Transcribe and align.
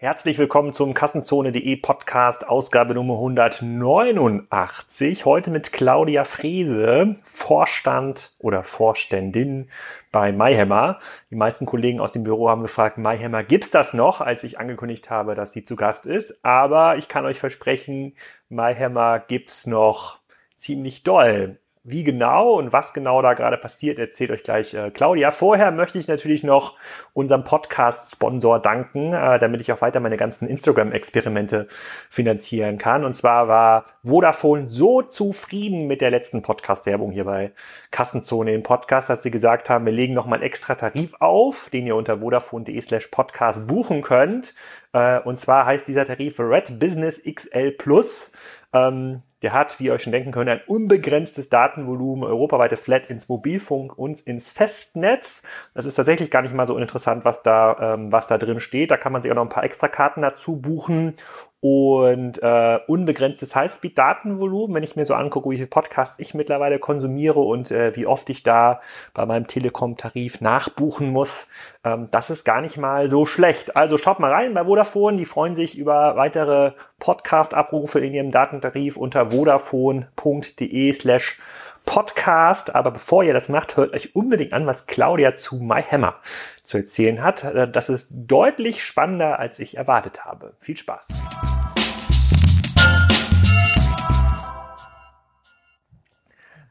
Herzlich 0.00 0.38
willkommen 0.38 0.72
zum 0.72 0.94
Kassenzone.de 0.94 1.74
Podcast, 1.74 2.46
Ausgabe 2.46 2.94
Nummer 2.94 3.14
189. 3.14 5.24
Heute 5.24 5.50
mit 5.50 5.72
Claudia 5.72 6.22
Frese, 6.22 7.16
Vorstand 7.24 8.32
oder 8.38 8.62
Vorständin 8.62 9.68
bei 10.12 10.30
MyHammer. 10.30 11.00
Die 11.32 11.34
meisten 11.34 11.66
Kollegen 11.66 11.98
aus 11.98 12.12
dem 12.12 12.22
Büro 12.22 12.48
haben 12.48 12.62
gefragt, 12.62 12.96
MyHammer, 12.96 13.42
gibt's 13.42 13.72
das 13.72 13.92
noch, 13.92 14.20
als 14.20 14.44
ich 14.44 14.60
angekündigt 14.60 15.10
habe, 15.10 15.34
dass 15.34 15.52
sie 15.52 15.64
zu 15.64 15.74
Gast 15.74 16.06
ist? 16.06 16.44
Aber 16.44 16.96
ich 16.96 17.08
kann 17.08 17.26
euch 17.26 17.40
versprechen, 17.40 18.14
MyHammer 18.50 19.18
gibt's 19.18 19.66
noch 19.66 20.20
ziemlich 20.56 21.02
doll. 21.02 21.58
Wie 21.90 22.04
genau 22.04 22.58
und 22.58 22.70
was 22.70 22.92
genau 22.92 23.22
da 23.22 23.32
gerade 23.32 23.56
passiert, 23.56 23.98
erzählt 23.98 24.30
euch 24.30 24.42
gleich 24.42 24.74
äh, 24.74 24.90
Claudia. 24.90 25.30
Vorher 25.30 25.70
möchte 25.70 25.98
ich 25.98 26.06
natürlich 26.06 26.42
noch 26.42 26.76
unserem 27.14 27.44
Podcast-Sponsor 27.44 28.60
danken, 28.60 29.14
äh, 29.14 29.38
damit 29.38 29.62
ich 29.62 29.72
auch 29.72 29.80
weiter 29.80 29.98
meine 29.98 30.18
ganzen 30.18 30.48
Instagram-Experimente 30.48 31.66
finanzieren 32.10 32.76
kann. 32.76 33.06
Und 33.06 33.14
zwar 33.14 33.48
war 33.48 33.86
Vodafone 34.04 34.68
so 34.68 35.00
zufrieden 35.00 35.86
mit 35.86 36.02
der 36.02 36.10
letzten 36.10 36.42
Podcast-Werbung 36.42 37.10
hier 37.10 37.24
bei 37.24 37.52
Kassenzone 37.90 38.52
im 38.52 38.62
Podcast, 38.62 39.08
dass 39.08 39.22
sie 39.22 39.30
gesagt 39.30 39.70
haben, 39.70 39.86
wir 39.86 39.92
legen 39.92 40.12
nochmal 40.12 40.40
einen 40.40 40.46
extra 40.46 40.74
Tarif 40.74 41.14
auf, 41.20 41.70
den 41.70 41.86
ihr 41.86 41.96
unter 41.96 42.18
vodafone.de 42.18 42.78
slash 42.82 43.06
podcast 43.06 43.66
buchen 43.66 44.02
könnt. 44.02 44.54
Äh, 44.92 45.20
und 45.20 45.38
zwar 45.38 45.64
heißt 45.64 45.88
dieser 45.88 46.04
Tarif 46.04 46.38
Red 46.38 46.78
Business 46.78 47.22
XL 47.24 47.70
Plus. 47.70 48.30
Ähm, 48.74 49.22
der 49.42 49.52
hat, 49.52 49.78
wie 49.78 49.84
ihr 49.84 49.92
euch 49.92 50.02
schon 50.02 50.12
denken 50.12 50.32
könnt, 50.32 50.50
ein 50.50 50.60
unbegrenztes 50.66 51.48
Datenvolumen, 51.48 52.24
europaweite 52.24 52.76
Flat 52.76 53.08
ins 53.08 53.28
Mobilfunk 53.28 53.96
und 53.96 54.20
ins 54.20 54.50
Festnetz. 54.50 55.42
Das 55.74 55.86
ist 55.86 55.94
tatsächlich 55.94 56.30
gar 56.30 56.42
nicht 56.42 56.54
mal 56.54 56.66
so 56.66 56.74
uninteressant, 56.74 57.24
was 57.24 57.42
da, 57.42 57.94
ähm, 57.94 58.10
was 58.10 58.26
da 58.26 58.38
drin 58.38 58.60
steht. 58.60 58.90
Da 58.90 58.96
kann 58.96 59.12
man 59.12 59.22
sich 59.22 59.30
auch 59.30 59.36
noch 59.36 59.44
ein 59.44 59.48
paar 59.48 59.64
extra 59.64 59.88
Karten 59.88 60.22
dazu 60.22 60.56
buchen 60.56 61.14
und 61.60 62.40
äh, 62.40 62.78
unbegrenztes 62.86 63.56
Highspeed-Datenvolumen, 63.56 64.76
wenn 64.76 64.84
ich 64.84 64.94
mir 64.94 65.04
so 65.04 65.14
angucke, 65.14 65.50
wie 65.50 65.56
viele 65.56 65.66
Podcasts 65.66 66.20
ich 66.20 66.32
mittlerweile 66.32 66.78
konsumiere 66.78 67.40
und 67.40 67.72
äh, 67.72 67.96
wie 67.96 68.06
oft 68.06 68.30
ich 68.30 68.44
da 68.44 68.80
bei 69.12 69.26
meinem 69.26 69.48
Telekom-Tarif 69.48 70.40
nachbuchen 70.40 71.10
muss, 71.10 71.48
ähm, 71.82 72.06
das 72.12 72.30
ist 72.30 72.44
gar 72.44 72.60
nicht 72.60 72.76
mal 72.76 73.10
so 73.10 73.26
schlecht. 73.26 73.76
Also 73.76 73.98
schaut 73.98 74.20
mal 74.20 74.32
rein 74.32 74.54
bei 74.54 74.64
Vodafone, 74.64 75.16
die 75.16 75.24
freuen 75.24 75.56
sich 75.56 75.76
über 75.76 76.14
weitere 76.14 76.72
Podcast-Abrufe 77.00 77.98
in 77.98 78.14
ihrem 78.14 78.30
Datentarif 78.30 78.96
unter 78.96 79.32
vodafone.de 79.32 80.92
slash 80.92 81.40
Podcast. 81.88 82.74
Aber 82.74 82.90
bevor 82.90 83.24
ihr 83.24 83.32
das 83.32 83.48
macht, 83.48 83.78
hört 83.78 83.94
euch 83.94 84.14
unbedingt 84.14 84.52
an, 84.52 84.66
was 84.66 84.86
Claudia 84.86 85.34
zu 85.34 85.56
MyHammer 85.56 86.16
zu 86.62 86.76
erzählen 86.76 87.22
hat. 87.22 87.44
Äh, 87.44 87.66
das 87.66 87.88
ist 87.88 88.10
deutlich 88.10 88.84
spannender, 88.84 89.38
als 89.38 89.58
ich 89.58 89.78
erwartet 89.78 90.26
habe. 90.26 90.52
Viel 90.60 90.76
Spaß. 90.76 91.08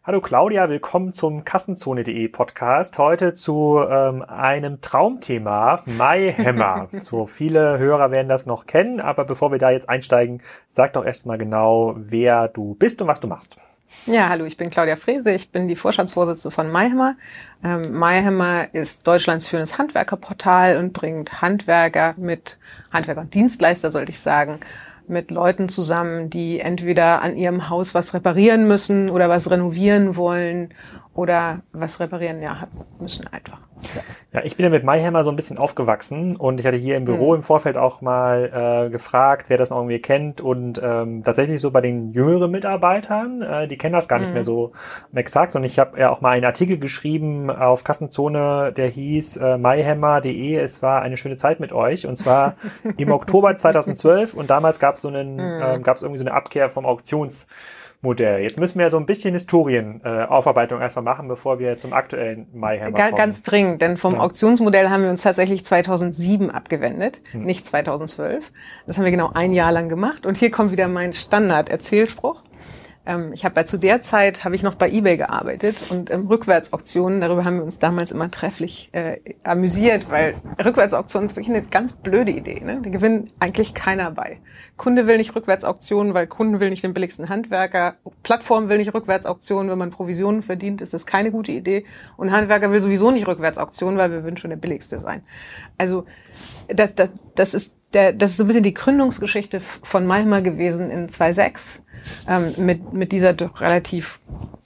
Hallo 0.03 0.21
Claudia, 0.21 0.69
willkommen 0.69 1.13
zum 1.13 1.43
Kassenzone.de 1.43 2.27
Podcast. 2.27 2.99
Heute 2.99 3.33
zu 3.33 3.83
ähm, 3.89 4.21
einem 4.21 4.81
Traumthema, 4.81 5.81
MyHammer. 5.85 6.89
so 7.01 7.25
viele 7.25 7.79
Hörer 7.79 8.11
werden 8.11 8.29
das 8.29 8.45
noch 8.45 8.67
kennen, 8.67 9.01
aber 9.01 9.25
bevor 9.25 9.51
wir 9.51 9.57
da 9.57 9.71
jetzt 9.71 9.89
einsteigen, 9.89 10.43
sag 10.69 10.93
doch 10.93 11.03
erstmal 11.03 11.39
genau, 11.39 11.95
wer 11.97 12.47
du 12.47 12.75
bist 12.75 13.01
und 13.01 13.07
was 13.07 13.19
du 13.19 13.27
machst. 13.27 13.57
Ja, 14.05 14.29
hallo, 14.29 14.45
ich 14.45 14.57
bin 14.57 14.69
Claudia 14.69 14.95
Frese, 14.95 15.31
ich 15.31 15.51
bin 15.51 15.67
die 15.67 15.75
Vorstandsvorsitzende 15.75 16.53
von 16.53 16.71
MyHammer. 16.71 17.15
Ähm, 17.63 17.97
MyHammer 17.97 18.73
ist 18.73 19.07
Deutschlands 19.07 19.47
führendes 19.47 19.77
Handwerkerportal 19.77 20.77
und 20.77 20.93
bringt 20.93 21.41
Handwerker 21.41 22.13
mit, 22.17 22.57
Handwerker 22.91 23.21
und 23.21 23.33
Dienstleister 23.33 23.91
sollte 23.91 24.11
ich 24.11 24.19
sagen, 24.19 24.59
mit 25.07 25.31
Leuten 25.31 25.69
zusammen, 25.69 26.29
die 26.29 26.59
entweder 26.59 27.21
an 27.21 27.37
ihrem 27.37 27.69
Haus 27.69 27.95
was 27.95 28.13
reparieren 28.13 28.67
müssen 28.67 29.09
oder 29.09 29.29
was 29.29 29.49
renovieren 29.49 30.17
wollen 30.17 30.73
oder 31.17 31.61
was 31.73 31.99
reparieren 31.99 32.43
ja 32.43 32.67
müssen 32.99 33.25
einfach. 33.27 33.59
Ja. 34.31 34.43
ich 34.43 34.55
bin 34.55 34.63
ja 34.63 34.69
mit 34.69 34.83
MyHammer 34.83 35.23
so 35.23 35.31
ein 35.31 35.35
bisschen 35.35 35.57
aufgewachsen 35.57 36.35
und 36.35 36.59
ich 36.59 36.65
hatte 36.65 36.77
hier 36.77 36.95
im 36.95 37.05
Büro 37.05 37.29
mhm. 37.29 37.37
im 37.37 37.43
Vorfeld 37.43 37.75
auch 37.75 38.01
mal 38.01 38.85
äh, 38.85 38.89
gefragt, 38.89 39.49
wer 39.49 39.57
das 39.57 39.71
irgendwie 39.71 39.99
kennt 39.99 40.41
und 40.41 40.79
ähm, 40.83 41.23
tatsächlich 41.23 41.59
so 41.59 41.71
bei 41.71 41.81
den 41.81 42.11
jüngeren 42.11 42.51
Mitarbeitern, 42.51 43.41
äh, 43.41 43.67
die 43.67 43.77
kennen 43.77 43.93
das 43.93 44.07
gar 44.07 44.19
nicht 44.19 44.31
mehr 44.31 44.41
mhm. 44.41 44.45
so 44.45 44.71
exakt 45.13 45.55
und 45.55 45.63
ich 45.63 45.79
habe 45.79 45.99
ja 45.99 46.11
auch 46.11 46.21
mal 46.21 46.31
einen 46.31 46.45
Artikel 46.45 46.77
geschrieben 46.77 47.49
auf 47.49 47.83
Kassenzone, 47.83 48.71
der 48.73 48.87
hieß 48.87 49.37
äh, 49.37 49.57
myhammer.de, 49.57 50.55
es 50.55 50.83
war 50.83 51.01
eine 51.01 51.17
schöne 51.17 51.35
Zeit 51.35 51.59
mit 51.59 51.71
euch 51.71 52.05
und 52.05 52.15
zwar 52.15 52.55
im 52.97 53.11
Oktober 53.11 53.57
2012 53.57 54.35
und 54.35 54.51
damals 54.51 54.79
gab 54.79 54.95
es 54.95 55.01
so 55.01 55.07
einen, 55.07 55.35
mhm. 55.35 55.61
äh, 55.61 55.79
gab 55.79 55.97
es 55.97 56.03
irgendwie 56.03 56.19
so 56.19 56.25
eine 56.25 56.33
Abkehr 56.33 56.69
vom 56.69 56.85
Auktions 56.85 57.47
Modell. 58.01 58.41
Jetzt 58.41 58.59
müssen 58.59 58.79
wir 58.79 58.89
so 58.89 58.97
ein 58.97 59.05
bisschen 59.05 59.33
Historienaufarbeitung 59.33 60.79
äh, 60.79 60.83
erstmal 60.83 61.03
machen, 61.03 61.27
bevor 61.27 61.59
wir 61.59 61.77
zum 61.77 61.93
aktuellen 61.93 62.47
MyHammer 62.53 62.91
kommen. 62.91 63.15
Ganz 63.15 63.41
dringend, 63.41 63.81
denn 63.81 63.97
vom 63.97 64.13
ja. 64.13 64.19
Auktionsmodell 64.19 64.89
haben 64.89 65.03
wir 65.03 65.09
uns 65.09 65.23
tatsächlich 65.23 65.65
2007 65.65 66.51
abgewendet, 66.51 67.21
hm. 67.31 67.43
nicht 67.43 67.65
2012. 67.65 68.51
Das 68.85 68.97
haben 68.97 69.05
wir 69.05 69.11
genau 69.11 69.31
ein 69.33 69.53
Jahr 69.53 69.71
lang 69.71 69.89
gemacht. 69.89 70.25
Und 70.25 70.37
hier 70.37 70.51
kommt 70.51 70.71
wieder 70.71 70.87
mein 70.87 71.13
Standard-Erzählspruch. 71.13 72.43
Ähm, 73.07 73.31
ich 73.33 73.45
habe 73.45 73.55
bei 73.55 73.63
zu 73.63 73.79
der 73.79 74.01
Zeit 74.01 74.43
habe 74.43 74.53
ich 74.53 74.63
noch 74.63 74.75
bei 74.75 74.91
eBay 74.91 75.15
gearbeitet 75.15 75.77
und 75.89 76.11
ähm, 76.11 76.27
Rückwärtsauktionen, 76.27 77.21
darüber 77.21 77.45
haben 77.45 77.57
wir 77.57 77.63
uns 77.63 77.79
damals 77.79 78.11
immer 78.11 78.29
trefflich 78.29 78.89
äh, 78.91 79.19
amüsiert, 79.43 80.11
weil 80.11 80.35
Rückwärtsauktionen 80.63 81.29
ist 81.29 81.35
wirklich 81.35 81.55
eine 81.55 81.65
ganz 81.65 81.93
blöde 81.93 82.31
Idee. 82.31 82.59
Ne? 82.59 82.81
Da 82.83 82.89
gewinnt 82.89 83.33
eigentlich 83.39 83.73
keiner 83.73 84.11
bei. 84.11 84.39
Kunde 84.75 85.07
will 85.07 85.17
nicht 85.17 85.35
Rückwärtsauktionen, 85.35 86.13
weil 86.13 86.27
Kunden 86.27 86.59
will 86.59 86.69
nicht 86.69 86.83
den 86.83 86.93
billigsten 86.93 87.29
Handwerker. 87.29 87.95
Plattform 88.23 88.67
will 88.67 88.77
nicht 88.77 88.93
Rückwärtsauktionen, 88.93 89.71
wenn 89.71 89.77
man 89.77 89.89
Provisionen 89.89 90.41
verdient, 90.41 90.81
ist 90.81 90.93
das 90.93 91.05
keine 91.05 91.31
gute 91.31 91.53
Idee. 91.53 91.85
Und 92.17 92.31
Handwerker 92.31 92.71
will 92.71 92.81
sowieso 92.81 93.11
nicht 93.11 93.25
Rückwärtsauktionen, 93.25 93.97
weil 93.97 94.11
wir 94.11 94.23
würden 94.23 94.35
schon 94.35 94.49
der 94.49 94.57
billigste 94.57 94.99
sein. 94.99 95.23
Also 95.77 96.05
das, 96.67 96.95
das, 96.95 97.09
das 97.35 97.53
ist 97.53 97.75
der, 97.93 98.13
das 98.13 98.31
ist 98.31 98.37
so 98.37 98.43
ein 98.43 98.47
bisschen 98.47 98.63
die 98.63 98.73
Gründungsgeschichte 98.73 99.61
von 99.61 100.05
Malmer 100.05 100.41
gewesen 100.41 100.89
in 100.89 101.09
2006 101.09 101.83
ähm, 102.27 102.53
mit, 102.57 102.93
mit 102.93 103.11
dieser 103.11 103.33
doch 103.33 103.61
relativ 103.61 104.19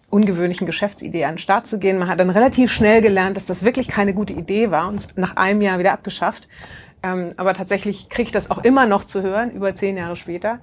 ungewöhnlichen 0.10 0.68
Geschäftsidee 0.68 1.26
an 1.26 1.34
den 1.34 1.38
Start 1.38 1.68
zu 1.68 1.80
gehen. 1.80 1.98
Man 1.98 2.10
hat 2.10 2.20
dann 2.20 2.30
relativ 2.30 2.72
schnell 2.72 3.02
gelernt, 3.02 3.38
dass 3.38 3.46
das 3.46 3.64
wirklich 3.64 3.88
keine 3.88 4.14
gute 4.14 4.34
Idee 4.34 4.72
war 4.72 4.88
und 4.88 5.18
nach 5.18 5.38
einem 5.38 5.62
Jahr 5.62 5.80
wieder 5.80 5.94
abgeschafft. 5.94 6.50
Ähm, 7.04 7.32
aber 7.38 7.54
tatsächlich 7.54 8.10
kriege 8.10 8.24
ich 8.28 8.32
das 8.32 8.52
auch 8.52 8.64
immer 8.64 8.86
noch 8.86 9.06
zu 9.06 9.24
hören, 9.24 9.52
über 9.52 9.74
zehn 9.74 9.98
Jahre 9.98 10.16
später, 10.16 10.60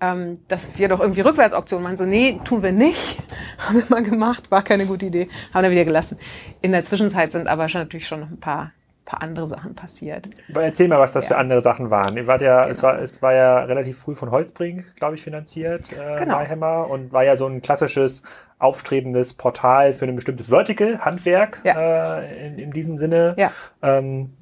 ähm, 0.00 0.38
dass 0.46 0.78
wir 0.78 0.88
doch 0.88 1.00
irgendwie 1.00 1.22
Rückwärtsauktionen 1.22 1.82
machen. 1.82 1.96
So, 1.96 2.04
nee, 2.04 2.40
tun 2.44 2.62
wir 2.62 2.72
nicht. 2.72 3.18
haben 3.58 3.76
wir 3.76 3.84
mal 3.88 4.02
gemacht, 4.02 4.50
war 4.50 4.62
keine 4.62 4.86
gute 4.86 5.06
Idee, 5.06 5.28
haben 5.52 5.64
wir 5.64 5.70
wieder 5.70 5.84
gelassen. 5.84 6.18
In 6.60 6.72
der 6.72 6.84
Zwischenzeit 6.84 7.32
sind 7.32 7.48
aber 7.48 7.68
schon 7.68 7.80
natürlich 7.80 8.06
schon 8.06 8.22
ein 8.22 8.38
paar 8.38 8.72
paar 9.04 9.22
andere 9.22 9.46
Sachen 9.46 9.74
passiert. 9.74 10.28
Erzähl 10.54 10.88
mal, 10.88 10.98
was 10.98 11.12
das 11.12 11.24
ja. 11.24 11.30
für 11.30 11.36
andere 11.36 11.60
Sachen 11.60 11.90
waren. 11.90 12.16
Ihr 12.16 12.26
wart 12.26 12.42
ja, 12.42 12.60
genau. 12.60 12.70
es, 12.70 12.82
war, 12.82 12.98
es 13.00 13.22
war 13.22 13.34
ja 13.34 13.60
relativ 13.60 13.98
früh 13.98 14.14
von 14.14 14.30
Holzbrink, 14.30 14.96
glaube 14.96 15.14
ich, 15.14 15.22
finanziert, 15.22 15.92
äh, 15.92 16.16
genau. 16.18 16.36
Mayhammer, 16.36 16.88
und 16.88 17.12
war 17.12 17.24
ja 17.24 17.36
so 17.36 17.46
ein 17.46 17.62
klassisches 17.62 18.22
aufstrebendes 18.58 19.34
Portal 19.34 19.92
für 19.92 20.04
ein 20.04 20.14
bestimmtes 20.14 20.48
Vertical, 20.48 21.00
Handwerk 21.00 21.60
ja. 21.64 22.20
äh, 22.20 22.46
in, 22.46 22.58
in 22.58 22.70
diesem 22.72 22.98
Sinne. 22.98 23.34
Ja. 23.38 23.50
Ähm, 23.82 24.36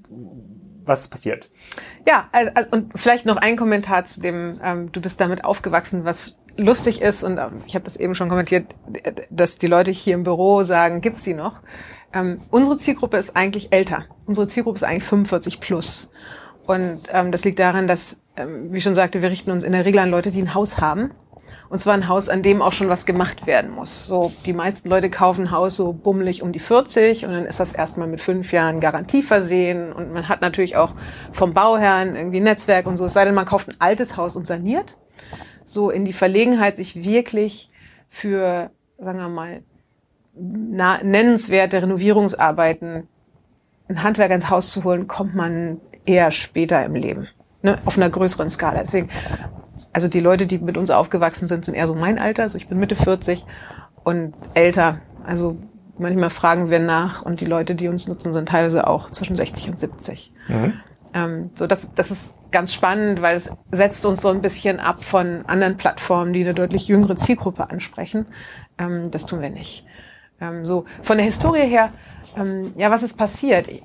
was 0.84 1.02
ist 1.02 1.08
passiert? 1.08 1.48
Ja, 2.06 2.28
also, 2.32 2.50
also, 2.54 2.70
und 2.70 2.98
vielleicht 2.98 3.26
noch 3.26 3.36
ein 3.36 3.56
Kommentar 3.56 4.04
zu 4.06 4.20
dem, 4.20 4.60
ähm, 4.64 4.90
du 4.90 5.00
bist 5.00 5.20
damit 5.20 5.44
aufgewachsen, 5.44 6.04
was 6.04 6.38
lustig 6.56 7.00
ist, 7.00 7.22
und 7.22 7.38
ähm, 7.38 7.62
ich 7.66 7.74
habe 7.74 7.84
das 7.84 7.96
eben 7.96 8.14
schon 8.14 8.28
kommentiert, 8.28 8.74
dass 9.30 9.58
die 9.58 9.66
Leute 9.66 9.90
hier 9.92 10.14
im 10.14 10.24
Büro 10.24 10.62
sagen, 10.62 11.00
gibt's 11.00 11.22
die 11.22 11.34
noch? 11.34 11.60
Ähm, 12.12 12.38
unsere 12.50 12.76
Zielgruppe 12.76 13.16
ist 13.16 13.36
eigentlich 13.36 13.72
älter. 13.72 14.04
Unsere 14.26 14.46
Zielgruppe 14.46 14.76
ist 14.76 14.84
eigentlich 14.84 15.04
45 15.04 15.60
plus. 15.60 16.10
Und 16.66 17.02
ähm, 17.12 17.32
das 17.32 17.44
liegt 17.44 17.58
daran, 17.58 17.88
dass, 17.88 18.20
ähm, 18.36 18.72
wie 18.72 18.80
schon 18.80 18.94
sagte, 18.94 19.22
wir 19.22 19.30
richten 19.30 19.50
uns 19.50 19.64
in 19.64 19.72
der 19.72 19.84
Regel 19.84 20.00
an 20.00 20.10
Leute, 20.10 20.30
die 20.30 20.42
ein 20.42 20.54
Haus 20.54 20.80
haben. 20.80 21.10
Und 21.70 21.78
zwar 21.78 21.94
ein 21.94 22.08
Haus, 22.08 22.28
an 22.30 22.42
dem 22.42 22.62
auch 22.62 22.72
schon 22.72 22.88
was 22.88 23.04
gemacht 23.04 23.46
werden 23.46 23.70
muss. 23.70 24.06
So, 24.06 24.32
die 24.46 24.54
meisten 24.54 24.88
Leute 24.88 25.10
kaufen 25.10 25.44
ein 25.44 25.50
Haus 25.50 25.76
so 25.76 25.92
bummelig 25.92 26.42
um 26.42 26.52
die 26.52 26.58
40 26.58 27.26
und 27.26 27.32
dann 27.32 27.44
ist 27.44 27.60
das 27.60 27.72
erstmal 27.72 28.08
mit 28.08 28.22
fünf 28.22 28.52
Jahren 28.52 28.80
Garantie 28.80 29.22
versehen 29.22 29.92
und 29.92 30.12
man 30.12 30.28
hat 30.28 30.40
natürlich 30.40 30.76
auch 30.76 30.94
vom 31.30 31.52
Bauherrn 31.52 32.16
irgendwie 32.16 32.40
Netzwerk 32.40 32.86
und 32.86 32.96
so. 32.96 33.04
Es 33.04 33.12
sei 33.12 33.26
denn, 33.26 33.34
man 33.34 33.44
kauft 33.44 33.68
ein 33.68 33.76
altes 33.80 34.16
Haus 34.16 34.34
und 34.34 34.46
saniert. 34.46 34.96
So 35.66 35.90
in 35.90 36.06
die 36.06 36.14
Verlegenheit, 36.14 36.78
sich 36.78 37.04
wirklich 37.04 37.70
für, 38.08 38.70
sagen 38.98 39.18
wir 39.18 39.28
mal, 39.28 39.62
nennenswerte 40.40 41.82
Renovierungsarbeiten 41.82 43.08
ein 43.88 44.02
Handwerker 44.02 44.34
ins 44.34 44.50
Haus 44.50 44.70
zu 44.70 44.84
holen, 44.84 45.08
kommt 45.08 45.34
man 45.34 45.80
eher 46.04 46.30
später 46.30 46.84
im 46.84 46.94
Leben, 46.94 47.28
ne, 47.62 47.78
auf 47.84 47.96
einer 47.96 48.10
größeren 48.10 48.50
Skala. 48.50 48.80
Deswegen, 48.80 49.08
also 49.92 50.08
die 50.08 50.20
Leute, 50.20 50.46
die 50.46 50.58
mit 50.58 50.76
uns 50.76 50.90
aufgewachsen 50.90 51.48
sind, 51.48 51.64
sind 51.64 51.74
eher 51.74 51.86
so 51.86 51.94
mein 51.94 52.18
Alter. 52.18 52.42
Also 52.42 52.58
ich 52.58 52.68
bin 52.68 52.78
Mitte 52.78 52.96
40 52.96 53.44
und 54.04 54.34
älter. 54.54 55.00
Also 55.24 55.56
manchmal 55.98 56.30
fragen 56.30 56.70
wir 56.70 56.80
nach 56.80 57.22
und 57.22 57.40
die 57.40 57.46
Leute, 57.46 57.74
die 57.74 57.88
uns 57.88 58.08
nutzen, 58.08 58.32
sind 58.32 58.48
teilweise 58.48 58.86
auch 58.86 59.10
zwischen 59.10 59.36
60 59.36 59.70
und 59.70 59.80
70. 59.80 60.32
Mhm. 60.48 60.72
Ähm, 61.14 61.50
so 61.54 61.66
das, 61.66 61.92
das 61.94 62.10
ist 62.10 62.34
ganz 62.50 62.72
spannend, 62.72 63.22
weil 63.22 63.36
es 63.36 63.50
setzt 63.70 64.04
uns 64.04 64.20
so 64.20 64.28
ein 64.28 64.42
bisschen 64.42 64.80
ab 64.80 65.04
von 65.04 65.44
anderen 65.46 65.76
Plattformen, 65.76 66.32
die 66.32 66.42
eine 66.42 66.54
deutlich 66.54 66.88
jüngere 66.88 67.16
Zielgruppe 67.16 67.70
ansprechen. 67.70 68.26
Ähm, 68.78 69.10
das 69.10 69.26
tun 69.26 69.40
wir 69.40 69.50
nicht. 69.50 69.84
Ähm, 70.40 70.64
so 70.64 70.84
von 71.02 71.16
der 71.16 71.26
Historie 71.26 71.66
her, 71.66 71.92
ähm, 72.36 72.72
ja, 72.76 72.90
was 72.90 73.02
ist 73.02 73.16
passiert? 73.16 73.68
Ich, 73.68 73.82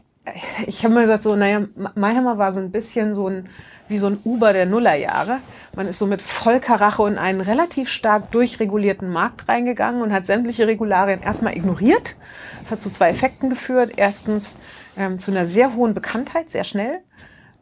ich 0.67 0.83
habe 0.83 0.93
mir 0.93 1.01
gesagt, 1.01 1.23
so, 1.23 1.35
naja, 1.35 1.63
Mayhammer 1.95 2.37
war 2.37 2.51
so 2.51 2.59
ein 2.59 2.71
bisschen 2.71 3.15
so 3.15 3.27
ein 3.27 3.49
wie 3.87 3.97
so 3.97 4.07
ein 4.07 4.19
Uber 4.23 4.53
der 4.53 4.65
Nullerjahre. 4.65 5.39
Man 5.75 5.87
ist 5.87 5.99
so 5.99 6.07
mit 6.07 6.21
Vollkarache 6.21 7.07
in 7.07 7.17
einen 7.17 7.41
relativ 7.41 7.89
stark 7.89 8.31
durchregulierten 8.31 9.09
Markt 9.09 9.49
reingegangen 9.49 10.01
und 10.01 10.13
hat 10.13 10.25
sämtliche 10.25 10.67
Regularien 10.67 11.21
erstmal 11.21 11.55
ignoriert. 11.55 12.15
Das 12.61 12.71
hat 12.71 12.81
zu 12.81 12.91
zwei 12.91 13.09
Effekten 13.09 13.49
geführt. 13.49 13.91
Erstens 13.95 14.57
ähm, 14.97 15.19
zu 15.19 15.31
einer 15.31 15.45
sehr 15.45 15.75
hohen 15.75 15.93
Bekanntheit, 15.93 16.49
sehr 16.49 16.63
schnell, 16.63 17.01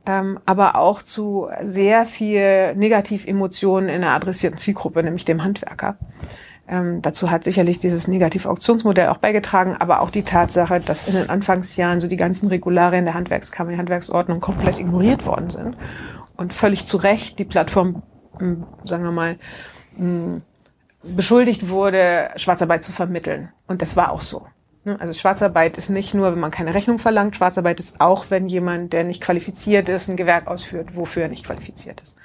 ähm, 0.06 0.40
aber 0.46 0.76
auch 0.76 1.02
zu 1.02 1.50
sehr 1.64 2.06
viel 2.06 2.76
Negativemotionen 2.76 3.90
in 3.90 4.02
der 4.02 4.12
adressierten 4.12 4.58
Zielgruppe, 4.58 5.04
nämlich 5.04 5.26
dem 5.26 5.44
Handwerker. 5.44 5.98
Ähm, 6.72 7.02
dazu 7.02 7.30
hat 7.30 7.44
sicherlich 7.44 7.80
dieses 7.80 8.08
Negativ-Auktionsmodell 8.08 9.10
auch 9.10 9.18
beigetragen, 9.18 9.76
aber 9.78 10.00
auch 10.00 10.10
die 10.10 10.24
Tatsache, 10.24 10.80
dass 10.80 11.06
in 11.06 11.16
den 11.16 11.30
Anfangsjahren 11.30 12.00
so 12.00 12.08
die 12.08 12.16
ganzen 12.16 12.48
Regularien 12.48 13.04
der 13.04 13.14
Handwerkskammer, 13.14 13.72
die 13.72 13.78
Handwerksordnung 13.78 14.40
komplett 14.40 14.80
ignoriert 14.80 15.26
worden 15.26 15.50
sind 15.50 15.76
und 16.38 16.54
völlig 16.54 16.86
zu 16.86 16.96
Recht 16.96 17.40
die 17.40 17.46
Plattform, 17.46 18.04
hm, 18.40 18.64
sagen 18.86 19.04
wir 19.04 19.12
mal, 19.12 19.38
hm, 19.98 20.44
beschuldigt 21.04 21.68
wurde, 21.68 22.30
Schwarzarbeit 22.38 22.86
zu 22.86 22.94
vermitteln. 22.94 23.50
Und 23.68 23.82
das 23.82 23.98
war 23.98 24.10
auch 24.12 24.22
so. 24.22 24.48
Ne? 24.86 24.98
Also 24.98 25.12
Schwarzarbeit 25.14 25.76
ist 25.78 25.90
nicht 25.90 26.14
nur, 26.14 26.32
wenn 26.32 26.40
man 26.40 26.52
keine 26.52 26.74
Rechnung 26.74 27.00
verlangt, 27.00 27.36
Schwarzarbeit 27.36 27.82
ist 27.82 28.00
auch, 28.00 28.28
wenn 28.30 28.48
jemand, 28.48 28.94
der 28.94 29.04
nicht 29.04 29.22
qualifiziert 29.22 29.90
ist, 29.90 30.08
ein 30.08 30.16
Gewerk 30.16 30.48
ausführt, 30.48 30.96
wofür 30.96 31.24
er 31.24 31.30
nicht 31.30 31.46
qualifiziert 31.46 32.00
ist. 32.00 32.16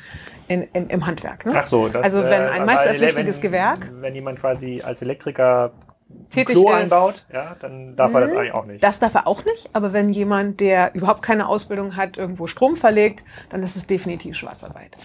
In, 0.48 0.62
in, 0.72 0.88
Im 0.88 1.06
Handwerk. 1.06 1.44
Ne? 1.44 1.52
Ach 1.56 1.66
so, 1.66 1.88
das, 1.88 2.04
also 2.04 2.22
wenn 2.22 2.43
äh, 2.43 2.50
ein 2.50 2.66
meisterpflichtiges 2.66 3.40
Gewerk. 3.40 3.90
Wenn 4.00 4.14
jemand 4.14 4.38
quasi 4.38 4.81
als 4.81 5.02
Elektriker 5.02 5.72
tätig 6.31 6.54
Klo 6.54 6.70
ist, 6.70 6.75
einbaut, 6.75 7.26
ja, 7.32 7.56
dann 7.60 7.96
darf 7.96 8.14
er 8.14 8.20
das 8.20 8.32
mhm. 8.32 8.38
eigentlich 8.38 8.54
auch 8.54 8.66
nicht. 8.66 8.82
Das 8.82 8.98
darf 8.98 9.14
er 9.14 9.26
auch 9.26 9.44
nicht, 9.44 9.70
aber 9.72 9.93
wenn 9.93 10.10
jemand, 10.10 10.60
der 10.60 10.94
überhaupt 10.94 11.22
keine 11.22 11.48
Ausbildung 11.48 11.96
hat, 11.96 12.16
irgendwo 12.16 12.46
Strom 12.46 12.76
verlegt, 12.76 13.25
dann 13.50 13.62
ist 13.62 13.76
es 13.76 13.87
definitiv 13.87 14.37
Schwarzarbeit. 14.37 14.96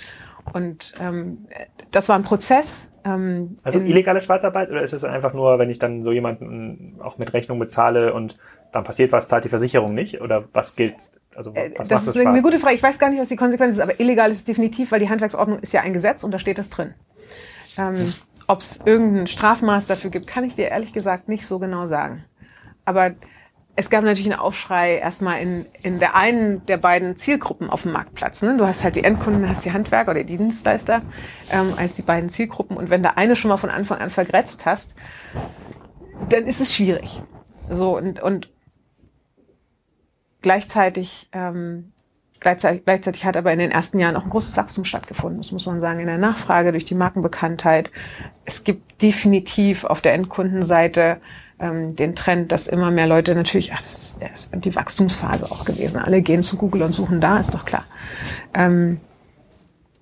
Und 0.53 0.93
ähm, 0.99 1.47
das 1.91 2.09
war 2.09 2.15
ein 2.15 2.23
Prozess. 2.23 2.91
Ähm, 3.03 3.57
also 3.63 3.79
illegale 3.79 4.21
Schwarzarbeit 4.21 4.69
oder 4.69 4.81
ist 4.81 4.93
es 4.93 5.03
einfach 5.03 5.33
nur, 5.33 5.59
wenn 5.59 5.69
ich 5.69 5.79
dann 5.79 6.03
so 6.03 6.11
jemanden 6.11 6.97
auch 6.99 7.17
mit 7.17 7.33
Rechnung 7.33 7.59
bezahle 7.59 8.13
und 8.13 8.38
dann 8.71 8.83
passiert 8.83 9.11
was, 9.11 9.27
zahlt 9.27 9.43
die 9.43 9.49
Versicherung 9.49 9.93
nicht? 9.93 10.21
Oder 10.21 10.45
was 10.53 10.75
gilt? 10.75 10.95
Also 11.36 11.54
äh, 11.54 11.72
was 11.78 11.88
das 11.88 12.07
ist 12.07 12.16
das 12.16 12.25
eine 12.25 12.42
gute 12.42 12.60
Frage. 12.60 12.75
Ich 12.75 12.83
weiß 12.83 13.00
gar 13.00 13.10
nicht, 13.10 13.19
was 13.19 13.30
die 13.30 13.36
Konsequenz 13.36 13.75
ist, 13.75 13.81
aber 13.81 14.00
illegal 14.00 14.31
ist 14.31 14.39
es 14.39 14.45
definitiv, 14.45 14.92
weil 14.92 15.00
die 15.00 15.10
Handwerksordnung 15.10 15.60
ist 15.60 15.74
ja 15.74 15.81
ein 15.81 15.94
Gesetz 15.94 16.24
und 16.24 16.31
da 16.31 16.39
steht 16.39 16.57
das 16.57 16.69
drin. 16.69 16.94
Ähm, 17.78 17.98
hm. 17.98 18.13
Ob 18.48 18.60
es 18.60 18.81
irgendein 18.83 19.28
Strafmaß 19.28 19.88
dafür 19.88 20.10
gibt, 20.10 20.28
kann 20.28 20.44
ich 20.44 20.56
dir 20.56 20.68
ehrlich 20.68 20.92
gesagt 20.94 21.30
nicht 21.30 21.48
so 21.48 21.60
genau 21.60 21.88
sagen. 21.88 22.25
Aber 22.83 23.16
es 23.75 23.89
gab 23.89 24.04
natürlich 24.04 24.30
einen 24.30 24.39
Aufschrei 24.39 24.98
erstmal 24.98 25.42
in, 25.42 25.66
in 25.81 26.00
der 26.00 26.16
einen 26.16 26.66
der 26.66 26.78
beiden 26.78 27.16
Zielgruppen 27.16 27.69
auf 27.69 27.84
dem 27.84 27.94
Marktplatz. 27.94 28.42
Ne? 28.42 28.57
Du 28.57 28.68
hast 28.68 28.84
halt 28.84 28.98
die 28.98 29.04
Endkunden, 29.04 29.48
hast 29.48 29.63
die 29.63 29.72
Handwerker 29.72 30.12
oder 30.12 30.24
die 30.24 30.38
Dienstleister 30.38 31.01
ähm, 31.50 31.74
als 31.77 31.94
die 31.94 32.01
beiden 32.01 32.30
Zielgruppen. 32.30 32.75
Und 32.75 32.89
wenn 32.89 33.01
da 33.01 33.12
eine 33.12 33.36
schon 33.36 33.50
mal 33.50 33.57
von 33.57 33.69
Anfang 33.69 34.00
an 34.00 34.10
vergrätzt 34.10 34.66
hast, 34.66 34.95
dann 36.30 36.45
ist 36.45 36.60
es 36.60 36.75
schwierig. 36.75 37.24
So 37.69 37.95
und, 37.95 38.22
und 38.22 38.50
gleichzeitig, 40.41 41.29
ähm, 41.31 41.91
gleichzeitig, 42.39 42.85
gleichzeitig 42.85 43.25
hat 43.25 43.38
aber 43.38 43.51
in 43.53 43.59
den 43.59 43.71
ersten 43.71 43.99
Jahren 43.99 44.15
auch 44.15 44.23
ein 44.23 44.29
großes 44.29 44.57
Wachstum 44.57 44.85
stattgefunden. 44.85 45.41
Das 45.41 45.51
muss 45.51 45.65
man 45.65 45.79
sagen 45.79 45.99
in 45.99 46.07
der 46.07 46.17
Nachfrage 46.17 46.71
durch 46.71 46.85
die 46.85 46.95
Markenbekanntheit. 46.95 47.91
Es 48.45 48.63
gibt 48.63 49.01
definitiv 49.01 49.83
auf 49.85 50.01
der 50.01 50.13
Endkundenseite 50.13 51.21
ähm, 51.59 51.95
den 51.95 52.15
Trend, 52.15 52.51
dass 52.51 52.67
immer 52.67 52.91
mehr 52.91 53.07
Leute 53.07 53.35
natürlich, 53.35 53.73
ach, 53.73 53.81
das 53.81 54.17
ist 54.19 54.51
die 54.53 54.75
Wachstumsphase 54.75 55.51
auch 55.51 55.63
gewesen. 55.63 55.99
Alle 55.99 56.21
gehen 56.21 56.41
zu 56.41 56.57
Google 56.57 56.81
und 56.81 56.93
suchen 56.93 57.21
da, 57.21 57.39
ist 57.39 57.53
doch 57.53 57.65
klar. 57.65 57.85
Ähm, 58.53 58.99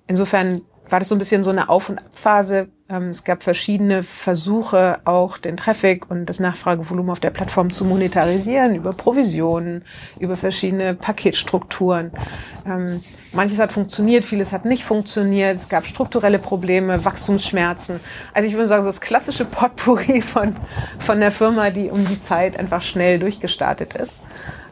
insofern 0.06 0.62
war 0.88 0.98
das 0.98 1.08
so 1.08 1.14
ein 1.14 1.18
bisschen 1.18 1.42
so 1.42 1.50
eine 1.50 1.68
Auf- 1.68 1.90
und 1.90 1.98
Abphase. 1.98 2.68
Ähm, 2.90 3.10
es 3.10 3.24
gab 3.24 3.42
verschiedene 3.42 4.02
Versuche, 4.02 4.98
auch 5.04 5.38
den 5.38 5.56
Traffic 5.56 6.10
und 6.10 6.26
das 6.26 6.40
Nachfragevolumen 6.40 7.10
auf 7.10 7.20
der 7.20 7.30
Plattform 7.30 7.70
zu 7.70 7.84
monetarisieren, 7.84 8.74
über 8.74 8.92
Provisionen, 8.92 9.84
über 10.18 10.36
verschiedene 10.36 10.94
Paketstrukturen. 10.94 12.10
Ähm, 12.66 13.02
manches 13.32 13.60
hat 13.60 13.72
funktioniert, 13.72 14.24
vieles 14.24 14.52
hat 14.52 14.64
nicht 14.64 14.84
funktioniert. 14.84 15.56
Es 15.56 15.68
gab 15.68 15.86
strukturelle 15.86 16.40
Probleme, 16.40 17.04
Wachstumsschmerzen. 17.04 18.00
Also 18.34 18.48
ich 18.48 18.54
würde 18.54 18.68
sagen, 18.68 18.82
so 18.82 18.88
das 18.88 19.00
klassische 19.00 19.44
Potpourri 19.44 20.20
von, 20.22 20.56
von 20.98 21.20
der 21.20 21.30
Firma, 21.30 21.70
die 21.70 21.90
um 21.90 22.04
die 22.04 22.20
Zeit 22.20 22.58
einfach 22.58 22.82
schnell 22.82 23.18
durchgestartet 23.18 23.94
ist. 23.94 24.14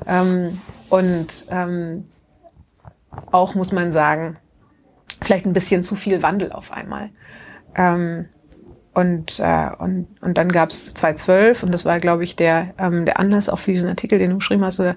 Ähm, 0.06 0.60
und 0.88 1.46
auch 3.30 3.54
muss 3.54 3.72
man 3.72 3.92
sagen, 3.92 4.38
vielleicht 5.20 5.46
ein 5.46 5.52
bisschen 5.52 5.82
zu 5.82 5.96
viel 5.96 6.22
Wandel 6.22 6.52
auf 6.52 6.72
einmal. 6.72 7.10
Ähm, 7.78 8.26
und, 8.92 9.38
äh, 9.38 9.70
und, 9.78 10.08
und 10.20 10.36
dann 10.36 10.50
gab 10.50 10.70
es 10.70 10.92
2012 10.92 11.62
und 11.62 11.72
das 11.72 11.84
war, 11.84 12.00
glaube 12.00 12.24
ich, 12.24 12.34
der, 12.34 12.74
ähm, 12.78 13.04
der 13.04 13.20
Anlass 13.20 13.48
auch 13.48 13.60
für 13.60 13.70
diesen 13.70 13.88
Artikel, 13.88 14.18
den 14.18 14.30
du 14.30 14.38
geschrieben 14.38 14.64
hast. 14.64 14.80
Oder 14.80 14.96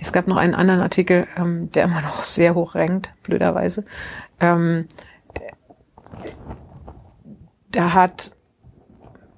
es 0.00 0.10
gab 0.10 0.26
noch 0.26 0.38
einen 0.38 0.54
anderen 0.54 0.80
Artikel, 0.80 1.26
ähm, 1.36 1.70
der 1.70 1.84
immer 1.84 2.00
noch 2.02 2.22
sehr 2.22 2.54
hoch 2.54 2.74
rankt, 2.74 3.12
blöderweise. 3.22 3.84
Ähm, 4.40 4.86
da 7.72 7.92
hat, 7.92 8.34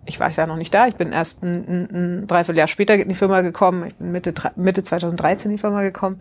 ich 0.07 0.21
war 0.21 0.31
ja 0.31 0.47
noch 0.47 0.57
nicht 0.57 0.73
da, 0.73 0.87
ich 0.87 0.95
bin 0.95 1.11
erst 1.11 1.43
ein, 1.43 1.65
ein, 1.67 1.91
ein 1.91 2.27
Dreivierteljahr 2.29 2.69
später 2.69 2.95
in 2.95 3.09
die 3.09 3.15
Firma 3.17 3.41
gekommen, 3.41 3.89
ich 3.89 3.97
bin 3.97 4.13
Mitte, 4.13 4.33
Mitte 4.55 4.85
2013 4.85 5.51
in 5.51 5.57
die 5.57 5.61
Firma 5.61 5.83
gekommen. 5.83 6.21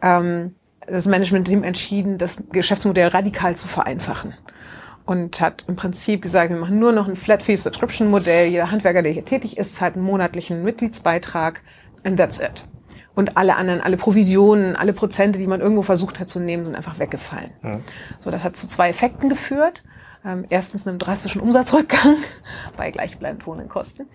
Ähm, 0.00 0.54
das 0.86 1.04
Management-Team 1.04 1.64
entschieden, 1.64 2.16
das 2.16 2.42
Geschäftsmodell 2.50 3.08
radikal 3.08 3.56
zu 3.56 3.68
vereinfachen. 3.68 4.32
Und 5.06 5.40
hat 5.40 5.64
im 5.68 5.76
Prinzip 5.76 6.20
gesagt, 6.20 6.50
wir 6.50 6.58
machen 6.58 6.78
nur 6.80 6.92
noch 6.92 7.08
ein 7.08 7.16
Flat-Fee-Subscription-Modell. 7.16 8.48
Jeder 8.48 8.70
Handwerker, 8.72 9.02
der 9.02 9.12
hier 9.12 9.24
tätig 9.24 9.56
ist, 9.56 9.76
zahlt 9.76 9.94
einen 9.94 10.04
monatlichen 10.04 10.64
Mitgliedsbeitrag 10.64 11.62
and 12.02 12.18
that's 12.18 12.40
it. 12.40 12.66
Und 13.14 13.36
alle 13.36 13.56
anderen, 13.56 13.80
alle 13.80 13.96
Provisionen, 13.96 14.76
alle 14.76 14.92
Prozente, 14.92 15.38
die 15.38 15.46
man 15.46 15.60
irgendwo 15.60 15.82
versucht 15.82 16.20
hat 16.20 16.28
zu 16.28 16.38
nehmen, 16.38 16.66
sind 16.66 16.76
einfach 16.76 16.98
weggefallen. 16.98 17.50
Ja. 17.62 17.80
So, 18.20 18.30
das 18.30 18.44
hat 18.44 18.56
zu 18.56 18.66
zwei 18.66 18.90
Effekten 18.90 19.28
geführt. 19.28 19.82
Ähm, 20.24 20.44
erstens 20.50 20.86
einem 20.86 20.98
drastischen 20.98 21.40
Umsatzrückgang 21.40 22.16
bei 22.76 22.90
gleichbleibend 22.90 23.46
hohen 23.46 23.68
Kosten. 23.68 24.08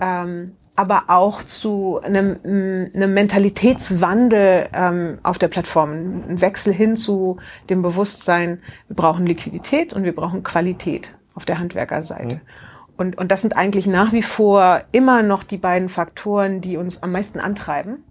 Ähm, 0.00 0.56
aber 0.74 1.04
auch 1.08 1.42
zu 1.42 2.00
einem, 2.02 2.38
einem 2.44 3.14
Mentalitätswandel 3.14 4.68
ähm, 4.72 5.18
auf 5.22 5.38
der 5.38 5.48
Plattform, 5.48 6.22
ein 6.28 6.40
Wechsel 6.40 6.72
hin 6.72 6.96
zu 6.96 7.36
dem 7.68 7.82
Bewusstsein, 7.82 8.60
wir 8.88 8.96
brauchen 8.96 9.26
Liquidität 9.26 9.92
und 9.92 10.04
wir 10.04 10.14
brauchen 10.14 10.42
Qualität 10.42 11.14
auf 11.34 11.44
der 11.44 11.58
Handwerkerseite. 11.58 12.36
Mhm. 12.36 12.40
Und, 12.96 13.18
und 13.18 13.32
das 13.32 13.42
sind 13.42 13.56
eigentlich 13.56 13.86
nach 13.86 14.12
wie 14.12 14.22
vor 14.22 14.82
immer 14.92 15.22
noch 15.22 15.44
die 15.44 15.58
beiden 15.58 15.88
Faktoren, 15.88 16.60
die 16.60 16.76
uns 16.76 17.02
am 17.02 17.12
meisten 17.12 17.40
antreiben. 17.40 18.04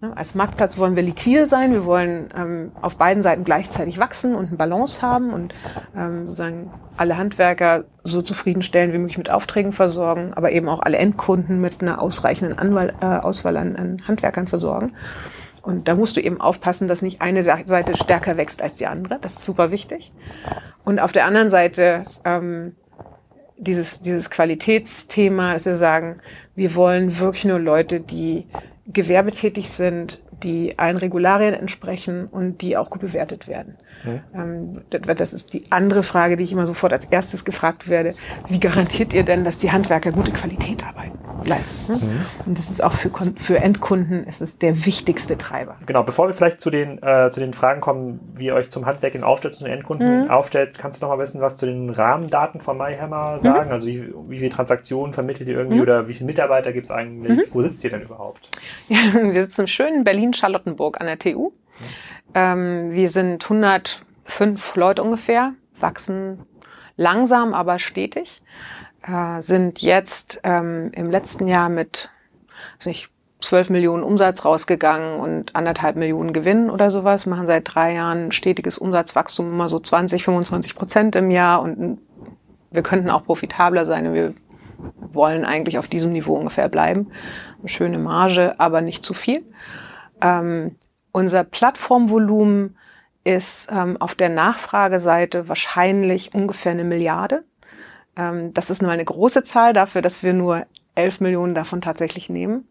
Ne, 0.00 0.16
als 0.16 0.36
Marktplatz 0.36 0.78
wollen 0.78 0.94
wir 0.94 1.02
liquide 1.02 1.46
sein, 1.46 1.72
wir 1.72 1.84
wollen 1.84 2.28
ähm, 2.36 2.70
auf 2.82 2.96
beiden 2.98 3.20
Seiten 3.20 3.42
gleichzeitig 3.42 3.98
wachsen 3.98 4.36
und 4.36 4.46
eine 4.46 4.56
Balance 4.56 5.02
haben 5.02 5.32
und 5.32 5.52
ähm, 5.96 6.28
sozusagen 6.28 6.70
alle 6.96 7.16
Handwerker 7.16 7.84
so 8.04 8.22
zufriedenstellen 8.22 8.92
wie 8.92 8.98
möglich 8.98 9.18
mit 9.18 9.30
Aufträgen 9.30 9.72
versorgen, 9.72 10.34
aber 10.34 10.52
eben 10.52 10.68
auch 10.68 10.80
alle 10.80 10.98
Endkunden 10.98 11.60
mit 11.60 11.82
einer 11.82 12.00
ausreichenden 12.00 12.56
Anwahl, 12.56 12.94
äh, 13.00 13.06
Auswahl 13.06 13.56
an, 13.56 13.74
an 13.74 14.02
Handwerkern 14.06 14.46
versorgen. 14.46 14.92
Und 15.62 15.88
da 15.88 15.96
musst 15.96 16.16
du 16.16 16.20
eben 16.20 16.40
aufpassen, 16.40 16.86
dass 16.86 17.02
nicht 17.02 17.20
eine 17.20 17.42
Seite 17.42 17.96
stärker 17.96 18.36
wächst 18.36 18.62
als 18.62 18.76
die 18.76 18.86
andere. 18.86 19.18
Das 19.20 19.34
ist 19.34 19.46
super 19.46 19.72
wichtig. 19.72 20.12
Und 20.84 21.00
auf 21.00 21.10
der 21.10 21.24
anderen 21.24 21.50
Seite 21.50 22.04
ähm, 22.24 22.76
dieses, 23.56 24.00
dieses 24.00 24.30
Qualitätsthema, 24.30 25.54
dass 25.54 25.66
wir 25.66 25.74
sagen, 25.74 26.20
wir 26.54 26.76
wollen 26.76 27.18
wirklich 27.18 27.44
nur 27.44 27.58
Leute, 27.58 28.00
die 28.00 28.46
gewerbetätig 28.92 29.70
sind, 29.70 30.20
die 30.42 30.78
allen 30.78 30.96
Regularien 30.96 31.54
entsprechen 31.54 32.26
und 32.26 32.62
die 32.62 32.76
auch 32.76 32.90
gut 32.90 33.02
bewertet 33.02 33.46
werden. 33.46 33.76
Mhm. 34.04 34.80
Das 34.90 35.32
ist 35.32 35.52
die 35.52 35.64
andere 35.70 36.02
Frage, 36.02 36.36
die 36.36 36.44
ich 36.44 36.52
immer 36.52 36.66
sofort 36.66 36.92
als 36.92 37.06
erstes 37.06 37.44
gefragt 37.44 37.88
werde. 37.88 38.14
Wie 38.48 38.60
garantiert 38.60 39.12
ihr 39.14 39.24
denn, 39.24 39.44
dass 39.44 39.58
die 39.58 39.72
Handwerker 39.72 40.12
gute 40.12 40.32
Qualität 40.32 40.86
arbeiten, 40.86 41.18
leisten? 41.46 41.92
Mhm. 41.92 42.26
Und 42.46 42.58
das 42.58 42.70
ist 42.70 42.82
auch 42.82 42.92
für, 42.92 43.10
für 43.36 43.58
Endkunden 43.58 44.24
ist 44.24 44.40
es 44.40 44.58
der 44.58 44.86
wichtigste 44.86 45.38
Treiber. 45.38 45.76
Genau, 45.86 46.02
bevor 46.02 46.28
wir 46.28 46.34
vielleicht 46.34 46.60
zu 46.60 46.70
den, 46.70 47.02
äh, 47.02 47.30
zu 47.30 47.40
den 47.40 47.52
Fragen 47.52 47.80
kommen, 47.80 48.20
wie 48.34 48.46
ihr 48.46 48.54
euch 48.54 48.70
zum 48.70 48.86
Handwerk 48.86 49.14
in 49.14 49.24
aufstellt, 49.24 49.54
zu 49.54 49.64
den 49.64 49.72
Endkunden 49.72 50.24
mhm. 50.24 50.30
aufstellt, 50.30 50.78
kannst 50.78 51.00
du 51.00 51.06
noch 51.06 51.14
mal 51.14 51.20
wissen, 51.20 51.40
was 51.40 51.56
zu 51.56 51.66
den 51.66 51.90
Rahmendaten 51.90 52.60
von 52.60 52.76
MyHammer 52.78 53.38
sagen? 53.40 53.68
Mhm. 53.68 53.72
Also 53.72 53.86
wie, 53.86 54.12
wie 54.28 54.38
viele 54.38 54.50
Transaktionen 54.50 55.12
vermittelt 55.12 55.48
ihr 55.48 55.56
irgendwie 55.56 55.76
mhm. 55.76 55.82
oder 55.82 56.08
wie 56.08 56.14
viele 56.14 56.26
Mitarbeiter 56.26 56.72
gibt 56.72 56.86
es 56.86 56.90
eigentlich? 56.90 57.36
Mhm. 57.36 57.42
Wo 57.52 57.62
sitzt 57.62 57.82
ihr 57.84 57.90
denn 57.90 58.02
überhaupt? 58.02 58.48
Ja, 58.88 58.98
wir 59.12 59.42
sitzen 59.42 59.62
im 59.62 59.66
schönen 59.66 60.04
Berlin-Charlottenburg 60.04 61.00
an 61.00 61.06
der 61.06 61.18
TU. 61.18 61.52
Ähm, 62.34 62.90
wir 62.90 63.08
sind 63.10 63.44
105 63.44 64.76
Leute 64.76 65.02
ungefähr, 65.02 65.54
wachsen 65.78 66.46
langsam, 66.96 67.54
aber 67.54 67.78
stetig. 67.78 68.42
Äh, 69.02 69.40
sind 69.40 69.80
jetzt 69.80 70.40
ähm, 70.44 70.90
im 70.92 71.10
letzten 71.10 71.48
Jahr 71.48 71.68
mit 71.68 72.10
nicht, 72.84 73.10
12 73.40 73.70
Millionen 73.70 74.02
Umsatz 74.02 74.44
rausgegangen 74.44 75.20
und 75.20 75.54
anderthalb 75.54 75.96
Millionen 75.96 76.32
Gewinn 76.32 76.70
oder 76.70 76.90
sowas, 76.90 77.24
machen 77.24 77.46
seit 77.46 77.72
drei 77.72 77.94
Jahren 77.94 78.32
stetiges 78.32 78.78
Umsatzwachstum, 78.78 79.52
immer 79.52 79.68
so 79.68 79.78
20, 79.78 80.24
25 80.24 80.74
Prozent 80.74 81.14
im 81.14 81.30
Jahr 81.30 81.62
und 81.62 81.98
wir 82.70 82.82
könnten 82.82 83.10
auch 83.10 83.24
profitabler 83.24 83.86
sein. 83.86 84.12
Wir 84.12 84.34
wollen 85.00 85.44
eigentlich 85.44 85.78
auf 85.78 85.88
diesem 85.88 86.12
Niveau 86.12 86.34
ungefähr 86.34 86.68
bleiben. 86.68 87.10
Eine 87.60 87.68
schöne 87.68 87.98
Marge, 87.98 88.58
aber 88.58 88.80
nicht 88.80 89.04
zu 89.04 89.14
viel. 89.14 89.44
Ähm, 90.20 90.74
unser 91.12 91.44
Plattformvolumen 91.44 92.76
ist 93.24 93.68
ähm, 93.70 93.96
auf 94.00 94.14
der 94.14 94.28
Nachfrageseite 94.28 95.48
wahrscheinlich 95.48 96.34
ungefähr 96.34 96.72
eine 96.72 96.84
Milliarde. 96.84 97.44
Ähm, 98.16 98.54
das 98.54 98.70
ist 98.70 98.82
mal 98.82 98.90
eine 98.90 99.04
große 99.04 99.42
Zahl 99.42 99.72
dafür, 99.72 100.02
dass 100.02 100.22
wir 100.22 100.32
nur 100.32 100.66
11 100.94 101.20
Millionen 101.20 101.54
davon 101.54 101.80
tatsächlich 101.80 102.28
nehmen. 102.28 102.68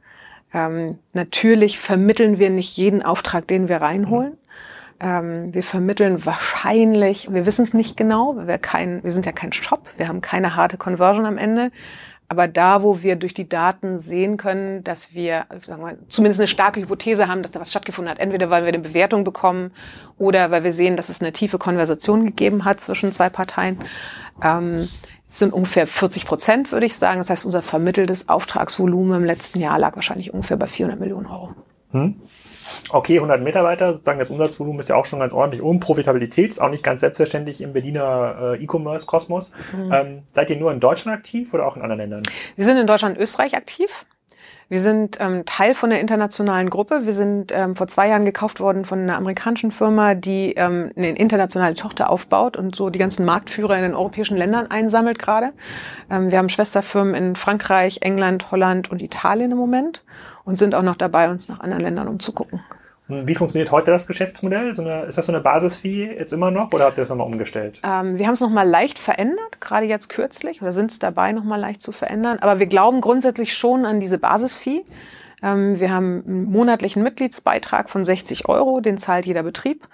Ähm, 0.53 0.97
natürlich 1.13 1.79
vermitteln 1.79 2.39
wir 2.39 2.49
nicht 2.49 2.77
jeden 2.77 3.03
Auftrag, 3.03 3.47
den 3.47 3.69
wir 3.69 3.77
reinholen. 3.77 4.37
Ähm, 4.99 5.53
wir 5.53 5.63
vermitteln 5.63 6.25
wahrscheinlich, 6.25 7.31
wir 7.31 7.45
wissen 7.45 7.63
es 7.63 7.73
nicht 7.73 7.97
genau, 7.97 8.35
wir, 8.47 8.57
kein, 8.57 9.03
wir 9.03 9.11
sind 9.11 9.25
ja 9.25 9.31
kein 9.31 9.53
Shop, 9.53 9.87
wir 9.97 10.07
haben 10.07 10.21
keine 10.21 10.55
harte 10.55 10.77
Conversion 10.77 11.25
am 11.25 11.37
Ende. 11.37 11.71
Aber 12.29 12.47
da, 12.47 12.83
wo 12.83 13.01
wir 13.01 13.15
durch 13.15 13.33
die 13.33 13.47
Daten 13.47 13.99
sehen 13.99 14.35
können, 14.35 14.83
dass 14.83 15.13
wir, 15.13 15.45
sagen 15.61 15.81
wir, 15.81 15.97
zumindest 16.09 16.41
eine 16.41 16.47
starke 16.47 16.81
Hypothese 16.81 17.27
haben, 17.29 17.41
dass 17.41 17.51
da 17.51 17.61
was 17.61 17.69
stattgefunden 17.69 18.11
hat, 18.11 18.19
entweder 18.19 18.49
weil 18.49 18.63
wir 18.63 18.69
eine 18.69 18.79
Bewertung 18.79 19.23
bekommen 19.23 19.71
oder 20.17 20.51
weil 20.51 20.63
wir 20.65 20.73
sehen, 20.73 20.97
dass 20.97 21.07
es 21.07 21.21
eine 21.21 21.31
tiefe 21.31 21.57
Konversation 21.57 22.25
gegeben 22.25 22.65
hat 22.65 22.81
zwischen 22.81 23.13
zwei 23.13 23.29
Parteien, 23.29 23.77
ähm, 24.43 24.89
sind 25.25 25.53
ungefähr 25.53 25.87
40 25.87 26.25
Prozent, 26.25 26.71
würde 26.71 26.85
ich 26.85 26.97
sagen. 26.97 27.19
Das 27.19 27.29
heißt, 27.29 27.45
unser 27.45 27.61
vermitteltes 27.61 28.27
Auftragsvolumen 28.27 29.21
im 29.21 29.25
letzten 29.25 29.59
Jahr 29.59 29.79
lag 29.79 29.95
wahrscheinlich 29.95 30.33
ungefähr 30.33 30.57
bei 30.57 30.67
400 30.67 30.99
Millionen 30.99 31.27
Euro. 31.27 31.53
Hm. 31.91 32.15
Okay, 32.89 33.17
100 33.17 33.41
Mitarbeiter, 33.41 33.93
sozusagen 33.93 34.19
das 34.19 34.29
Umsatzvolumen 34.29 34.79
ist 34.79 34.89
ja 34.89 34.95
auch 34.95 35.05
schon 35.05 35.19
ganz 35.19 35.33
ordentlich. 35.33 35.61
Und 35.61 35.79
Profitabilität 35.79 36.51
ist 36.51 36.59
auch 36.59 36.69
nicht 36.69 36.83
ganz 36.83 37.01
selbstverständlich 37.01 37.61
im 37.61 37.73
Berliner 37.73 38.55
äh, 38.55 38.63
E-Commerce-Kosmos. 38.63 39.51
Mhm. 39.73 39.91
Ähm, 39.91 40.23
seid 40.33 40.49
ihr 40.49 40.57
nur 40.57 40.71
in 40.71 40.79
Deutschland 40.79 41.17
aktiv 41.17 41.53
oder 41.53 41.65
auch 41.65 41.75
in 41.75 41.81
anderen 41.81 41.99
Ländern? 41.99 42.23
Wir 42.55 42.65
sind 42.65 42.77
in 42.77 42.87
Deutschland 42.87 43.17
und 43.17 43.23
Österreich 43.23 43.55
aktiv. 43.55 44.05
Wir 44.69 44.81
sind 44.81 45.17
ähm, 45.21 45.45
Teil 45.45 45.73
von 45.73 45.89
der 45.89 46.01
internationalen 46.01 46.69
Gruppe. 46.69 47.05
Wir 47.05 47.13
sind 47.13 47.53
ähm, 47.53 47.77
vor 47.77 47.87
zwei 47.87 48.09
Jahren 48.09 48.25
gekauft 48.25 48.59
worden 48.59 48.83
von 48.83 48.99
einer 48.99 49.15
amerikanischen 49.15 49.71
Firma, 49.71 50.13
die 50.13 50.55
ähm, 50.55 50.91
eine 50.97 51.11
internationale 51.11 51.73
Tochter 51.73 52.09
aufbaut 52.09 52.57
und 52.57 52.75
so 52.75 52.89
die 52.89 52.99
ganzen 52.99 53.25
Marktführer 53.25 53.77
in 53.77 53.83
den 53.83 53.95
europäischen 53.95 54.35
Ländern 54.35 54.67
einsammelt 54.67 55.19
gerade. 55.19 55.53
Ähm, 56.09 56.31
wir 56.31 56.37
haben 56.37 56.49
Schwesterfirmen 56.49 57.15
in 57.15 57.35
Frankreich, 57.37 57.99
England, 58.01 58.51
Holland 58.51 58.91
und 58.91 59.01
Italien 59.01 59.51
im 59.51 59.57
Moment 59.57 60.03
und 60.43 60.57
sind 60.57 60.75
auch 60.75 60.83
noch 60.83 60.97
dabei, 60.97 61.29
uns 61.29 61.47
nach 61.47 61.61
anderen 61.61 61.83
Ländern 61.83 62.09
umzugucken. 62.09 62.59
Wie 63.09 63.35
funktioniert 63.35 63.71
heute 63.71 63.91
das 63.91 64.05
Geschäftsmodell? 64.05 64.75
So 64.75 64.81
eine, 64.81 65.03
ist 65.03 65.17
das 65.17 65.27
so 65.27 65.31
eine 65.31 65.39
Basisfee 65.39 66.13
jetzt 66.17 66.33
immer 66.33 66.51
noch 66.51 66.73
oder 66.73 66.85
habt 66.85 66.97
ihr 66.97 67.03
das 67.03 67.09
nochmal 67.09 67.27
umgestellt? 67.27 67.79
Ähm, 67.83 68.17
wir 68.19 68.27
haben 68.27 68.33
es 68.33 68.41
nochmal 68.41 68.67
leicht 68.67 68.99
verändert, 68.99 69.61
gerade 69.61 69.85
jetzt 69.85 70.09
kürzlich, 70.09 70.61
oder 70.61 70.73
sind 70.73 70.91
es 70.91 70.99
dabei, 70.99 71.31
nochmal 71.31 71.59
leicht 71.59 71.81
zu 71.81 71.93
verändern. 71.93 72.39
Aber 72.39 72.59
wir 72.59 72.65
glauben 72.65 72.99
grundsätzlich 72.99 73.55
schon 73.55 73.85
an 73.85 74.01
diese 74.01 74.17
Basisfee. 74.17 74.83
Ähm, 75.41 75.79
wir 75.79 75.89
haben 75.89 76.23
einen 76.27 76.51
monatlichen 76.51 77.01
Mitgliedsbeitrag 77.01 77.89
von 77.89 78.03
60 78.03 78.49
Euro, 78.49 78.81
den 78.81 78.97
zahlt 78.97 79.25
jeder 79.25 79.43
Betrieb. 79.43 79.87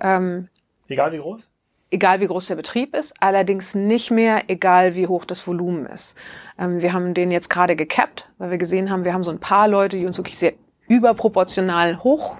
Ähm, 0.00 0.48
egal 0.88 1.12
wie 1.12 1.18
groß? 1.18 1.48
Egal 1.90 2.20
wie 2.20 2.26
groß 2.26 2.48
der 2.48 2.56
Betrieb 2.56 2.94
ist, 2.96 3.14
allerdings 3.20 3.76
nicht 3.76 4.10
mehr, 4.10 4.42
egal 4.48 4.96
wie 4.96 5.06
hoch 5.06 5.24
das 5.24 5.46
Volumen 5.46 5.86
ist. 5.86 6.16
Ähm, 6.58 6.82
wir 6.82 6.92
haben 6.92 7.14
den 7.14 7.30
jetzt 7.30 7.50
gerade 7.50 7.76
gekappt, 7.76 8.28
weil 8.38 8.50
wir 8.50 8.58
gesehen 8.58 8.90
haben, 8.90 9.04
wir 9.04 9.14
haben 9.14 9.22
so 9.22 9.30
ein 9.30 9.38
paar 9.38 9.68
Leute, 9.68 9.96
die 9.96 10.06
uns 10.06 10.18
wirklich 10.18 10.38
sehr 10.38 10.54
überproportional 10.88 12.02
hoch 12.02 12.38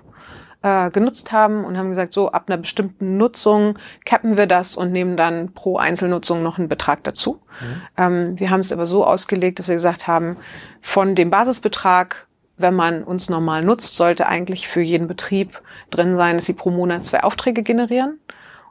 äh, 0.62 0.90
genutzt 0.90 1.32
haben 1.32 1.64
und 1.64 1.78
haben 1.78 1.90
gesagt, 1.90 2.12
so 2.12 2.32
ab 2.32 2.44
einer 2.48 2.56
bestimmten 2.58 3.16
Nutzung 3.16 3.78
cappen 4.04 4.36
wir 4.36 4.46
das 4.46 4.76
und 4.76 4.92
nehmen 4.92 5.16
dann 5.16 5.52
pro 5.52 5.78
Einzelnutzung 5.78 6.42
noch 6.42 6.58
einen 6.58 6.68
Betrag 6.68 7.04
dazu. 7.04 7.40
Mhm. 7.60 7.82
Ähm, 7.96 8.40
wir 8.40 8.50
haben 8.50 8.60
es 8.60 8.72
aber 8.72 8.86
so 8.86 9.04
ausgelegt, 9.04 9.58
dass 9.58 9.68
wir 9.68 9.76
gesagt 9.76 10.06
haben, 10.06 10.36
von 10.80 11.14
dem 11.14 11.30
Basisbetrag, 11.30 12.26
wenn 12.56 12.74
man 12.74 13.04
uns 13.04 13.28
normal 13.28 13.62
nutzt, 13.64 13.94
sollte 13.94 14.26
eigentlich 14.26 14.66
für 14.66 14.80
jeden 14.80 15.06
Betrieb 15.06 15.60
drin 15.90 16.16
sein, 16.16 16.36
dass 16.36 16.46
sie 16.46 16.54
pro 16.54 16.70
Monat 16.70 17.06
zwei 17.06 17.22
Aufträge 17.22 17.62
generieren. 17.62 18.18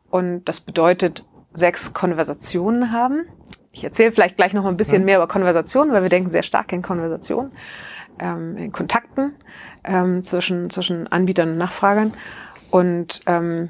Und 0.10 0.46
das 0.46 0.60
bedeutet, 0.60 1.26
sechs 1.54 1.94
Konversationen 1.94 2.92
haben. 2.92 3.26
Ich 3.72 3.84
erzähle 3.84 4.12
vielleicht 4.12 4.38
gleich 4.38 4.54
noch 4.54 4.66
ein 4.66 4.78
bisschen 4.78 5.00
mhm. 5.00 5.06
mehr 5.06 5.18
über 5.18 5.28
Konversationen, 5.28 5.94
weil 5.94 6.04
wir 6.04 6.10
denken 6.10 6.30
sehr 6.30 6.44
stark 6.44 6.72
in 6.74 6.82
Konversationen, 6.82 7.52
ähm, 8.20 8.58
in 8.58 8.72
Kontakten 8.72 9.34
ähm, 9.84 10.24
zwischen, 10.24 10.70
zwischen 10.70 11.08
Anbietern 11.08 11.52
und 11.52 11.58
Nachfragern. 11.58 12.14
Und 12.72 13.22
ähm, 13.28 13.70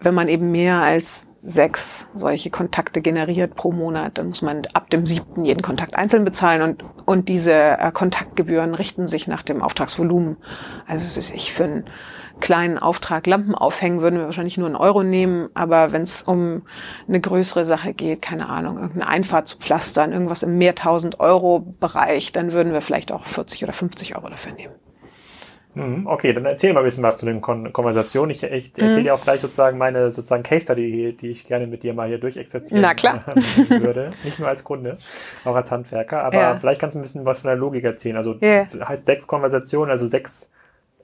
wenn 0.00 0.14
man 0.14 0.28
eben 0.28 0.50
mehr 0.50 0.80
als 0.80 1.26
sechs 1.46 2.10
solche 2.14 2.50
Kontakte 2.50 3.00
generiert 3.00 3.54
pro 3.54 3.70
Monat, 3.70 4.18
dann 4.18 4.28
muss 4.28 4.42
man 4.42 4.62
ab 4.74 4.90
dem 4.90 5.06
siebten 5.06 5.44
jeden 5.44 5.62
Kontakt 5.62 5.94
einzeln 5.94 6.24
bezahlen 6.24 6.60
und, 6.62 6.84
und 7.06 7.28
diese 7.28 7.52
äh, 7.52 7.92
Kontaktgebühren 7.92 8.74
richten 8.74 9.06
sich 9.06 9.28
nach 9.28 9.42
dem 9.42 9.62
Auftragsvolumen. 9.62 10.36
Also 10.88 11.04
es 11.04 11.16
ist 11.16 11.32
ich 11.32 11.52
für 11.52 11.64
einen 11.64 11.84
kleinen 12.40 12.78
Auftrag 12.78 13.26
Lampen 13.26 13.54
aufhängen, 13.54 14.00
würden 14.00 14.18
wir 14.18 14.26
wahrscheinlich 14.26 14.58
nur 14.58 14.66
einen 14.66 14.76
Euro 14.76 15.04
nehmen, 15.04 15.48
aber 15.54 15.92
wenn 15.92 16.02
es 16.02 16.22
um 16.22 16.62
eine 17.06 17.20
größere 17.20 17.64
Sache 17.64 17.94
geht, 17.94 18.22
keine 18.22 18.48
Ahnung, 18.48 18.76
irgendeine 18.76 19.08
Einfahrt 19.08 19.46
zu 19.46 19.58
pflastern, 19.58 20.12
irgendwas 20.12 20.42
im 20.42 20.58
mehrtausend 20.58 21.20
Euro 21.20 21.60
Bereich, 21.60 22.32
dann 22.32 22.52
würden 22.52 22.72
wir 22.72 22.80
vielleicht 22.80 23.12
auch 23.12 23.24
40 23.24 23.62
oder 23.62 23.72
50 23.72 24.16
Euro 24.16 24.28
dafür 24.28 24.52
nehmen. 24.52 24.74
Mhm, 25.76 26.06
okay, 26.06 26.32
dann 26.32 26.46
erzähl 26.46 26.72
mal 26.72 26.80
ein 26.80 26.86
bisschen 26.86 27.02
was 27.02 27.18
zu 27.18 27.26
den 27.26 27.42
Kon 27.42 27.70
Konversationen. 27.70 28.30
Ich, 28.30 28.42
ich 28.42 28.68
erzähle 28.78 28.98
mhm. 28.98 29.04
dir 29.04 29.14
auch 29.14 29.22
gleich 29.22 29.40
sozusagen 29.40 29.76
meine 29.76 30.10
sozusagen 30.10 30.42
Case 30.42 30.62
Study, 30.62 31.14
die 31.20 31.28
ich 31.28 31.46
gerne 31.46 31.66
mit 31.66 31.82
dir 31.82 31.92
mal 31.92 32.08
hier 32.08 32.18
durchexerzieren 32.18 32.80
Na 32.80 32.94
klar. 32.94 33.22
würde. 33.68 34.10
Nicht 34.24 34.38
nur 34.38 34.48
als 34.48 34.64
Kunde, 34.64 34.96
auch 35.44 35.54
als 35.54 35.70
Handwerker. 35.70 36.22
Aber 36.22 36.38
ja. 36.38 36.56
vielleicht 36.56 36.80
kannst 36.80 36.94
du 36.94 36.98
ein 36.98 37.02
bisschen 37.02 37.26
was 37.26 37.40
von 37.40 37.48
der 37.48 37.58
Logik 37.58 37.84
erzählen. 37.84 38.16
Also 38.16 38.36
yeah. 38.40 38.66
heißt 38.88 39.04
sechs 39.04 39.26
Konversationen, 39.26 39.90
also 39.90 40.06
sechs 40.06 40.50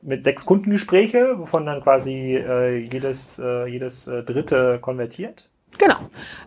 mit 0.00 0.24
sechs 0.24 0.46
Kundengespräche, 0.46 1.38
wovon 1.38 1.66
dann 1.66 1.82
quasi 1.82 2.36
äh, 2.36 2.78
jedes, 2.78 3.38
äh, 3.38 3.66
jedes 3.66 4.06
äh, 4.06 4.22
dritte 4.22 4.78
konvertiert. 4.80 5.48
Genau. 5.78 5.96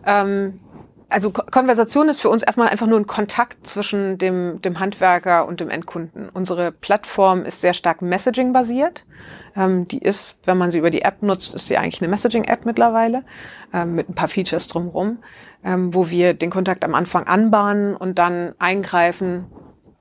Ähm, 0.04 0.60
also 1.08 1.30
Konversation 1.30 2.08
ist 2.08 2.20
für 2.20 2.28
uns 2.28 2.42
erstmal 2.42 2.68
einfach 2.68 2.86
nur 2.86 2.98
ein 2.98 3.06
Kontakt 3.06 3.66
zwischen 3.66 4.18
dem, 4.18 4.60
dem 4.62 4.80
Handwerker 4.80 5.46
und 5.46 5.60
dem 5.60 5.70
Endkunden. 5.70 6.28
Unsere 6.28 6.72
Plattform 6.72 7.44
ist 7.44 7.60
sehr 7.60 7.74
stark 7.74 8.02
Messaging-basiert. 8.02 9.04
Ähm, 9.54 9.86
die 9.86 9.98
ist, 9.98 10.36
wenn 10.44 10.58
man 10.58 10.70
sie 10.70 10.78
über 10.78 10.90
die 10.90 11.02
App 11.02 11.22
nutzt, 11.22 11.54
ist 11.54 11.68
sie 11.68 11.78
eigentlich 11.78 12.02
eine 12.02 12.10
Messaging-App 12.10 12.66
mittlerweile 12.66 13.24
ähm, 13.72 13.94
mit 13.94 14.08
ein 14.08 14.14
paar 14.14 14.28
Features 14.28 14.66
drumherum, 14.68 15.18
ähm, 15.64 15.94
wo 15.94 16.10
wir 16.10 16.34
den 16.34 16.50
Kontakt 16.50 16.84
am 16.84 16.94
Anfang 16.94 17.26
anbahnen 17.26 17.96
und 17.96 18.18
dann 18.18 18.54
eingreifen, 18.58 19.46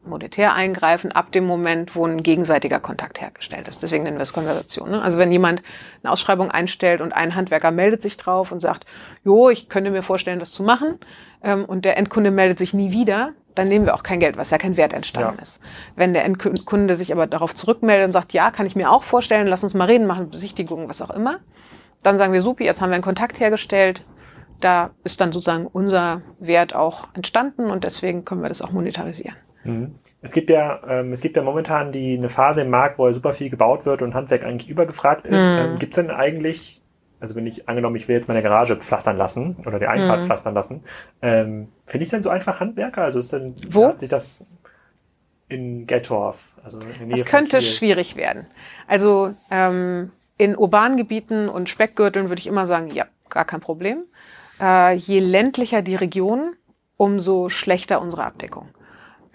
monetär 0.07 0.53
eingreifen 0.53 1.11
ab 1.11 1.31
dem 1.31 1.45
Moment, 1.45 1.95
wo 1.95 2.05
ein 2.05 2.23
gegenseitiger 2.23 2.79
Kontakt 2.79 3.21
hergestellt 3.21 3.67
ist. 3.67 3.83
Deswegen 3.83 4.03
nennen 4.03 4.17
wir 4.17 4.23
es 4.23 4.33
Konversation. 4.33 4.91
Ne? 4.91 5.01
Also 5.01 5.17
wenn 5.17 5.31
jemand 5.31 5.61
eine 6.03 6.11
Ausschreibung 6.11 6.51
einstellt 6.51 7.01
und 7.01 7.13
ein 7.13 7.35
Handwerker 7.35 7.71
meldet 7.71 8.01
sich 8.01 8.17
drauf 8.17 8.51
und 8.51 8.59
sagt, 8.59 8.85
jo, 9.23 9.49
ich 9.49 9.69
könnte 9.69 9.91
mir 9.91 10.03
vorstellen, 10.03 10.39
das 10.39 10.51
zu 10.51 10.63
machen, 10.63 10.99
ähm, 11.43 11.63
und 11.65 11.85
der 11.85 11.97
Endkunde 11.97 12.31
meldet 12.31 12.57
sich 12.57 12.73
nie 12.73 12.91
wieder, 12.91 13.33
dann 13.53 13.67
nehmen 13.67 13.85
wir 13.85 13.95
auch 13.95 14.03
kein 14.03 14.19
Geld, 14.19 14.35
was 14.35 14.49
ja 14.49 14.57
kein 14.57 14.77
Wert 14.77 14.93
entstanden 14.93 15.35
ja. 15.37 15.43
ist. 15.43 15.61
Wenn 15.95 16.13
der 16.13 16.25
Endkunde 16.25 16.95
sich 16.95 17.13
aber 17.13 17.27
darauf 17.27 17.55
zurückmeldet 17.55 18.05
und 18.05 18.11
sagt, 18.11 18.33
ja, 18.33 18.51
kann 18.51 18.65
ich 18.65 18.75
mir 18.75 18.91
auch 18.91 19.03
vorstellen, 19.03 19.47
lass 19.47 19.63
uns 19.63 19.73
mal 19.73 19.85
reden, 19.85 20.07
machen 20.07 20.29
Besichtigungen, 20.29 20.89
was 20.89 21.01
auch 21.01 21.11
immer, 21.11 21.39
dann 22.03 22.17
sagen 22.17 22.33
wir, 22.33 22.41
supi, 22.41 22.65
jetzt 22.65 22.81
haben 22.81 22.89
wir 22.89 22.95
einen 22.95 23.03
Kontakt 23.03 23.39
hergestellt, 23.39 24.03
da 24.59 24.91
ist 25.03 25.21
dann 25.21 25.31
sozusagen 25.31 25.67
unser 25.67 26.21
Wert 26.39 26.75
auch 26.75 27.07
entstanden 27.13 27.69
und 27.69 27.83
deswegen 27.83 28.25
können 28.25 28.41
wir 28.41 28.49
das 28.49 28.61
auch 28.61 28.71
monetarisieren. 28.71 29.35
Mhm. 29.65 29.95
Es 30.21 30.31
gibt 30.31 30.49
ja, 30.49 30.79
ähm, 30.87 31.11
es 31.11 31.21
gibt 31.21 31.35
ja 31.35 31.43
momentan 31.43 31.91
die 31.91 32.17
eine 32.17 32.29
Phase 32.29 32.61
im 32.61 32.69
Markt, 32.69 32.97
wo 32.97 33.11
super 33.11 33.33
viel 33.33 33.49
gebaut 33.49 33.85
wird 33.85 34.01
und 34.01 34.13
Handwerk 34.13 34.43
eigentlich 34.43 34.69
übergefragt 34.69 35.27
ist. 35.27 35.51
Mhm. 35.51 35.57
Ähm, 35.57 35.75
gibt 35.79 35.97
es 35.97 36.03
denn 36.03 36.11
eigentlich, 36.11 36.81
also 37.19 37.35
wenn 37.35 37.47
ich 37.47 37.67
angenommen, 37.67 37.95
ich 37.95 38.07
will 38.07 38.15
jetzt 38.15 38.27
meine 38.27 38.41
Garage 38.41 38.75
pflastern 38.77 39.17
lassen 39.17 39.57
oder 39.65 39.79
die 39.79 39.87
Einfahrt 39.87 40.21
mhm. 40.21 40.25
pflastern 40.25 40.53
lassen, 40.53 40.83
ähm, 41.21 41.67
finde 41.85 42.03
ich 42.03 42.09
denn 42.09 42.21
so 42.21 42.29
einfach 42.29 42.59
Handwerker? 42.59 43.03
Also 43.03 43.19
ist 43.19 43.33
denn, 43.33 43.55
wo 43.69 43.87
hat 43.87 43.99
sich 43.99 44.09
das 44.09 44.45
in 45.47 45.85
Gettorf, 45.85 46.53
also 46.63 46.79
in 46.79 46.93
der 46.93 47.05
Nähe 47.05 47.17
Das 47.17 47.27
könnte 47.27 47.61
schwierig 47.61 48.15
werden. 48.15 48.47
Also 48.87 49.33
ähm, 49.51 50.11
in 50.37 50.57
urbanen 50.57 50.97
Gebieten 50.97 51.49
und 51.49 51.69
Speckgürteln 51.69 52.29
würde 52.29 52.39
ich 52.39 52.47
immer 52.47 52.67
sagen, 52.67 52.91
ja, 52.91 53.05
gar 53.29 53.45
kein 53.45 53.61
Problem. 53.61 54.03
Äh, 54.59 54.95
je 54.95 55.19
ländlicher 55.19 55.81
die 55.81 55.95
Region, 55.95 56.55
umso 56.97 57.49
schlechter 57.49 58.01
unsere 58.01 58.23
Abdeckung. 58.23 58.69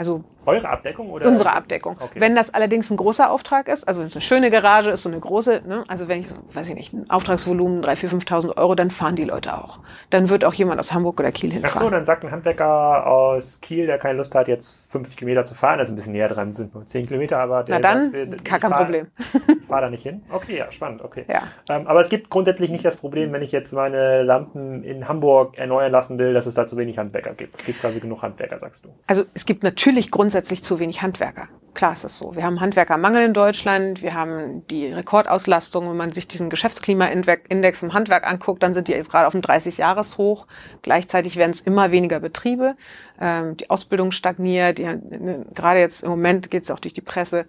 Also 0.00 0.24
Eure 0.46 0.68
Abdeckung 0.68 1.10
oder? 1.10 1.26
Unsere 1.26 1.52
Abdeckung. 1.52 1.96
Okay. 2.00 2.18
Wenn 2.20 2.34
das 2.34 2.52
allerdings 2.54 2.90
ein 2.90 2.96
großer 2.96 3.30
Auftrag 3.30 3.68
ist, 3.68 3.86
also 3.86 4.00
wenn 4.00 4.08
es 4.08 4.16
eine 4.16 4.22
schöne 4.22 4.50
Garage 4.50 4.90
ist, 4.90 5.02
so 5.02 5.10
eine 5.10 5.20
große, 5.20 5.62
ne, 5.66 5.84
also 5.86 6.08
wenn 6.08 6.20
ich, 6.20 6.28
weiß 6.54 6.68
ich 6.70 6.74
nicht, 6.74 6.92
ein 6.94 7.10
Auftragsvolumen 7.10 7.84
3.000, 7.84 8.08
4.000, 8.08 8.26
5.000 8.26 8.56
Euro, 8.56 8.74
dann 8.74 8.90
fahren 8.90 9.16
die 9.16 9.24
Leute 9.24 9.56
auch. 9.56 9.80
Dann 10.08 10.30
wird 10.30 10.44
auch 10.44 10.54
jemand 10.54 10.80
aus 10.80 10.92
Hamburg 10.92 11.20
oder 11.20 11.30
Kiel 11.30 11.52
hinfahren. 11.52 11.76
Ach 11.76 11.82
so, 11.82 11.90
dann 11.90 12.06
sagt 12.06 12.24
ein 12.24 12.30
Handwerker 12.30 13.06
aus 13.06 13.60
Kiel, 13.60 13.86
der 13.86 13.98
keine 13.98 14.16
Lust 14.16 14.34
hat, 14.34 14.48
jetzt 14.48 14.90
50 14.90 15.18
Kilometer 15.18 15.44
zu 15.44 15.54
fahren, 15.54 15.78
also 15.78 15.92
ein 15.92 15.96
bisschen 15.96 16.12
näher 16.12 16.28
dran, 16.28 16.52
sind 16.52 16.74
nur 16.74 16.86
10 16.86 17.06
Kilometer, 17.06 17.38
aber 17.38 17.62
der 17.62 17.78
Na 17.78 17.88
dann, 17.88 18.10
sagt, 18.10 18.44
gar 18.44 18.58
kein 18.58 18.70
fahr, 18.70 18.84
Problem. 18.84 19.06
ich 19.60 19.66
fahre 19.66 19.82
da 19.82 19.90
nicht 19.90 20.02
hin. 20.02 20.22
Okay, 20.30 20.56
ja, 20.56 20.72
spannend, 20.72 21.02
okay. 21.02 21.26
Ja. 21.28 21.42
Ähm, 21.68 21.86
aber 21.86 22.00
es 22.00 22.08
gibt 22.08 22.30
grundsätzlich 22.30 22.70
nicht 22.70 22.84
das 22.84 22.96
Problem, 22.96 23.32
wenn 23.32 23.42
ich 23.42 23.52
jetzt 23.52 23.72
meine 23.72 24.22
Lampen 24.22 24.82
in 24.84 25.06
Hamburg 25.06 25.58
erneuern 25.58 25.92
lassen 25.92 26.18
will, 26.18 26.32
dass 26.32 26.46
es 26.46 26.54
da 26.54 26.66
zu 26.66 26.78
wenig 26.78 26.96
Handwerker 26.96 27.34
gibt. 27.34 27.56
Es 27.56 27.64
gibt 27.64 27.80
quasi 27.80 28.00
genug 28.00 28.22
Handwerker, 28.22 28.58
sagst 28.58 28.86
du. 28.86 28.88
Also 29.06 29.24
es 29.34 29.44
gibt 29.44 29.62
natürlich 29.62 30.10
grundsätzlich 30.10 30.29
zu 30.62 30.78
wenig 30.78 31.02
Handwerker. 31.02 31.48
Klar 31.74 31.92
ist 31.92 32.02
das 32.02 32.18
so. 32.18 32.34
Wir 32.34 32.42
haben 32.42 32.60
Handwerkermangel 32.60 33.24
in 33.24 33.32
Deutschland, 33.32 34.02
wir 34.02 34.14
haben 34.14 34.66
die 34.68 34.86
Rekordauslastung. 34.86 35.88
Wenn 35.88 35.96
man 35.96 36.12
sich 36.12 36.26
diesen 36.26 36.50
Geschäftsklimaindex 36.50 37.82
im 37.82 37.94
Handwerk 37.94 38.26
anguckt, 38.26 38.62
dann 38.62 38.74
sind 38.74 38.88
die 38.88 38.92
jetzt 38.92 39.10
gerade 39.10 39.26
auf 39.26 39.32
dem 39.32 39.40
30-Jahres-Hoch. 39.40 40.46
Gleichzeitig 40.82 41.36
werden 41.36 41.52
es 41.52 41.60
immer 41.60 41.92
weniger 41.92 42.18
Betriebe. 42.18 42.74
Ähm, 43.20 43.56
die 43.56 43.70
Ausbildung 43.70 44.10
stagniert. 44.10 44.80
Ne, 44.80 45.46
gerade 45.54 45.78
jetzt 45.78 46.02
im 46.02 46.10
Moment 46.10 46.50
geht 46.50 46.64
es 46.64 46.70
auch 46.70 46.80
durch 46.80 46.94
die 46.94 47.02
Presse. 47.02 47.46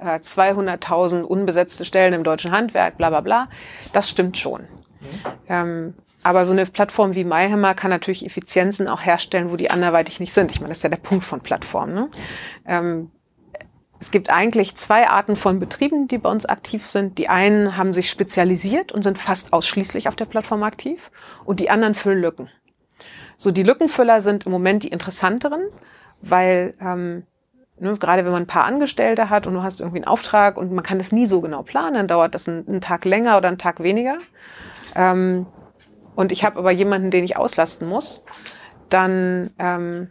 200.000 0.00 1.20
äh, 1.20 1.22
unbesetzte 1.22 1.84
Stellen 1.84 2.14
im 2.14 2.24
deutschen 2.24 2.52
Handwerk, 2.52 2.96
bla 2.96 3.10
bla 3.10 3.20
bla. 3.20 3.48
Das 3.92 4.08
stimmt 4.08 4.38
schon. 4.38 4.62
Mhm. 5.48 5.94
Aber 6.24 6.46
so 6.46 6.52
eine 6.52 6.64
Plattform 6.64 7.14
wie 7.14 7.22
MyHammer 7.22 7.74
kann 7.74 7.90
natürlich 7.90 8.24
Effizienzen 8.24 8.88
auch 8.88 9.04
herstellen, 9.04 9.50
wo 9.50 9.56
die 9.56 9.70
anderweitig 9.70 10.20
nicht 10.20 10.32
sind. 10.32 10.50
Ich 10.50 10.60
meine, 10.60 10.70
das 10.70 10.78
ist 10.78 10.82
ja 10.82 10.88
der 10.88 10.96
Punkt 10.96 11.24
von 11.24 11.40
Plattformen. 11.40 11.94
Ne? 11.94 12.08
Ähm, 12.66 13.10
es 14.00 14.10
gibt 14.10 14.30
eigentlich 14.30 14.74
zwei 14.74 15.08
Arten 15.08 15.36
von 15.36 15.60
Betrieben, 15.60 16.08
die 16.08 16.18
bei 16.18 16.30
uns 16.30 16.46
aktiv 16.46 16.86
sind. 16.86 17.18
Die 17.18 17.28
einen 17.28 17.76
haben 17.76 17.92
sich 17.92 18.10
spezialisiert 18.10 18.90
und 18.90 19.02
sind 19.02 19.18
fast 19.18 19.52
ausschließlich 19.52 20.08
auf 20.08 20.16
der 20.16 20.24
Plattform 20.24 20.62
aktiv 20.62 21.10
und 21.44 21.60
die 21.60 21.70
anderen 21.70 21.94
füllen 21.94 22.20
Lücken. 22.20 22.50
So, 23.36 23.50
die 23.50 23.62
Lückenfüller 23.62 24.20
sind 24.20 24.46
im 24.46 24.52
Moment 24.52 24.82
die 24.82 24.88
interessanteren, 24.88 25.62
weil 26.22 26.74
ähm, 26.80 27.24
ne, 27.78 27.96
gerade 27.98 28.24
wenn 28.24 28.32
man 28.32 28.44
ein 28.44 28.46
paar 28.46 28.64
Angestellte 28.64 29.30
hat 29.30 29.46
und 29.46 29.54
du 29.54 29.62
hast 29.62 29.80
irgendwie 29.80 29.98
einen 29.98 30.06
Auftrag 30.06 30.56
und 30.56 30.72
man 30.72 30.84
kann 30.84 30.98
das 30.98 31.12
nie 31.12 31.26
so 31.26 31.40
genau 31.40 31.62
planen, 31.62 31.94
dann 31.94 32.08
dauert 32.08 32.34
das 32.34 32.48
einen, 32.48 32.66
einen 32.66 32.80
Tag 32.80 33.04
länger 33.04 33.36
oder 33.36 33.48
einen 33.48 33.58
Tag 33.58 33.82
weniger. 33.82 34.18
Ähm, 34.94 35.46
und 36.14 36.32
ich 36.32 36.44
habe 36.44 36.58
aber 36.58 36.70
jemanden, 36.70 37.10
den 37.10 37.24
ich 37.24 37.36
auslasten 37.36 37.88
muss, 37.88 38.24
dann 38.88 39.50
ähm, 39.58 40.08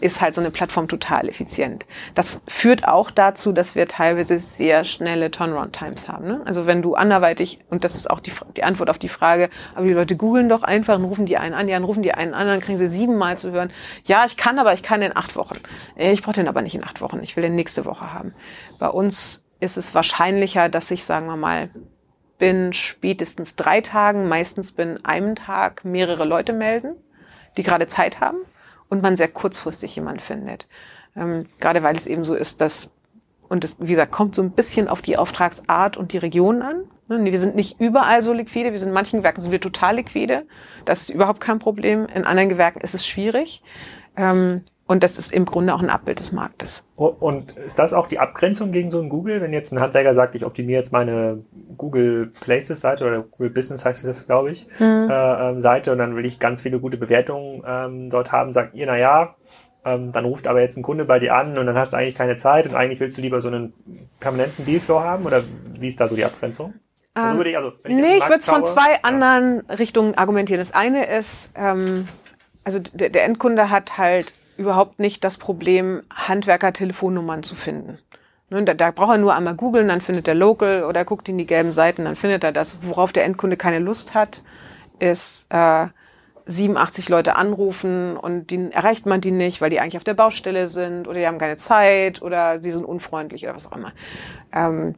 ist 0.00 0.20
halt 0.20 0.34
so 0.34 0.40
eine 0.40 0.50
Plattform 0.50 0.88
total 0.88 1.28
effizient. 1.28 1.84
Das 2.14 2.40
führt 2.48 2.88
auch 2.88 3.10
dazu, 3.10 3.52
dass 3.52 3.74
wir 3.74 3.86
teilweise 3.88 4.38
sehr 4.38 4.84
schnelle 4.84 5.30
Turnaround-Times 5.30 6.08
haben. 6.08 6.26
Ne? 6.26 6.40
Also 6.46 6.66
wenn 6.66 6.82
du 6.82 6.94
anderweitig, 6.94 7.60
und 7.68 7.84
das 7.84 7.94
ist 7.94 8.10
auch 8.10 8.20
die, 8.20 8.32
die 8.56 8.64
Antwort 8.64 8.88
auf 8.88 8.98
die 8.98 9.08
Frage, 9.08 9.50
aber 9.74 9.86
die 9.86 9.92
Leute 9.92 10.16
googeln 10.16 10.48
doch 10.48 10.62
einfach 10.62 10.96
und 10.96 11.04
rufen 11.04 11.26
die 11.26 11.36
einen 11.36 11.54
an, 11.54 11.68
ja, 11.68 11.76
dann 11.76 11.84
rufen 11.84 12.02
die 12.02 12.12
einen 12.12 12.34
an, 12.34 12.46
dann 12.46 12.60
kriegen 12.60 12.78
sie 12.78 12.88
siebenmal 12.88 13.38
zu 13.38 13.52
hören, 13.52 13.70
ja, 14.04 14.24
ich 14.26 14.36
kann, 14.36 14.58
aber 14.58 14.72
ich 14.72 14.82
kann 14.82 15.02
in 15.02 15.16
acht 15.16 15.36
Wochen. 15.36 15.58
Ich 15.96 16.22
brauche 16.22 16.34
den 16.34 16.48
aber 16.48 16.62
nicht 16.62 16.74
in 16.74 16.84
acht 16.84 17.00
Wochen, 17.00 17.20
ich 17.22 17.36
will 17.36 17.42
den 17.42 17.54
nächste 17.54 17.84
Woche 17.84 18.12
haben. 18.12 18.34
Bei 18.78 18.88
uns 18.88 19.44
ist 19.60 19.76
es 19.76 19.94
wahrscheinlicher, 19.94 20.70
dass 20.70 20.90
ich, 20.90 21.04
sagen 21.04 21.26
wir 21.26 21.36
mal, 21.36 21.68
bin 22.40 22.72
spätestens 22.72 23.54
drei 23.54 23.80
Tagen, 23.82 24.26
meistens 24.26 24.72
bin 24.72 25.04
einem 25.04 25.36
Tag 25.36 25.84
mehrere 25.84 26.24
Leute 26.24 26.52
melden, 26.52 26.96
die 27.56 27.62
gerade 27.62 27.86
Zeit 27.86 28.18
haben 28.18 28.38
und 28.88 29.02
man 29.02 29.14
sehr 29.14 29.28
kurzfristig 29.28 29.94
jemand 29.94 30.22
findet. 30.22 30.66
Ähm, 31.14 31.46
gerade 31.60 31.84
weil 31.84 31.96
es 31.96 32.06
eben 32.06 32.24
so 32.24 32.34
ist, 32.34 32.60
dass, 32.60 32.90
und 33.48 33.62
es, 33.62 33.76
wie 33.78 33.90
gesagt, 33.90 34.10
kommt 34.10 34.34
so 34.34 34.42
ein 34.42 34.52
bisschen 34.52 34.88
auf 34.88 35.02
die 35.02 35.18
Auftragsart 35.18 35.96
und 35.96 36.12
die 36.12 36.18
Region 36.18 36.62
an. 36.62 36.84
Ne, 37.08 37.24
wir 37.30 37.38
sind 37.38 37.56
nicht 37.56 37.78
überall 37.78 38.22
so 38.22 38.32
liquide, 38.32 38.72
wir 38.72 38.78
sind 38.78 38.88
in 38.88 38.94
manchen 38.94 39.20
Gewerken 39.20 39.42
sind 39.42 39.52
wir 39.52 39.60
total 39.60 39.96
liquide. 39.96 40.46
Das 40.86 41.02
ist 41.02 41.10
überhaupt 41.10 41.40
kein 41.40 41.58
Problem. 41.58 42.06
In 42.06 42.24
anderen 42.24 42.48
Gewerken 42.48 42.80
ist 42.80 42.94
es 42.94 43.06
schwierig. 43.06 43.62
Ähm, 44.16 44.64
und 44.90 45.04
das 45.04 45.20
ist 45.20 45.32
im 45.32 45.44
Grunde 45.44 45.72
auch 45.72 45.80
ein 45.80 45.88
Abbild 45.88 46.18
des 46.18 46.32
Marktes. 46.32 46.82
Und 46.96 47.56
ist 47.58 47.78
das 47.78 47.92
auch 47.92 48.08
die 48.08 48.18
Abgrenzung 48.18 48.72
gegen 48.72 48.90
so 48.90 49.00
ein 49.00 49.08
Google, 49.08 49.40
wenn 49.40 49.52
jetzt 49.52 49.72
ein 49.72 49.78
Handwerker 49.78 50.14
sagt, 50.14 50.34
ich 50.34 50.44
optimiere 50.44 50.80
jetzt 50.80 50.92
meine 50.92 51.44
Google 51.76 52.32
Places 52.40 52.80
Seite 52.80 53.06
oder 53.06 53.22
Google 53.22 53.50
Business 53.50 53.84
heißt 53.84 54.04
das, 54.04 54.26
glaube 54.26 54.50
ich, 54.50 54.66
mhm. 54.80 55.08
äh, 55.08 55.50
ähm, 55.50 55.60
Seite 55.60 55.92
und 55.92 55.98
dann 55.98 56.16
will 56.16 56.26
ich 56.26 56.40
ganz 56.40 56.62
viele 56.62 56.80
gute 56.80 56.96
Bewertungen 56.96 57.62
ähm, 57.64 58.10
dort 58.10 58.32
haben, 58.32 58.52
sagt 58.52 58.74
ihr, 58.74 58.86
na 58.86 58.98
ja, 58.98 59.36
ähm, 59.84 60.10
dann 60.10 60.24
ruft 60.24 60.48
aber 60.48 60.60
jetzt 60.60 60.76
ein 60.76 60.82
Kunde 60.82 61.04
bei 61.04 61.20
dir 61.20 61.36
an 61.36 61.56
und 61.56 61.66
dann 61.66 61.78
hast 61.78 61.92
du 61.92 61.96
eigentlich 61.96 62.16
keine 62.16 62.36
Zeit 62.36 62.66
und 62.66 62.74
eigentlich 62.74 62.98
willst 62.98 63.16
du 63.16 63.22
lieber 63.22 63.40
so 63.40 63.46
einen 63.46 63.72
permanenten 64.18 64.64
Dealflow 64.64 64.98
haben 64.98 65.24
oder 65.24 65.44
wie 65.78 65.86
ist 65.86 66.00
da 66.00 66.08
so 66.08 66.16
die 66.16 66.24
Abgrenzung? 66.24 66.74
Also 67.14 67.36
würde 67.36 67.50
ich, 67.50 67.56
also, 67.56 67.72
ich 67.84 67.94
nee, 67.94 68.16
ich 68.16 68.28
würde 68.28 68.40
es 68.40 68.46
von 68.46 68.66
zwei 68.66 68.90
ja. 68.90 68.98
anderen 69.02 69.60
Richtungen 69.70 70.16
argumentieren. 70.16 70.58
Das 70.58 70.74
eine 70.74 71.06
ist, 71.06 71.50
ähm, 71.54 72.08
also 72.64 72.80
der, 72.80 73.10
der 73.10 73.24
Endkunde 73.24 73.70
hat 73.70 73.96
halt 73.96 74.34
überhaupt 74.60 75.00
nicht 75.00 75.24
das 75.24 75.38
Problem, 75.38 76.02
Handwerker-Telefonnummern 76.14 77.42
zu 77.42 77.54
finden. 77.54 77.98
Ne, 78.50 78.64
da, 78.64 78.74
da 78.74 78.90
braucht 78.90 79.12
er 79.12 79.18
nur 79.18 79.34
einmal 79.34 79.54
googeln, 79.54 79.88
dann 79.88 80.00
findet 80.00 80.28
er 80.28 80.34
Local 80.34 80.84
oder 80.84 81.04
guckt 81.04 81.28
in 81.28 81.38
die 81.38 81.46
gelben 81.46 81.72
Seiten, 81.72 82.04
dann 82.04 82.16
findet 82.16 82.44
er 82.44 82.52
das. 82.52 82.76
Worauf 82.82 83.12
der 83.12 83.24
Endkunde 83.24 83.56
keine 83.56 83.78
Lust 83.78 84.14
hat, 84.14 84.42
ist 84.98 85.46
äh, 85.48 85.86
87 86.46 87.08
Leute 87.08 87.36
anrufen 87.36 88.16
und 88.16 88.50
die, 88.50 88.70
erreicht 88.70 89.06
man 89.06 89.20
die 89.20 89.30
nicht, 89.30 89.60
weil 89.60 89.70
die 89.70 89.80
eigentlich 89.80 89.96
auf 89.96 90.04
der 90.04 90.14
Baustelle 90.14 90.68
sind 90.68 91.08
oder 91.08 91.18
die 91.18 91.26
haben 91.26 91.38
keine 91.38 91.56
Zeit 91.56 92.20
oder 92.22 92.60
sie 92.60 92.70
sind 92.70 92.84
unfreundlich 92.84 93.44
oder 93.44 93.54
was 93.54 93.70
auch 93.70 93.76
immer. 93.76 93.92
Ähm, 94.52 94.94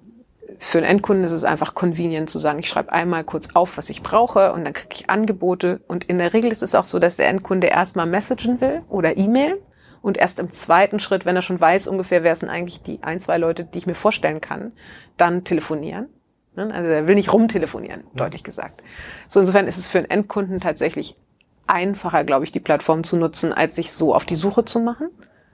für 0.58 0.78
einen 0.78 0.86
Endkunden 0.86 1.24
ist 1.24 1.32
es 1.32 1.44
einfach 1.44 1.74
convenient 1.74 2.30
zu 2.30 2.38
sagen, 2.38 2.58
ich 2.58 2.68
schreibe 2.68 2.92
einmal 2.92 3.24
kurz 3.24 3.50
auf, 3.54 3.76
was 3.76 3.90
ich 3.90 4.02
brauche 4.02 4.52
und 4.52 4.64
dann 4.64 4.72
kriege 4.72 4.94
ich 4.94 5.10
Angebote. 5.10 5.80
Und 5.88 6.04
in 6.04 6.18
der 6.18 6.32
Regel 6.32 6.50
ist 6.52 6.62
es 6.62 6.74
auch 6.74 6.84
so, 6.84 6.98
dass 6.98 7.16
der 7.16 7.28
Endkunde 7.28 7.68
erstmal 7.68 8.06
messagen 8.06 8.60
will 8.60 8.82
oder 8.88 9.16
E-Mail 9.16 9.60
und 10.02 10.18
erst 10.18 10.38
im 10.38 10.50
zweiten 10.50 11.00
Schritt, 11.00 11.24
wenn 11.24 11.36
er 11.36 11.42
schon 11.42 11.60
weiß 11.60 11.86
ungefähr, 11.86 12.24
wer 12.24 12.34
sind 12.34 12.48
eigentlich 12.48 12.82
die 12.82 13.02
ein, 13.02 13.20
zwei 13.20 13.38
Leute, 13.38 13.64
die 13.64 13.78
ich 13.78 13.86
mir 13.86 13.94
vorstellen 13.94 14.40
kann, 14.40 14.72
dann 15.16 15.44
telefonieren. 15.44 16.08
Ne? 16.56 16.70
Also 16.72 16.90
er 16.90 17.06
will 17.06 17.14
nicht 17.14 17.32
rumtelefonieren, 17.32 18.00
ja. 18.00 18.24
deutlich 18.24 18.44
gesagt. 18.44 18.82
So 19.28 19.40
insofern 19.40 19.66
ist 19.66 19.78
es 19.78 19.88
für 19.88 19.98
einen 19.98 20.10
Endkunden 20.10 20.60
tatsächlich 20.60 21.14
einfacher, 21.66 22.24
glaube 22.24 22.44
ich, 22.44 22.52
die 22.52 22.60
Plattform 22.60 23.04
zu 23.04 23.16
nutzen, 23.16 23.52
als 23.52 23.76
sich 23.76 23.92
so 23.92 24.14
auf 24.14 24.24
die 24.24 24.34
Suche 24.34 24.64
zu 24.64 24.80
machen. 24.80 25.08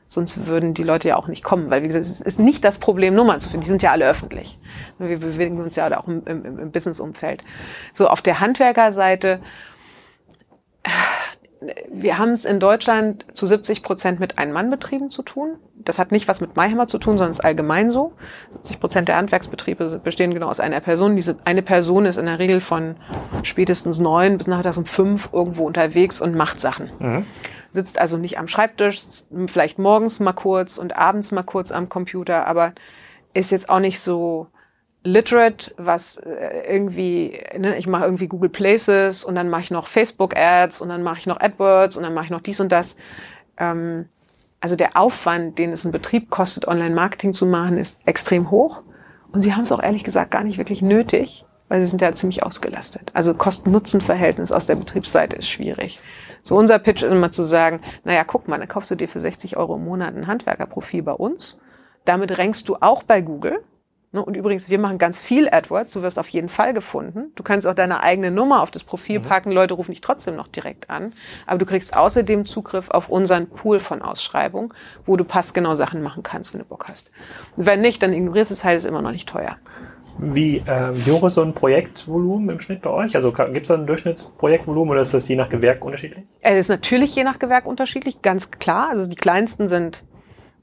Sonst 0.08 0.46
würden 0.46 0.72
die 0.72 0.84
Leute 0.84 1.08
ja 1.08 1.16
auch 1.16 1.28
nicht 1.28 1.44
kommen, 1.44 1.70
weil 1.70 1.82
wie 1.82 1.86
gesagt, 1.86 2.04
es 2.04 2.20
ist 2.20 2.38
nicht 2.38 2.64
das 2.64 2.78
Problem, 2.78 3.14
Nummern 3.14 3.40
zu 3.42 3.50
finden. 3.50 3.64
Die 3.64 3.70
sind 3.70 3.82
ja 3.82 3.92
alle 3.92 4.08
öffentlich. 4.08 4.58
Wir 4.98 5.18
bewegen 5.18 5.60
uns 5.60 5.76
ja 5.76 5.98
auch 5.98 6.08
im, 6.08 6.22
im, 6.24 6.58
im 6.58 6.70
Businessumfeld. 6.70 7.44
So 7.92 8.08
auf 8.08 8.22
der 8.22 8.40
Handwerkerseite, 8.40 9.40
wir 11.92 12.16
haben 12.16 12.30
es 12.30 12.46
in 12.46 12.58
Deutschland 12.58 13.26
zu 13.34 13.46
70 13.46 13.82
Prozent 13.82 14.18
mit 14.18 14.38
Ein-Mann-Betrieben 14.38 15.10
zu 15.10 15.22
tun. 15.22 15.56
Das 15.74 15.98
hat 15.98 16.10
nicht 16.10 16.26
was 16.26 16.40
mit 16.40 16.56
Mayhammer 16.56 16.86
zu 16.86 16.98
tun, 16.98 17.18
sondern 17.18 17.32
ist 17.32 17.44
allgemein 17.44 17.90
so. 17.90 18.12
70 18.50 18.80
Prozent 18.80 19.08
der 19.08 19.16
Handwerksbetriebe 19.16 20.00
bestehen 20.02 20.32
genau 20.32 20.48
aus 20.48 20.60
einer 20.60 20.80
Person. 20.80 21.16
Diese 21.16 21.36
eine 21.44 21.62
Person 21.62 22.06
ist 22.06 22.16
in 22.16 22.26
der 22.26 22.38
Regel 22.38 22.60
von 22.60 22.96
spätestens 23.42 23.98
neun 23.98 24.38
bis 24.38 24.46
nachmittags 24.46 24.78
um 24.78 24.86
fünf 24.86 25.28
irgendwo 25.32 25.66
unterwegs 25.66 26.20
und 26.22 26.34
macht 26.34 26.60
Sachen. 26.60 26.90
Mhm 26.98 27.26
sitzt 27.70 28.00
also 28.00 28.16
nicht 28.16 28.38
am 28.38 28.48
Schreibtisch, 28.48 29.02
vielleicht 29.46 29.78
morgens 29.78 30.20
mal 30.20 30.32
kurz 30.32 30.78
und 30.78 30.96
abends 30.96 31.32
mal 31.32 31.42
kurz 31.42 31.70
am 31.70 31.88
Computer, 31.88 32.46
aber 32.46 32.72
ist 33.34 33.50
jetzt 33.50 33.68
auch 33.68 33.80
nicht 33.80 34.00
so 34.00 34.48
literate, 35.04 35.72
was 35.76 36.18
äh, 36.18 36.72
irgendwie, 36.72 37.40
ne, 37.56 37.78
ich 37.78 37.86
mache 37.86 38.04
irgendwie 38.04 38.28
Google 38.28 38.50
Places 38.50 39.24
und 39.24 39.34
dann 39.34 39.48
mache 39.48 39.62
ich 39.62 39.70
noch 39.70 39.86
Facebook 39.86 40.36
Ads 40.36 40.80
und 40.80 40.88
dann 40.88 41.02
mache 41.02 41.18
ich 41.18 41.26
noch 41.26 41.40
AdWords 41.40 41.96
und 41.96 42.02
dann 42.02 42.14
mache 42.14 42.26
ich 42.26 42.30
noch 42.30 42.40
dies 42.40 42.60
und 42.60 42.70
das. 42.70 42.96
Ähm, 43.56 44.08
also 44.60 44.74
der 44.74 44.96
Aufwand, 44.96 45.58
den 45.58 45.72
es 45.72 45.84
ein 45.84 45.92
Betrieb 45.92 46.30
kostet, 46.30 46.66
Online-Marketing 46.66 47.32
zu 47.32 47.46
machen, 47.46 47.78
ist 47.78 47.98
extrem 48.06 48.50
hoch. 48.50 48.82
Und 49.30 49.40
sie 49.40 49.54
haben 49.54 49.62
es 49.62 49.72
auch 49.72 49.82
ehrlich 49.82 50.04
gesagt 50.04 50.30
gar 50.30 50.42
nicht 50.42 50.58
wirklich 50.58 50.82
nötig, 50.82 51.44
weil 51.68 51.80
sie 51.80 51.86
sind 51.86 52.00
ja 52.00 52.12
ziemlich 52.14 52.42
ausgelastet. 52.42 53.10
Also 53.14 53.34
Kosten-Nutzen-Verhältnis 53.34 54.50
aus 54.50 54.66
der 54.66 54.74
Betriebsseite 54.74 55.36
ist 55.36 55.48
schwierig. 55.48 56.00
So 56.42 56.56
unser 56.56 56.78
Pitch 56.78 57.02
ist 57.02 57.12
immer 57.12 57.30
zu 57.30 57.42
sagen, 57.42 57.80
naja, 58.04 58.24
guck 58.24 58.48
mal, 58.48 58.58
dann 58.58 58.68
kaufst 58.68 58.90
du 58.90 58.94
dir 58.94 59.08
für 59.08 59.20
60 59.20 59.56
Euro 59.56 59.76
im 59.76 59.84
Monat 59.84 60.14
ein 60.14 60.26
Handwerkerprofil 60.26 61.02
bei 61.02 61.12
uns. 61.12 61.60
Damit 62.04 62.38
rankst 62.38 62.68
du 62.68 62.76
auch 62.80 63.02
bei 63.02 63.20
Google. 63.20 63.60
Ne, 64.10 64.24
und 64.24 64.34
übrigens, 64.38 64.70
wir 64.70 64.78
machen 64.78 64.96
ganz 64.96 65.18
viel 65.18 65.50
AdWords. 65.50 65.92
Du 65.92 66.00
wirst 66.00 66.18
auf 66.18 66.28
jeden 66.28 66.48
Fall 66.48 66.72
gefunden. 66.72 67.32
Du 67.34 67.42
kannst 67.42 67.66
auch 67.66 67.74
deine 67.74 68.02
eigene 68.02 68.30
Nummer 68.30 68.62
auf 68.62 68.70
das 68.70 68.82
Profil 68.82 69.18
mhm. 69.18 69.24
packen. 69.24 69.52
Leute 69.52 69.74
rufen 69.74 69.90
dich 69.90 70.00
trotzdem 70.00 70.34
noch 70.34 70.48
direkt 70.48 70.88
an. 70.88 71.12
Aber 71.46 71.58
du 71.58 71.66
kriegst 71.66 71.94
außerdem 71.94 72.46
Zugriff 72.46 72.88
auf 72.88 73.10
unseren 73.10 73.48
Pool 73.48 73.80
von 73.80 74.00
Ausschreibungen, 74.00 74.72
wo 75.04 75.18
du 75.18 75.24
passgenau 75.24 75.74
Sachen 75.74 76.00
machen 76.00 76.22
kannst, 76.22 76.54
wenn 76.54 76.60
du 76.60 76.66
Bock 76.66 76.88
hast. 76.88 77.10
wenn 77.56 77.82
nicht, 77.82 78.02
dann 78.02 78.14
ignorierst 78.14 78.50
es 78.50 78.64
halt, 78.64 78.78
ist 78.78 78.86
immer 78.86 79.02
noch 79.02 79.12
nicht 79.12 79.28
teuer. 79.28 79.58
Wie, 80.20 80.58
äh, 80.58 80.90
wie 80.94 81.12
hoch 81.12 81.24
ist 81.24 81.34
so 81.34 81.42
ein 81.42 81.54
Projektvolumen 81.54 82.50
im 82.50 82.60
Schnitt 82.60 82.82
bei 82.82 82.90
euch? 82.90 83.14
Also 83.14 83.32
gibt 83.32 83.62
es 83.62 83.68
da 83.68 83.74
ein 83.74 83.86
Durchschnittsprojektvolumen 83.86 84.90
oder 84.90 85.02
ist 85.02 85.14
das 85.14 85.28
je 85.28 85.36
nach 85.36 85.48
Gewerk 85.48 85.84
unterschiedlich? 85.84 86.24
Es 86.40 86.58
ist 86.58 86.68
natürlich 86.68 87.14
je 87.14 87.22
nach 87.22 87.38
Gewerk 87.38 87.66
unterschiedlich, 87.66 88.20
ganz 88.20 88.50
klar. 88.50 88.88
Also 88.90 89.08
die 89.08 89.16
kleinsten 89.16 89.68
sind 89.68 90.04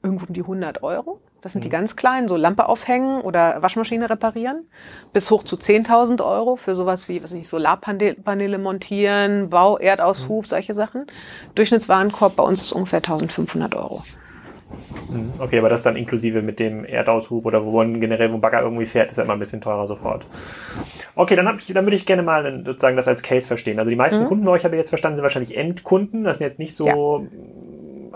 irgendwo 0.02 0.26
um 0.26 0.34
die 0.34 0.42
100 0.42 0.82
Euro. 0.82 1.20
Das 1.40 1.52
sind 1.52 1.64
die 1.64 1.68
ganz 1.68 1.96
kleinen, 1.96 2.28
so 2.28 2.36
Lampe 2.36 2.68
aufhängen 2.68 3.20
oder 3.20 3.62
Waschmaschine 3.62 4.10
reparieren, 4.10 4.66
bis 5.12 5.30
hoch 5.30 5.44
zu 5.44 5.56
10.000 5.56 6.24
Euro 6.24 6.56
für 6.56 6.74
sowas 6.74 7.08
wie, 7.08 7.22
was 7.22 7.30
nicht, 7.32 7.48
Solarpaneele 7.48 8.58
montieren, 8.58 9.48
Bau, 9.48 9.78
Erdaushub, 9.78 10.46
solche 10.46 10.74
Sachen. 10.74 11.06
Durchschnittswarenkorb 11.54 12.36
bei 12.36 12.42
uns 12.42 12.62
ist 12.62 12.72
ungefähr 12.72 13.00
1.500 13.00 13.76
Euro. 13.76 14.02
Hm, 15.08 15.32
Okay, 15.38 15.58
aber 15.58 15.68
das 15.68 15.82
dann 15.82 15.96
inklusive 15.96 16.42
mit 16.42 16.58
dem 16.58 16.84
Erdaushub 16.84 17.44
oder 17.46 17.64
wo 17.64 17.70
man 17.76 18.00
generell, 18.00 18.30
wo 18.32 18.34
ein 18.36 18.40
Bagger 18.40 18.62
irgendwie 18.62 18.86
fährt, 18.86 19.10
ist 19.10 19.16
ja 19.16 19.24
immer 19.24 19.34
ein 19.34 19.38
bisschen 19.38 19.60
teurer 19.60 19.86
sofort. 19.86 20.26
Okay, 21.14 21.36
dann, 21.36 21.56
ich, 21.58 21.66
dann 21.72 21.84
würde 21.84 21.96
ich 21.96 22.06
gerne 22.06 22.22
mal 22.22 22.62
sozusagen 22.64 22.96
das 22.96 23.08
als 23.08 23.22
Case 23.22 23.46
verstehen. 23.46 23.78
Also 23.78 23.90
die 23.90 23.96
meisten 23.96 24.22
Mhm. 24.22 24.26
Kunden 24.26 24.44
bei 24.44 24.52
euch, 24.52 24.64
habe 24.64 24.74
ich 24.74 24.80
jetzt 24.80 24.88
verstanden, 24.88 25.16
sind 25.16 25.22
wahrscheinlich 25.22 25.56
Endkunden. 25.56 26.24
Das 26.24 26.38
sind 26.38 26.46
jetzt 26.46 26.58
nicht 26.58 26.74
so 26.74 27.26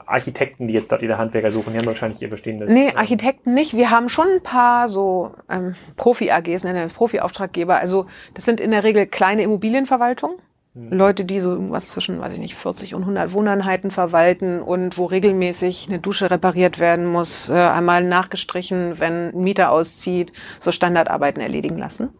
Architekten, 0.06 0.66
die 0.66 0.74
jetzt 0.74 0.90
dort 0.90 1.02
ihre 1.02 1.18
Handwerker 1.18 1.50
suchen. 1.50 1.72
Die 1.72 1.78
haben 1.78 1.86
wahrscheinlich 1.86 2.20
ihr 2.20 2.28
bestehendes. 2.30 2.72
Nee, 2.72 2.88
ähm, 2.88 2.96
Architekten 2.96 3.54
nicht. 3.54 3.76
Wir 3.76 3.90
haben 3.90 4.08
schon 4.08 4.26
ein 4.28 4.42
paar 4.42 4.88
so 4.88 5.32
ähm, 5.48 5.76
Profi-AGs, 5.96 6.64
nennen 6.64 6.76
wir 6.76 6.82
das 6.84 6.92
Profi-Auftraggeber. 6.94 7.76
Also 7.78 8.06
das 8.34 8.44
sind 8.44 8.60
in 8.60 8.70
der 8.72 8.82
Regel 8.82 9.06
kleine 9.06 9.42
Immobilienverwaltungen. 9.42 10.36
Leute, 10.74 11.24
die 11.24 11.40
so 11.40 11.50
irgendwas 11.50 11.88
zwischen, 11.88 12.20
weiß 12.20 12.35
ich 12.35 12.38
nicht, 12.38 12.54
40 12.54 12.94
und 12.94 13.02
100 13.02 13.33
Wohneinheiten 13.33 13.90
verwalten 13.90 14.62
und 14.62 14.98
wo 14.98 15.06
regelmäßig 15.06 15.88
eine 15.88 15.98
Dusche 15.98 16.30
repariert 16.30 16.78
werden 16.78 17.06
muss, 17.06 17.48
äh, 17.48 17.54
einmal 17.54 18.04
nachgestrichen, 18.04 19.00
wenn 19.00 19.30
ein 19.30 19.40
Mieter 19.40 19.72
auszieht, 19.72 20.33
so 20.61 20.70
Standardarbeiten 20.70 21.42
erledigen 21.42 21.76
lassen. 21.76 22.11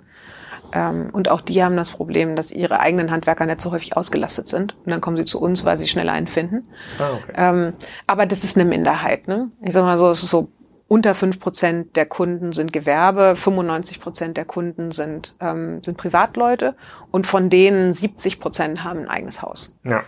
Ähm, 0.73 1.11
und 1.13 1.29
auch 1.29 1.41
die 1.41 1.63
haben 1.63 1.77
das 1.77 1.91
Problem, 1.91 2.35
dass 2.35 2.51
ihre 2.51 2.81
eigenen 2.81 3.13
Handwerker 3.13 3.47
nicht 3.47 3.61
so 3.61 3.71
häufig 3.71 3.97
ausgelastet 3.97 4.49
sind. 4.49 4.77
Und 4.85 4.91
dann 4.91 5.01
kommen 5.01 5.17
sie 5.17 5.25
zu 5.25 5.41
uns, 5.41 5.65
weil 5.65 5.79
sie 5.79 5.89
schneller 5.89 6.13
einen 6.13 6.27
finden. 6.27 6.69
Ah, 6.99 7.13
okay. 7.15 7.33
Ähm, 7.37 7.73
aber 8.09 8.27
das 8.27 8.43
ist 8.43 8.57
eine 8.57 8.69
Minderheit. 8.69 9.29
Ne? 9.29 9.51
Ich 9.63 9.73
sag 9.73 9.83
mal 9.85 9.99
so, 9.99 10.11
es 10.11 10.23
ist 10.23 10.31
so 10.31 10.49
unter 10.91 11.15
fünf 11.15 11.39
Prozent 11.39 11.95
der 11.95 12.05
Kunden 12.05 12.53
sind 12.53 12.73
Gewerbe, 12.73 13.37
95 13.37 14.01
Prozent 14.01 14.37
der 14.37 14.45
Kunden 14.45 14.91
sind, 14.91 15.37
ähm, 15.39 15.81
sind 15.85 15.97
Privatleute 15.97 16.75
und 17.13 17.29
von 17.29 17.49
denen 17.49 17.93
70 17.95 18.41
Prozent 18.41 18.83
haben 18.83 19.03
ein 19.03 19.09
eigenes 19.09 19.41
Haus. 19.41 19.73
Ja. 19.85 20.03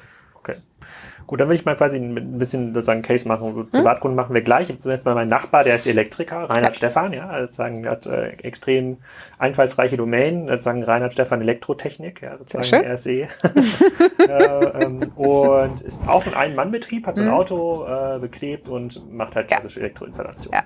Gut, 1.32 1.40
dann 1.40 1.48
will 1.48 1.56
ich 1.56 1.64
mal 1.64 1.74
quasi 1.76 1.96
ein 1.96 2.36
bisschen 2.36 2.74
sozusagen 2.74 3.00
Case 3.00 3.26
machen. 3.26 3.66
Privatkunden 3.72 4.14
machen 4.14 4.34
wir 4.34 4.42
gleich. 4.42 4.78
Zunächst 4.78 5.06
mal 5.06 5.14
mein 5.14 5.28
Nachbar, 5.28 5.64
der 5.64 5.76
ist 5.76 5.86
Elektriker, 5.86 6.40
Reinhard 6.40 6.74
Ja. 6.74 6.74
Stefan, 6.74 7.14
ja, 7.14 7.40
sozusagen, 7.40 7.80
der 7.84 7.92
hat 7.92 8.04
äh, 8.04 8.32
extrem 8.42 8.98
einfallsreiche 9.38 9.96
Domain, 9.96 10.48
sozusagen 10.48 10.82
Reinhard 10.82 11.14
Stefan 11.14 11.40
Elektrotechnik, 11.40 12.20
ja, 12.20 12.36
sozusagen 12.36 12.64
Sehr 12.64 12.96
schön. 12.98 13.26
RSE. 13.26 13.28
äh, 14.28 14.82
ähm, 14.84 15.10
und 15.16 15.80
ist 15.80 16.06
auch 16.06 16.26
ein 16.26 16.34
Ein-Mann-Betrieb, 16.34 17.06
hat 17.06 17.16
so 17.16 17.22
ein 17.22 17.30
Auto 17.30 17.86
äh, 17.86 18.18
beklebt 18.18 18.68
und 18.68 19.00
macht 19.10 19.34
halt 19.34 19.46
Mhm. 19.46 19.50
Ja. 19.52 19.56
klassische 19.56 19.80
Elektroinstallation. 19.80 20.52
Ja. 20.52 20.64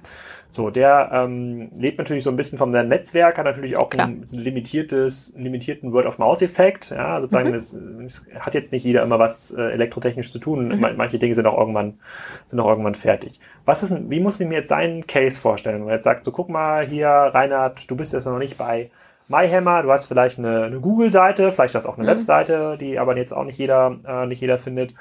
So, 0.50 0.70
der 0.70 1.10
ähm, 1.12 1.70
lebt 1.76 1.98
natürlich 1.98 2.24
so 2.24 2.30
ein 2.30 2.36
bisschen 2.36 2.56
vom 2.56 2.70
Netzwerk, 2.70 3.36
hat 3.36 3.44
natürlich 3.44 3.76
auch 3.76 3.90
Klar. 3.90 4.06
ein 4.08 4.24
limitiertes, 4.30 5.30
einen 5.34 5.44
limitierten 5.44 5.92
Word-of-Mouth-Effekt. 5.92 6.90
Ja, 6.90 7.20
sozusagen, 7.20 7.50
Mhm. 7.50 7.52
das, 7.52 7.72
es 8.06 8.24
hat 8.40 8.54
jetzt 8.54 8.72
nicht 8.72 8.84
jeder 8.84 9.02
immer 9.02 9.18
was 9.18 9.50
äh, 9.52 9.60
elektrotechnisch 9.60 10.32
zu 10.32 10.38
tun. 10.38 10.55
Mhm. 10.56 10.80
Ma- 10.80 10.92
Manche 10.96 11.18
Dinge 11.18 11.34
sind 11.34 11.46
auch 11.46 11.58
irgendwann, 11.58 11.98
sind 12.46 12.60
auch 12.60 12.68
irgendwann 12.68 12.94
fertig. 12.94 13.40
Was 13.64 13.82
ist, 13.82 13.94
wie 14.10 14.20
muss 14.20 14.40
ich 14.40 14.46
mir 14.48 14.56
jetzt 14.56 14.68
seinen 14.68 15.06
Case 15.06 15.40
vorstellen? 15.40 15.76
Wenn 15.80 15.84
man 15.86 15.94
jetzt 15.94 16.04
sagt, 16.04 16.24
so 16.24 16.32
guck 16.32 16.48
mal 16.48 16.86
hier, 16.86 17.08
Reinhard, 17.08 17.90
du 17.90 17.96
bist 17.96 18.12
jetzt 18.12 18.26
noch 18.26 18.38
nicht 18.38 18.56
bei 18.58 18.90
MyHammer, 19.28 19.82
du 19.82 19.90
hast 19.90 20.06
vielleicht 20.06 20.38
eine, 20.38 20.64
eine 20.64 20.80
Google-Seite, 20.80 21.50
vielleicht 21.50 21.74
hast 21.74 21.84
du 21.84 21.88
auch 21.90 21.98
eine 21.98 22.04
Mhm. 22.06 22.10
Webseite, 22.16 22.76
die 22.78 22.98
aber 22.98 23.16
jetzt 23.16 23.32
auch 23.32 23.44
nicht 23.44 23.58
jeder, 23.58 23.96
äh, 24.06 24.26
nicht 24.26 24.40
jeder 24.40 24.58
findet. 24.58 24.94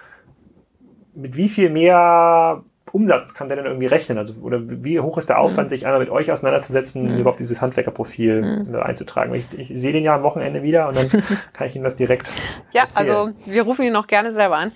Mit 1.14 1.38
wie 1.38 1.48
viel 1.48 1.70
mehr 1.70 2.64
Umsatz 2.92 3.34
kann 3.34 3.48
der 3.50 3.58
denn 3.58 3.66
irgendwie 3.66 3.88
rechnen? 3.88 4.18
Also, 4.18 4.36
oder 4.42 4.62
wie 4.64 5.00
hoch 5.00 5.18
ist 5.18 5.28
der 5.30 5.38
Mhm. 5.38 5.42
Aufwand, 5.44 5.70
sich 5.70 5.86
einmal 5.86 6.00
mit 6.00 6.10
euch 6.10 6.32
auseinanderzusetzen, 6.32 7.20
überhaupt 7.20 7.40
dieses 7.40 7.62
Handwerkerprofil 7.62 8.42
Mhm. 8.68 8.76
einzutragen? 8.76 9.34
Ich, 9.34 9.48
ich 9.58 9.70
sehe 9.76 9.92
den 9.92 10.04
ja 10.04 10.16
am 10.16 10.24
Wochenende 10.24 10.64
wieder 10.64 10.88
und 10.88 10.96
dann 10.96 11.10
kann 11.54 11.68
ich 11.68 11.76
ihm 11.76 11.84
das 11.84 11.96
direkt 11.96 12.34
Ja, 12.72 12.84
erzählen. 12.84 13.10
also 13.10 13.32
wir 13.46 13.64
rufen 13.64 13.84
ihn 13.86 13.94
noch 13.94 14.08
gerne 14.08 14.32
selber 14.32 14.58
an. 14.58 14.72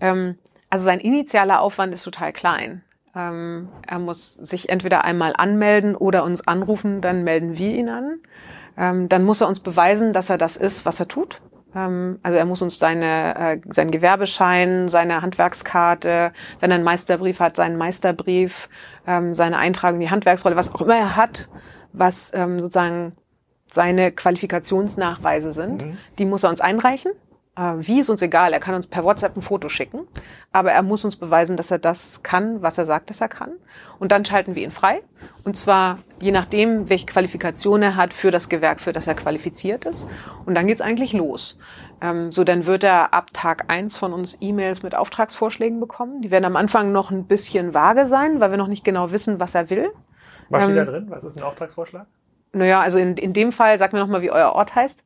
Ähm, 0.00 0.36
also 0.70 0.84
sein 0.84 1.00
initialer 1.00 1.60
Aufwand 1.60 1.92
ist 1.94 2.02
total 2.04 2.32
klein. 2.32 2.82
Ähm, 3.16 3.68
er 3.86 3.98
muss 4.00 4.34
sich 4.34 4.68
entweder 4.68 5.04
einmal 5.04 5.34
anmelden 5.36 5.94
oder 5.96 6.24
uns 6.24 6.46
anrufen, 6.46 7.00
dann 7.00 7.24
melden 7.24 7.56
wir 7.56 7.70
ihn 7.70 7.88
an. 7.88 8.18
Ähm, 8.76 9.08
dann 9.08 9.24
muss 9.24 9.40
er 9.40 9.46
uns 9.48 9.60
beweisen, 9.60 10.12
dass 10.12 10.30
er 10.30 10.36
das 10.38 10.56
ist, 10.56 10.84
was 10.84 10.98
er 10.98 11.06
tut. 11.08 11.40
Ähm, 11.74 12.18
also 12.22 12.38
er 12.38 12.44
muss 12.44 12.62
uns 12.62 12.78
seine, 12.78 13.36
äh, 13.36 13.60
seinen 13.68 13.90
Gewerbeschein, 13.90 14.88
seine 14.88 15.22
Handwerkskarte, 15.22 16.32
wenn 16.60 16.70
er 16.70 16.76
einen 16.76 16.84
Meisterbrief 16.84 17.40
hat, 17.40 17.56
seinen 17.56 17.76
Meisterbrief, 17.76 18.68
ähm, 19.06 19.34
seine 19.34 19.58
Eintragung 19.58 19.96
in 20.00 20.06
die 20.06 20.10
Handwerksrolle, 20.10 20.56
was 20.56 20.74
auch 20.74 20.82
immer 20.82 20.96
er 20.96 21.16
hat, 21.16 21.48
was 21.92 22.32
ähm, 22.34 22.58
sozusagen 22.58 23.12
seine 23.70 24.12
Qualifikationsnachweise 24.12 25.52
sind, 25.52 25.82
Mhm. 25.84 25.98
die 26.18 26.24
muss 26.26 26.44
er 26.44 26.50
uns 26.50 26.60
einreichen. 26.60 27.10
Äh, 27.56 27.74
wie 27.78 28.00
ist 28.00 28.10
uns 28.10 28.20
egal, 28.22 28.52
er 28.52 28.60
kann 28.60 28.74
uns 28.74 28.86
per 28.86 29.04
WhatsApp 29.04 29.36
ein 29.36 29.42
Foto 29.42 29.68
schicken, 29.68 30.06
aber 30.52 30.72
er 30.72 30.82
muss 30.82 31.04
uns 31.04 31.16
beweisen, 31.16 31.56
dass 31.56 31.70
er 31.70 31.78
das 31.78 32.22
kann, 32.22 32.62
was 32.62 32.78
er 32.78 32.86
sagt, 32.86 33.10
dass 33.10 33.20
er 33.20 33.28
kann. 33.28 33.52
Und 33.98 34.10
dann 34.10 34.24
schalten 34.24 34.54
wir 34.54 34.64
ihn 34.64 34.72
frei. 34.72 35.02
Und 35.44 35.56
zwar 35.56 35.98
je 36.20 36.32
nachdem, 36.32 36.88
welche 36.90 37.06
Qualifikation 37.06 37.82
er 37.82 37.96
hat 37.96 38.12
für 38.12 38.30
das 38.30 38.48
Gewerk, 38.48 38.80
für 38.80 38.92
das 38.92 39.06
er 39.06 39.14
qualifiziert 39.14 39.84
ist. 39.84 40.08
Und 40.46 40.54
dann 40.54 40.66
geht's 40.66 40.80
eigentlich 40.80 41.12
los. 41.12 41.58
Ähm, 42.00 42.32
so, 42.32 42.42
dann 42.42 42.66
wird 42.66 42.82
er 42.82 43.14
ab 43.14 43.32
Tag 43.32 43.64
eins 43.68 43.96
von 43.96 44.12
uns 44.12 44.36
E-Mails 44.40 44.82
mit 44.82 44.94
Auftragsvorschlägen 44.94 45.78
bekommen. 45.78 46.22
Die 46.22 46.30
werden 46.30 46.44
am 46.44 46.56
Anfang 46.56 46.92
noch 46.92 47.10
ein 47.10 47.26
bisschen 47.26 47.72
vage 47.72 48.06
sein, 48.06 48.40
weil 48.40 48.50
wir 48.50 48.58
noch 48.58 48.68
nicht 48.68 48.84
genau 48.84 49.12
wissen, 49.12 49.38
was 49.38 49.54
er 49.54 49.70
will. 49.70 49.90
Was 50.50 50.64
steht 50.64 50.76
da 50.76 50.80
ähm, 50.80 50.86
drin? 50.86 51.06
Was 51.08 51.24
ist 51.24 51.36
ein 51.36 51.44
Auftragsvorschlag? 51.44 52.06
Naja, 52.52 52.80
also 52.80 52.98
in, 52.98 53.16
in 53.16 53.32
dem 53.32 53.52
Fall, 53.52 53.78
sag 53.78 53.92
mir 53.92 54.00
nochmal, 54.00 54.22
wie 54.22 54.30
euer 54.30 54.52
Ort 54.52 54.74
heißt. 54.74 55.04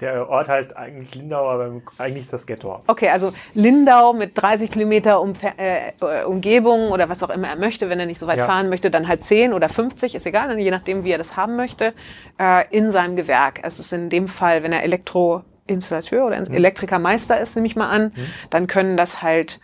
Der 0.00 0.28
Ort 0.28 0.48
heißt 0.48 0.76
eigentlich 0.76 1.14
Lindau, 1.14 1.48
aber 1.48 1.80
eigentlich 1.98 2.24
ist 2.24 2.32
das 2.32 2.46
Ghetto. 2.46 2.80
Okay, 2.88 3.08
also 3.08 3.32
Lindau 3.54 4.12
mit 4.12 4.32
30 4.34 4.70
Kilometer 4.70 5.20
Umfe 5.20 5.52
äh, 5.58 5.92
Umgebung 6.24 6.90
oder 6.90 7.08
was 7.08 7.22
auch 7.22 7.30
immer 7.30 7.48
er 7.48 7.56
möchte, 7.56 7.88
wenn 7.88 8.00
er 8.00 8.06
nicht 8.06 8.18
so 8.18 8.26
weit 8.26 8.38
Ja. 8.38 8.46
fahren 8.46 8.68
möchte, 8.68 8.90
dann 8.90 9.06
halt 9.06 9.22
10 9.22 9.52
oder 9.52 9.68
50, 9.68 10.16
ist 10.16 10.26
egal, 10.26 10.58
je 10.58 10.70
nachdem, 10.72 11.04
wie 11.04 11.12
er 11.12 11.18
das 11.18 11.36
haben 11.36 11.54
möchte, 11.56 11.94
äh, 12.38 12.64
in 12.76 12.90
seinem 12.90 13.14
Gewerk. 13.16 13.60
Es 13.62 13.78
ist 13.78 13.92
in 13.92 14.10
dem 14.10 14.26
Fall, 14.26 14.64
wenn 14.64 14.72
er 14.72 14.82
Elektroinstallateur 14.82 16.26
oder 16.26 16.36
Elektrikermeister 16.36 17.40
ist, 17.40 17.54
nehme 17.54 17.68
ich 17.68 17.76
mal 17.76 17.88
an, 17.88 18.12
dann 18.50 18.66
können 18.66 18.96
das 18.96 19.22
halt 19.22 19.60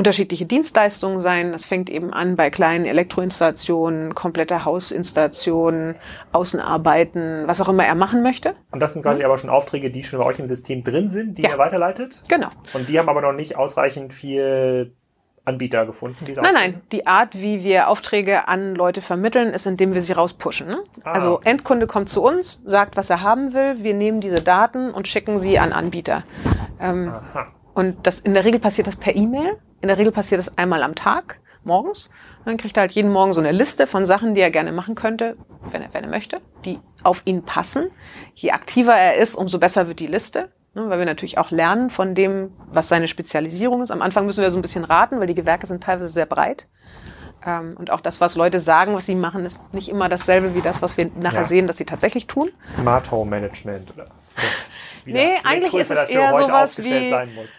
unterschiedliche 0.00 0.46
Dienstleistungen 0.46 1.20
sein. 1.20 1.52
Das 1.52 1.66
fängt 1.66 1.90
eben 1.90 2.10
an 2.12 2.34
bei 2.34 2.48
kleinen 2.48 2.86
Elektroinstallationen, 2.86 4.14
komplette 4.14 4.64
Hausinstallationen, 4.64 5.96
Außenarbeiten, 6.32 7.42
was 7.46 7.60
auch 7.60 7.68
immer 7.68 7.84
er 7.84 7.94
machen 7.94 8.22
möchte. 8.22 8.54
Und 8.70 8.80
das 8.80 8.94
sind 8.94 9.02
quasi 9.02 9.22
aber 9.24 9.36
schon 9.38 9.50
Aufträge, 9.50 9.90
die 9.90 10.02
schon 10.02 10.18
bei 10.18 10.24
euch 10.24 10.38
im 10.38 10.46
System 10.46 10.82
drin 10.82 11.10
sind, 11.10 11.36
die 11.36 11.42
Ja. 11.42 11.50
ihr 11.50 11.58
weiterleitet. 11.58 12.20
Genau. 12.28 12.48
Und 12.72 12.88
die 12.88 12.98
haben 12.98 13.08
aber 13.10 13.20
noch 13.20 13.32
nicht 13.34 13.56
ausreichend 13.56 14.12
viel 14.14 14.94
Anbieter 15.44 15.84
gefunden. 15.84 16.16
Nein, 16.20 16.38
Aufträge? 16.38 16.52
nein. 16.54 16.80
Die 16.92 17.06
Art, 17.06 17.34
wie 17.34 17.62
wir 17.62 17.88
Aufträge 17.88 18.48
an 18.48 18.74
Leute 18.74 19.02
vermitteln, 19.02 19.52
ist, 19.52 19.66
indem 19.66 19.94
wir 19.94 20.02
sie 20.02 20.12
rauspushen. 20.12 20.66
Ne? 20.68 20.78
Ah, 21.04 21.12
also 21.12 21.34
okay. 21.34 21.50
Endkunde 21.50 21.86
kommt 21.86 22.08
zu 22.08 22.22
uns, 22.22 22.62
sagt, 22.64 22.96
was 22.96 23.10
er 23.10 23.20
haben 23.22 23.52
will. 23.52 23.82
Wir 23.84 23.94
nehmen 23.94 24.20
diese 24.20 24.42
Daten 24.42 24.90
und 24.92 25.08
schicken 25.08 25.38
sie 25.38 25.58
an 25.58 25.72
Anbieter. 25.72 26.24
Ähm, 26.80 27.12
Aha. 27.34 27.48
Und 27.74 28.06
das 28.06 28.20
in 28.20 28.34
der 28.34 28.44
Regel 28.44 28.60
passiert 28.60 28.86
das 28.86 28.96
per 28.96 29.14
E-Mail. 29.14 29.56
In 29.80 29.88
der 29.88 29.98
Regel 29.98 30.12
passiert 30.12 30.38
das 30.38 30.56
einmal 30.58 30.82
am 30.82 30.94
Tag, 30.94 31.40
morgens. 31.64 32.10
Dann 32.44 32.56
kriegt 32.56 32.76
er 32.76 32.82
halt 32.82 32.92
jeden 32.92 33.10
Morgen 33.12 33.32
so 33.32 33.40
eine 33.40 33.52
Liste 33.52 33.86
von 33.86 34.06
Sachen, 34.06 34.34
die 34.34 34.40
er 34.40 34.50
gerne 34.50 34.72
machen 34.72 34.94
könnte, 34.94 35.36
wenn 35.70 35.82
er, 35.82 35.92
wenn 35.92 36.04
er 36.04 36.10
möchte, 36.10 36.40
die 36.64 36.78
auf 37.02 37.22
ihn 37.24 37.42
passen. 37.44 37.90
Je 38.34 38.50
aktiver 38.52 38.94
er 38.94 39.16
ist, 39.16 39.34
umso 39.34 39.58
besser 39.58 39.88
wird 39.88 40.00
die 40.00 40.06
Liste. 40.06 40.50
Ne, 40.72 40.88
weil 40.88 41.00
wir 41.00 41.06
natürlich 41.06 41.36
auch 41.36 41.50
lernen 41.50 41.90
von 41.90 42.14
dem, 42.14 42.52
was 42.72 42.86
seine 42.88 43.08
Spezialisierung 43.08 43.82
ist. 43.82 43.90
Am 43.90 44.02
Anfang 44.02 44.24
müssen 44.24 44.40
wir 44.40 44.50
so 44.52 44.58
ein 44.58 44.62
bisschen 44.62 44.84
raten, 44.84 45.18
weil 45.18 45.26
die 45.26 45.34
Gewerke 45.34 45.66
sind 45.66 45.82
teilweise 45.82 46.08
sehr 46.08 46.26
breit. 46.26 46.68
Ähm, 47.44 47.74
und 47.76 47.90
auch 47.90 48.00
das, 48.00 48.20
was 48.20 48.36
Leute 48.36 48.60
sagen, 48.60 48.94
was 48.94 49.06
sie 49.06 49.16
machen, 49.16 49.44
ist 49.44 49.60
nicht 49.72 49.88
immer 49.88 50.08
dasselbe 50.08 50.54
wie 50.54 50.60
das, 50.60 50.80
was 50.80 50.96
wir 50.96 51.10
nachher 51.18 51.38
Ja. 51.40 51.44
sehen, 51.44 51.66
dass 51.66 51.76
sie 51.78 51.86
tatsächlich 51.86 52.26
tun. 52.28 52.50
Smart 52.68 53.10
Home 53.10 53.28
Management 53.30 53.92
oder 53.94 54.04
das, 54.36 54.69
Nee, 55.04 55.36
eigentlich 55.44 55.74
ist 55.74 55.90
es 55.90 56.10
eher 56.10 56.32
sowas 56.32 56.78
wie, 56.78 57.14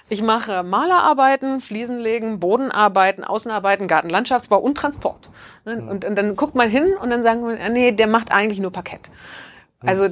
ich 0.10 0.22
mache 0.22 0.64
Malerarbeiten, 0.64 1.62
Fliesenlegen, 1.62 2.40
Bodenarbeiten, 2.40 3.24
Außenarbeiten, 3.24 3.88
Gartenlandschaftsbau 3.88 4.58
und 4.58 4.76
Transport. 4.76 5.30
Ne? 5.66 5.78
Hm. 5.78 5.88
Und, 5.88 6.06
und 6.06 6.16
dann 6.16 6.36
guckt 6.36 6.56
man 6.56 6.70
hin 6.70 6.94
und 7.02 7.10
dann 7.10 7.24
sagen 7.24 7.48
wir, 7.48 7.60
äh, 7.60 7.70
nee, 7.70 7.92
der 7.92 8.08
macht 8.08 8.32
eigentlich 8.32 8.60
nur 8.60 8.72
Parkett. 8.72 9.10
Hm. 9.82 9.90
Also 9.90 10.08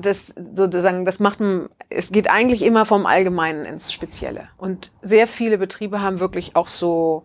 das 0.00 0.34
sozusagen, 0.54 1.04
das 1.04 1.20
macht 1.20 1.40
ein, 1.40 1.68
es 1.88 2.12
geht 2.12 2.30
eigentlich 2.30 2.62
immer 2.62 2.84
vom 2.84 3.06
Allgemeinen 3.06 3.64
ins 3.64 3.92
Spezielle. 3.92 4.44
Und 4.56 4.92
sehr 5.02 5.26
viele 5.26 5.58
Betriebe 5.58 6.00
haben 6.00 6.20
wirklich 6.20 6.56
auch 6.56 6.68
so 6.68 7.24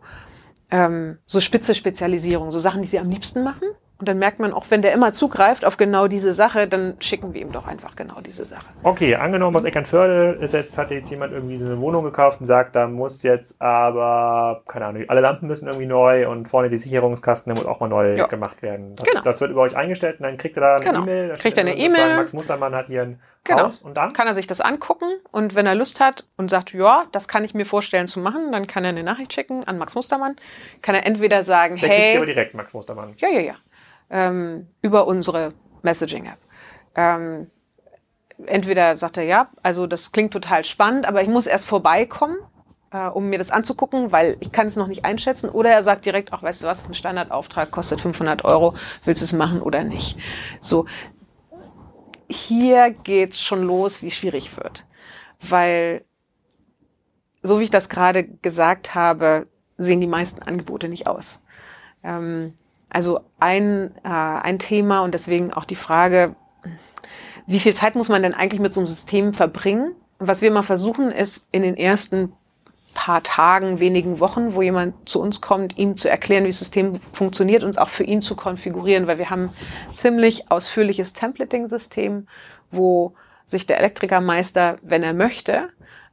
ähm, 0.72 1.18
so 1.26 1.40
spitze 1.40 1.76
Spezialisierung, 1.76 2.50
so 2.50 2.60
Sachen, 2.60 2.82
die 2.82 2.88
sie 2.88 3.00
am 3.00 3.10
liebsten 3.10 3.44
machen. 3.44 3.68
Und 4.02 4.08
dann 4.08 4.18
merkt 4.18 4.40
man 4.40 4.52
auch, 4.52 4.66
wenn 4.70 4.82
der 4.82 4.94
immer 4.94 5.14
zugreift 5.14 5.64
auf 5.64 5.78
genau 5.78 6.08
diese 6.08 6.34
Sache, 6.34 6.68
dann 6.68 6.96
schicken 7.00 7.36
wir 7.36 7.42
ihm 7.42 7.52
doch 7.52 7.68
einfach 7.68 7.96
genau 7.96 8.20
diese 8.20 8.44
Sache. 8.46 8.66
Okay, 8.82 9.14
angenommen 9.14 9.56
aus 9.56 9.64
Eckernförde 9.64 10.40
ist 10.42 10.56
jetzt, 10.56 10.76
hat 10.76 10.90
jetzt 10.90 11.12
jemand 11.12 11.34
irgendwie 11.34 11.60
so 11.60 11.68
eine 11.68 11.80
Wohnung 11.80 12.04
gekauft 12.04 12.42
und 12.42 12.48
sagt, 12.48 12.76
da 12.76 12.88
muss 12.88 13.22
jetzt 13.22 13.62
aber, 13.62 14.64
keine 14.68 14.88
Ahnung, 14.88 15.04
alle 15.08 15.22
Lampen 15.22 15.48
müssen 15.48 15.68
irgendwie 15.68 15.86
neu 15.86 16.28
und 16.28 16.48
vorne 16.48 16.72
die 16.72 16.78
Sicherungskasten, 16.78 17.54
der 17.54 17.62
muss 17.64 17.72
auch 17.72 17.80
mal 17.80 17.90
neu 17.90 18.16
ja. 18.16 18.26
gemacht 18.26 18.64
werden. 18.64 18.96
Das, 18.96 19.08
genau. 19.08 19.22
das 19.22 19.40
wird 19.40 19.52
über 19.52 19.62
euch 19.62 19.76
eingestellt 19.76 20.20
und 20.20 20.24
dann 20.24 20.38
kriegt 20.38 20.58
er 20.58 20.62
da 20.62 20.76
eine 20.78 20.84
genau. 20.86 21.02
E-Mail. 21.04 21.36
Kriegt 21.36 21.58
er 21.58 21.62
eine 21.62 21.78
E-Mail. 21.78 22.16
Max 22.16 22.34
Mustermann 22.34 22.74
hat 22.74 22.88
hier 22.88 23.04
ein 23.04 23.20
genau. 23.44 23.66
Haus 23.66 23.84
und 23.84 23.98
dann? 23.98 24.14
Kann 24.14 24.26
er 24.26 24.34
sich 24.34 24.48
das 24.48 24.62
angucken 24.62 25.12
und 25.32 25.54
wenn 25.54 25.68
er 25.68 25.76
Lust 25.76 26.00
hat 26.00 26.26
und 26.38 26.50
sagt, 26.50 26.74
ja, 26.74 27.06
das 27.12 27.28
kann 27.28 27.44
ich 27.44 27.54
mir 27.54 27.68
vorstellen 27.68 28.08
zu 28.08 28.20
machen, 28.20 28.52
dann 28.52 28.66
kann 28.66 28.84
er 28.84 28.90
eine 28.90 29.04
Nachricht 29.04 29.32
schicken 29.32 29.64
an 29.66 29.78
Max 29.78 29.94
Mustermann. 29.94 30.38
Kann 30.82 30.96
er 30.96 31.06
entweder 31.06 31.44
sagen, 31.44 31.76
der 31.76 31.88
hey. 31.88 32.02
Kriegt 32.02 32.18
aber 32.18 32.26
direkt 32.26 32.56
Max 32.56 32.74
Mustermann. 32.74 33.14
Ja, 33.18 33.30
ja, 33.30 33.42
ja 33.42 33.56
ähm, 34.12 34.68
über 34.82 35.08
unsere 35.08 35.54
Messaging-App. 35.82 36.38
Ähm, 36.96 37.50
entweder 38.46 38.98
sagt 38.98 39.18
er, 39.18 39.24
ja, 39.24 39.50
also 39.64 39.88
das 39.88 40.12
klingt 40.12 40.34
total 40.34 40.66
spannend, 40.66 41.06
aber 41.06 41.24
ich 41.24 41.30
muss 41.30 41.48
erst 41.48 41.66
vorbeikommen, 41.66 42.38
äh, 42.92 43.08
um 43.08 43.30
mir 43.30 43.38
das 43.38 43.52
anzugucken, 43.52 44.12
weil 44.12 44.38
ich 44.42 44.52
kann 44.52 44.68
es 44.68 44.76
noch 44.76 44.88
nicht 44.88 45.06
einschätzen. 45.06 45.50
Oder 45.50 45.72
er 45.72 45.84
sagt 45.84 46.06
direkt, 46.06 46.34
ach, 46.34 46.44
weißt 46.44 46.62
du 46.62 46.68
was, 46.68 46.88
ein 46.88 46.94
Standardauftrag 46.94 47.72
kostet 47.72 48.02
500 48.02 48.44
Euro, 48.44 48.76
willst 49.06 49.22
du 49.22 49.26
es 49.26 49.34
machen 49.34 49.62
oder 49.62 49.84
nicht? 49.84 50.20
So, 50.60 50.86
hier 52.30 52.92
geht's 52.92 53.42
schon 53.42 53.64
los, 53.64 54.02
wie 54.02 54.12
schwierig 54.12 54.56
wird. 54.58 54.86
Weil, 55.42 56.04
so 57.42 57.60
wie 57.60 57.64
ich 57.64 57.72
das 57.72 57.90
gerade 57.90 58.26
gesagt 58.26 58.94
habe, 58.94 59.48
sehen 59.78 60.02
die 60.02 60.08
meisten 60.08 60.44
Angebote 60.44 60.88
nicht 60.88 61.08
aus. 61.08 61.40
Ähm, 62.04 62.54
also 62.92 63.22
ein, 63.40 63.96
äh, 64.04 64.10
ein 64.10 64.60
Thema 64.60 65.00
und 65.00 65.14
deswegen 65.14 65.54
auch 65.54 65.66
die 65.66 65.76
Frage, 65.76 66.36
wie 67.48 67.60
viel 67.60 67.74
Zeit 67.74 67.96
muss 67.96 68.10
man 68.10 68.22
denn 68.22 68.34
eigentlich 68.34 68.62
mit 68.62 68.74
so 68.74 68.82
einem 68.82 68.88
System 68.88 69.34
verbringen? 69.34 69.96
Was 70.20 70.42
wir 70.42 70.52
mal 70.52 70.62
versuchen, 70.62 71.10
ist 71.10 71.48
in 71.52 71.64
den 71.64 71.78
ersten 71.78 72.34
paar 72.94 73.24
Tagen, 73.24 73.80
wenigen 73.80 74.20
Wochen, 74.20 74.54
wo 74.54 74.62
jemand 74.62 75.08
zu 75.08 75.22
uns 75.22 75.40
kommt, 75.40 75.78
ihm 75.78 75.96
zu 75.96 76.10
erklären, 76.10 76.44
wie 76.44 76.50
das 76.50 76.60
System 76.60 77.00
funktioniert, 77.14 77.64
uns 77.64 77.78
auch 77.78 77.88
für 77.88 78.04
ihn 78.04 78.22
zu 78.22 78.36
konfigurieren, 78.36 79.08
weil 79.08 79.18
wir 79.18 79.30
haben 79.30 79.54
ziemlich 79.94 80.52
ausführliches 80.52 81.14
Templating-System, 81.14 82.28
wo 82.72 83.14
sich 83.46 83.66
der 83.66 83.80
Elektrikermeister, 83.80 84.78
wenn 84.82 85.04
er 85.04 85.14
möchte, 85.14 85.70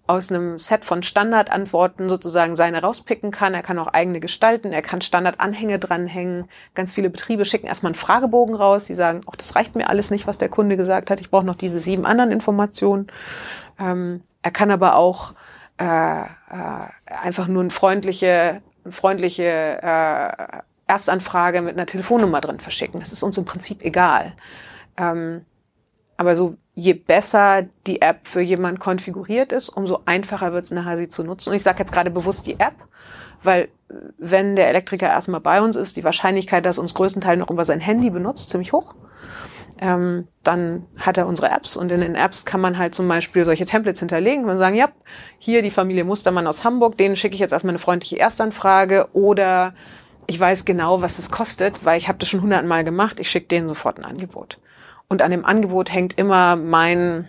aus 0.09 0.33
einem 0.33 0.59
Set 0.59 0.87
von 0.87 1.03
Standardantworten 1.03 2.09
sozusagen 2.09 2.57
seine 2.57 2.81
rauspicken 2.81 3.31
kann. 3.31 3.53
Er 3.53 3.63
kann 3.63 3.79
auch 3.79 3.89
eigene 3.89 4.21
gestalten, 4.21 4.73
er 4.73 4.81
kann 4.81 5.03
Standardanhänge 5.03 5.79
dranhängen. 5.79 6.49
Ganz 6.75 6.95
viele 6.95 7.11
Betriebe 7.11 7.45
schicken 7.45 7.67
erstmal 7.67 7.91
einen 7.91 7.99
Fragebogen 7.99 8.55
raus. 8.55 8.87
Die 8.87 8.95
sagen, 8.95 9.21
ach, 9.31 9.37
das 9.37 9.55
reicht 9.55 9.77
mir 9.77 9.91
alles 9.91 10.11
nicht, 10.11 10.27
was 10.27 10.39
der 10.39 10.49
Kunde 10.49 10.79
gesagt 10.79 11.11
hat. 11.11 11.21
Ich 11.21 11.31
brauche 11.31 11.45
noch 11.45 11.57
diese 11.57 11.79
sieben 11.79 12.07
anderen 12.07 12.33
Informationen. 12.33 13.09
Ähm, 13.79 14.23
er 14.41 14.51
kann 14.51 14.71
aber 14.71 14.97
auch 14.97 15.35
äh, 15.77 16.23
äh, 16.23 16.27
einfach 17.07 17.47
nur 17.47 17.63
eine 17.63 17.71
freundliche, 17.71 18.63
freundliche 18.89 19.45
äh, 19.45 20.63
Erstanfrage 20.87 21.61
mit 21.61 21.75
einer 21.75 21.85
Telefonnummer 21.85 22.41
drin 22.41 22.61
verschicken. 22.61 22.99
Das 22.99 23.13
ist 23.13 23.23
uns 23.23 23.37
im 23.37 23.45
Prinzip 23.45 23.85
egal. 23.85 24.33
Ähm, 24.97 25.45
aber 26.17 26.35
so 26.35 26.57
je 26.79 26.93
besser 26.93 27.63
die 27.89 28.01
App 28.03 28.29
für 28.29 28.41
jemanden 28.41 28.79
konfiguriert 28.79 29.51
ist, 29.51 29.69
umso 29.69 29.99
einfacher 30.07 30.53
wird 30.53 30.65
es 30.65 30.71
nachher 30.71 30.97
sie 30.97 31.09
zu 31.09 31.25
nutzen. 31.25 31.51
Und 31.51 31.57
ich 31.57 31.65
sage 31.65 31.81
jetzt 31.81 31.91
gerade 31.91 32.13
bewusst 32.13 32.47
die 32.47 32.61
App, 32.61 32.77
weil 33.43 33.69
wenn 34.17 34.55
der 34.55 34.69
Elektriker 34.69 35.09
erstmal 35.09 35.41
bei 35.41 35.61
uns 35.61 35.75
ist, 35.75 35.97
die 35.97 36.05
Wahrscheinlichkeit, 36.05 36.65
dass 36.65 36.79
uns 36.79 36.95
größtenteils 36.95 37.41
noch 37.41 37.51
über 37.51 37.65
sein 37.65 37.81
Handy 37.81 38.11
benutzt, 38.11 38.51
ziemlich 38.51 38.73
hoch. 38.73 38.95
Ähm, 39.81 40.29
dann 40.45 40.87
hat 40.97 41.19
er 41.19 41.27
unsere 41.27 41.51
Apps 41.51 41.77
und 41.77 41.91
in 41.91 42.01
den 42.01 42.15
Apps 42.15 42.45
kann 42.45 42.61
man 42.61 42.79
halt 42.79 42.95
zum 42.95 43.09
Beispiel 43.09 43.45
solche 43.45 43.65
Templates 43.65 43.99
hinterlegen 43.99 44.45
und 44.45 44.57
sagen, 44.57 44.77
ja, 44.77 44.89
hier 45.39 45.63
die 45.63 45.71
Familie 45.73 46.05
Mustermann 46.05 46.47
aus 46.47 46.63
Hamburg, 46.63 46.97
denen 46.97 47.17
schicke 47.17 47.35
ich 47.35 47.41
jetzt 47.41 47.53
erstmal 47.53 47.73
eine 47.73 47.81
freundliche 47.81 48.21
Erstanfrage 48.21 49.09
oder 49.15 49.75
ich 50.29 50.39
weiß 50.39 50.65
genau, 50.65 51.03
was 51.03 51.19
es 51.19 51.31
kostet, 51.31 51.85
weil 51.85 51.99
ich 51.99 52.07
habe 52.07 52.19
das 52.19 52.29
schon 52.29 52.43
hundertmal 52.43 52.85
gemacht, 52.85 53.19
ich 53.19 53.31
schicke 53.31 53.49
denen 53.49 53.67
sofort 53.67 53.99
ein 53.99 54.05
Angebot. 54.05 54.59
Und 55.09 55.23
an 55.23 55.31
dem 55.31 55.45
Angebot 55.45 55.91
hängt 55.93 56.19
immer 56.19 56.57
mein, 56.57 57.29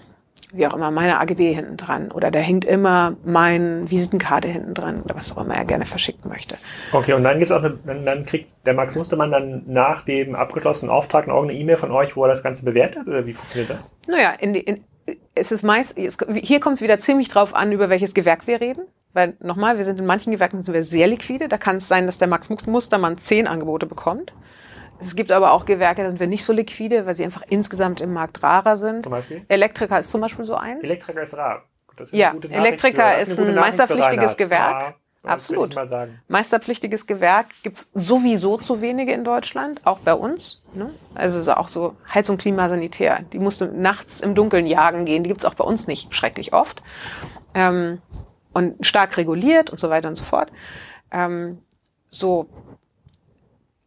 wie 0.51 0.67
auch 0.67 0.73
immer, 0.73 0.91
meine 0.91 1.19
AGB 1.19 1.53
hinten 1.53 1.77
dran. 1.77 2.11
Oder 2.11 2.29
da 2.29 2.39
hängt 2.39 2.65
immer 2.65 3.15
mein 3.23 3.89
Visitenkarte 3.89 4.49
hinten 4.49 4.73
dran 4.73 5.01
oder 5.01 5.15
was 5.15 5.35
auch 5.35 5.41
immer 5.41 5.55
er 5.55 5.63
gerne 5.63 5.85
verschicken 5.85 6.29
möchte. 6.29 6.57
Okay, 6.91 7.13
und 7.13 7.23
dann 7.23 7.39
gibt's 7.39 7.53
auch 7.53 7.63
eine, 7.63 7.77
dann 8.03 8.25
kriegt 8.25 8.51
der 8.65 8.73
Max 8.73 8.95
Mustermann 8.95 9.31
dann 9.31 9.63
nach 9.67 10.03
dem 10.03 10.35
abgeschlossenen 10.35 10.93
Auftrag 10.93 11.27
noch 11.27 11.41
eine 11.41 11.53
E-Mail 11.53 11.77
von 11.77 11.91
euch, 11.91 12.17
wo 12.17 12.23
er 12.23 12.27
das 12.27 12.43
Ganze 12.43 12.65
bewertet? 12.65 13.07
Oder 13.07 13.25
wie 13.25 13.33
funktioniert 13.33 13.69
das? 13.69 13.93
Naja, 14.09 14.33
in 14.39 14.53
die, 14.53 14.59
in, 14.59 14.83
es 15.33 15.53
ist 15.53 15.63
meist, 15.63 15.97
es, 15.97 16.17
hier 16.33 16.59
kommt 16.59 16.75
es 16.75 16.81
wieder 16.81 16.99
ziemlich 16.99 17.29
drauf 17.29 17.55
an, 17.55 17.71
über 17.71 17.89
welches 17.89 18.13
Gewerk 18.13 18.45
wir 18.45 18.59
reden. 18.59 18.83
Weil 19.13 19.37
nochmal, 19.39 19.77
wir 19.77 19.85
sind 19.85 19.99
in 19.99 20.05
manchen 20.05 20.31
Gewerken 20.31 20.61
sind 20.61 20.73
wir 20.73 20.83
sehr 20.83 21.07
liquide. 21.07 21.47
Da 21.47 21.57
kann 21.57 21.77
es 21.77 21.87
sein, 21.87 22.05
dass 22.05 22.19
der 22.19 22.27
Max 22.27 22.49
Mustermann 22.67 23.17
zehn 23.17 23.47
Angebote 23.47 23.87
bekommt. 23.87 24.33
Es 24.99 25.15
gibt 25.15 25.31
aber 25.31 25.51
auch 25.51 25.65
Gewerke, 25.65 26.03
da 26.03 26.09
sind 26.09 26.19
wir 26.19 26.27
nicht 26.27 26.43
so 26.43 26.53
liquide, 26.53 27.05
weil 27.05 27.13
sie 27.13 27.23
einfach 27.23 27.43
insgesamt 27.49 28.01
im 28.01 28.13
Markt 28.13 28.43
rarer 28.43 28.77
sind. 28.77 29.03
Zum 29.03 29.11
Beispiel? 29.11 29.45
Elektriker 29.47 29.99
ist 29.99 30.11
zum 30.11 30.21
Beispiel 30.21 30.45
so 30.45 30.55
eins. 30.55 30.83
Elektriker 30.83 31.21
ist 31.21 31.37
rar. 31.37 31.63
Ist 31.97 32.13
ja, 32.13 32.33
Elektriker 32.49 33.17
ist, 33.17 33.29
ist 33.29 33.39
ein 33.39 33.55
meisterpflichtiges 33.55 34.37
Gewerk. 34.37 34.81
Ja, 34.81 34.95
Absolut. 35.31 35.75
Meisterpflichtiges 36.29 37.05
Gewerk 37.05 37.47
gibt's 37.61 37.91
sowieso 37.93 38.57
zu 38.57 38.81
wenige 38.81 39.11
in 39.11 39.25
Deutschland, 39.25 39.85
auch 39.85 39.99
bei 39.99 40.13
uns. 40.13 40.63
Ne? 40.73 40.91
Also 41.13 41.51
auch 41.53 41.67
so 41.67 41.97
Heizung, 42.13 42.37
Klima, 42.37 42.69
Sanitär. 42.69 43.23
Die 43.33 43.39
musste 43.39 43.67
nachts 43.67 44.21
im 44.21 44.33
Dunkeln 44.33 44.65
jagen 44.65 45.03
gehen. 45.03 45.23
Die 45.23 45.27
gibt's 45.27 45.43
auch 45.43 45.55
bei 45.55 45.65
uns 45.65 45.87
nicht 45.87 46.15
schrecklich 46.15 46.53
oft. 46.53 46.81
Ähm, 47.53 48.01
und 48.53 48.85
stark 48.85 49.17
reguliert 49.17 49.69
und 49.69 49.77
so 49.77 49.89
weiter 49.89 50.07
und 50.07 50.15
so 50.15 50.23
fort. 50.23 50.51
Ähm, 51.11 51.59
so 52.09 52.47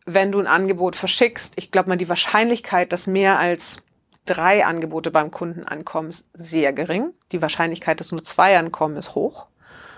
wenn 0.04 0.32
du 0.32 0.40
ein 0.40 0.46
Angebot 0.46 0.96
verschickst, 0.96 1.54
ich 1.56 1.70
glaube 1.70 1.88
mal, 1.88 1.96
die 1.96 2.08
Wahrscheinlichkeit, 2.08 2.92
dass 2.92 3.06
mehr 3.06 3.38
als 3.38 3.82
drei 4.24 4.64
Angebote 4.64 5.10
beim 5.10 5.30
Kunden 5.30 5.64
ankommen, 5.64 6.10
ist 6.10 6.28
sehr 6.34 6.72
gering. 6.72 7.12
Die 7.32 7.42
Wahrscheinlichkeit, 7.42 8.00
dass 8.00 8.12
nur 8.12 8.24
zwei 8.24 8.56
ankommen, 8.58 8.96
ist 8.96 9.14
hoch. 9.14 9.48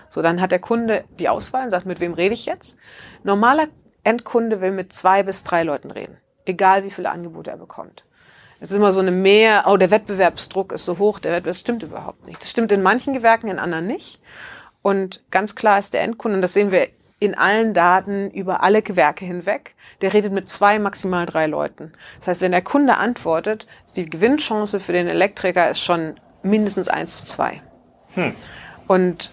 So, 0.09 0.21
dann 0.21 0.41
hat 0.41 0.51
der 0.51 0.59
Kunde 0.59 1.03
die 1.19 1.29
Auswahl 1.29 1.65
und 1.65 1.71
sagt, 1.71 1.85
mit 1.85 1.99
wem 1.99 2.13
rede 2.13 2.33
ich 2.33 2.45
jetzt? 2.45 2.77
Normaler 3.23 3.67
Endkunde 4.03 4.61
will 4.61 4.71
mit 4.71 4.93
zwei 4.93 5.23
bis 5.23 5.43
drei 5.43 5.63
Leuten 5.63 5.91
reden. 5.91 6.17
Egal 6.45 6.83
wie 6.83 6.91
viele 6.91 7.09
Angebote 7.09 7.49
er 7.49 7.57
bekommt. 7.57 8.05
Es 8.59 8.71
ist 8.71 8.77
immer 8.77 8.91
so 8.91 8.99
eine 8.99 9.11
Mehr, 9.11 9.65
oh, 9.67 9.77
der 9.77 9.91
Wettbewerbsdruck 9.91 10.71
ist 10.71 10.85
so 10.85 10.97
hoch, 10.97 11.19
der 11.19 11.33
Wettbewerb, 11.33 11.51
das 11.51 11.59
stimmt 11.59 11.83
überhaupt 11.83 12.25
nicht. 12.25 12.41
Das 12.41 12.49
stimmt 12.49 12.71
in 12.71 12.81
manchen 12.81 13.13
Gewerken, 13.13 13.49
in 13.49 13.59
anderen 13.59 13.87
nicht. 13.87 14.19
Und 14.81 15.23
ganz 15.31 15.55
klar 15.55 15.79
ist 15.79 15.93
der 15.93 16.01
Endkunde, 16.01 16.37
und 16.37 16.41
das 16.41 16.53
sehen 16.53 16.71
wir 16.71 16.87
in 17.25 17.35
allen 17.35 17.73
Daten 17.73 18.29
über 18.31 18.63
alle 18.63 18.81
Gewerke 18.81 19.25
hinweg, 19.25 19.75
der 20.01 20.13
redet 20.13 20.33
mit 20.33 20.49
zwei, 20.49 20.79
maximal 20.79 21.25
drei 21.25 21.47
Leuten. 21.47 21.93
Das 22.19 22.27
heißt, 22.27 22.41
wenn 22.41 22.51
der 22.51 22.61
Kunde 22.61 22.95
antwortet, 22.97 23.67
ist 23.85 23.97
die 23.97 24.05
Gewinnchance 24.05 24.79
für 24.79 24.93
den 24.93 25.07
Elektriker 25.07 25.69
ist 25.69 25.81
schon 25.81 26.15
mindestens 26.43 26.87
eins 26.87 27.17
zu 27.17 27.25
zwei. 27.25 27.61
Hm. 28.13 28.33
Und 28.87 29.31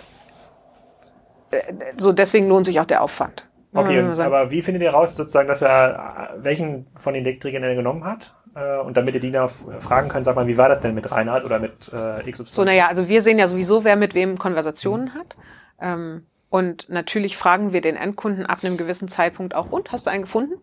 äh, 1.51 1.61
so 1.97 2.13
deswegen 2.13 2.49
lohnt 2.49 2.67
sich 2.67 2.81
auch 2.81 2.87
der 2.87 3.03
Aufwand. 3.03 3.47
Okay, 3.75 4.01
aber 4.01 4.51
wie 4.51 4.61
findet 4.61 4.83
ihr 4.83 4.91
raus, 4.91 5.17
sozusagen, 5.17 5.49
dass 5.49 5.63
er 5.63 6.35
welchen 6.37 6.87
von 6.99 7.15
den 7.15 7.25
Elektrikern 7.25 7.63
er 7.63 7.75
genommen 7.75 8.05
hat? 8.05 8.35
Äh, 8.55 8.79
und 8.81 8.99
damit 8.99 9.15
ihr 9.15 9.21
die 9.21 9.31
noch 9.31 9.51
fragen 9.79 10.09
könnt, 10.09 10.27
sag 10.27 10.37
mal, 10.37 10.47
wie 10.47 10.59
war 10.59 10.69
das 10.69 10.83
denn 10.83 10.95
mit 10.95 11.11
Reinhard 11.11 11.45
oder 11.45 11.59
mit 11.59 11.91
äh, 11.93 12.31
XY? 12.31 12.45
So, 12.47 12.65
naja, 12.65 12.89
also 12.89 13.09
wir 13.09 13.23
sehen 13.23 13.39
ja 13.39 13.49
sowieso, 13.49 13.85
wer 13.85 13.97
mit 13.97 14.15
wem 14.15 14.37
Konversationen 14.37 15.07
mhm. 15.07 15.15
hat. 15.15 15.37
Ähm, 15.81 16.27
und 16.53 16.91
natürlich 16.91 17.39
fragen 17.39 17.73
wir 17.73 17.81
den 17.81 17.97
Endkunden 17.97 18.45
ab 18.45 18.59
einem 18.63 18.77
gewissen 18.77 19.09
Zeitpunkt 19.09 19.55
auch, 19.55 19.73
und 19.73 19.91
hast 19.91 20.05
du 20.05 20.11
einen 20.11 20.25
gefunden? 20.25 20.57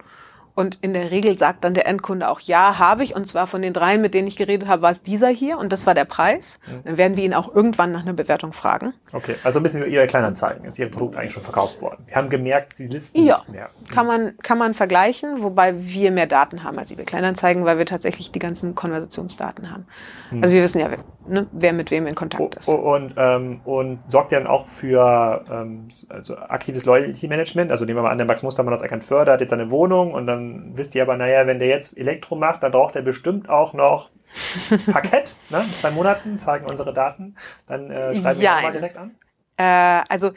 Und 0.53 0.77
in 0.81 0.93
der 0.93 1.09
Regel 1.09 1.35
sagt 1.35 1.63
dann 1.63 1.73
der 1.73 1.87
Endkunde 1.87 2.29
auch, 2.29 2.41
ja, 2.41 2.77
habe 2.77 3.03
ich. 3.03 3.15
Und 3.15 3.25
zwar 3.27 3.47
von 3.47 3.63
den 3.63 3.73
dreien, 3.73 3.99
mit 3.99 4.13
denen 4.13 4.27
ich 4.27 4.35
geredet 4.35 4.67
habe, 4.67 4.83
war 4.83 4.91
es 4.91 5.01
dieser 5.01 5.29
hier 5.29 5.57
und 5.57 5.71
das 5.71 5.87
war 5.87 5.95
der 5.95 6.05
Preis. 6.05 6.59
Mhm. 6.67 6.83
Dann 6.83 6.97
werden 6.97 7.17
wir 7.17 7.23
ihn 7.23 7.33
auch 7.33 7.55
irgendwann 7.55 7.91
nach 7.91 8.01
einer 8.01 8.13
Bewertung 8.13 8.53
fragen. 8.53 8.93
Okay, 9.13 9.35
also 9.43 9.61
bisschen 9.61 9.81
über 9.81 9.89
Ihre 9.89 10.05
Kleinanzeigen. 10.05 10.63
Ist 10.65 10.77
Ihr 10.77 10.91
Produkt 10.91 11.15
eigentlich 11.15 11.31
schon 11.31 11.41
verkauft 11.41 11.81
worden? 11.81 12.03
Wir 12.05 12.17
haben 12.17 12.29
gemerkt, 12.29 12.77
Sie 12.77 12.87
listen 12.87 13.25
ja, 13.25 13.37
nicht 13.37 13.49
mehr. 13.49 13.69
Mhm. 13.79 13.87
Kann 13.87 14.05
man, 14.05 14.37
kann 14.43 14.57
man 14.59 14.73
vergleichen, 14.75 15.41
wobei 15.41 15.73
wir 15.87 16.11
mehr 16.11 16.27
Daten 16.27 16.63
haben 16.63 16.77
als 16.77 16.91
eBay 16.91 17.05
Kleinanzeigen, 17.05 17.65
weil 17.65 17.79
wir 17.79 17.87
tatsächlich 17.87 18.31
die 18.31 18.39
ganzen 18.39 18.75
Konversationsdaten 18.75 19.71
haben. 19.71 19.87
Mhm. 20.29 20.43
Also 20.43 20.53
wir 20.53 20.61
wissen 20.61 20.79
ja, 20.81 20.89
ne, 21.29 21.47
wer 21.51 21.73
mit 21.73 21.91
wem 21.91 22.07
in 22.07 22.15
Kontakt 22.15 22.55
ist. 22.55 22.67
Und, 22.67 23.13
ähm, 23.17 23.61
und 23.63 23.99
sorgt 24.07 24.31
ihr 24.31 24.39
dann 24.39 24.47
auch 24.47 24.67
für 24.67 25.43
ähm, 25.49 25.87
also 26.09 26.37
aktives 26.37 26.85
Loyalty 26.85 27.27
Management? 27.27 27.71
Also 27.71 27.85
nehmen 27.85 27.97
wir 27.97 28.03
mal 28.03 28.11
an, 28.11 28.17
der 28.17 28.27
Max 28.27 28.43
Mustermann 28.43 28.73
hat 28.73 28.81
erkannt 28.81 29.03
fördert 29.03 29.41
jetzt 29.41 29.51
seine 29.51 29.71
Wohnung 29.71 30.13
und 30.13 30.27
dann 30.27 30.77
wisst 30.77 30.95
ihr 30.95 31.03
aber, 31.03 31.15
naja, 31.15 31.47
wenn 31.47 31.59
der 31.59 31.67
jetzt 31.67 31.97
Elektro 31.97 32.35
macht, 32.35 32.63
dann 32.63 32.71
braucht 32.71 32.95
er 32.95 33.01
bestimmt 33.01 33.49
auch 33.49 33.73
noch 33.73 34.09
Parkett. 34.91 35.35
ne? 35.49 35.61
In 35.61 35.73
zwei 35.73 35.91
Monaten 35.91 36.37
zeigen 36.37 36.65
unsere 36.65 36.93
Daten. 36.93 37.35
Dann 37.67 37.89
äh, 37.89 38.15
schreiben 38.15 38.39
wir 38.39 38.45
ja, 38.45 38.61
mal 38.61 38.71
direkt 38.71 38.97
an. 38.97 39.15
Äh, 39.57 40.03
also 40.09 40.31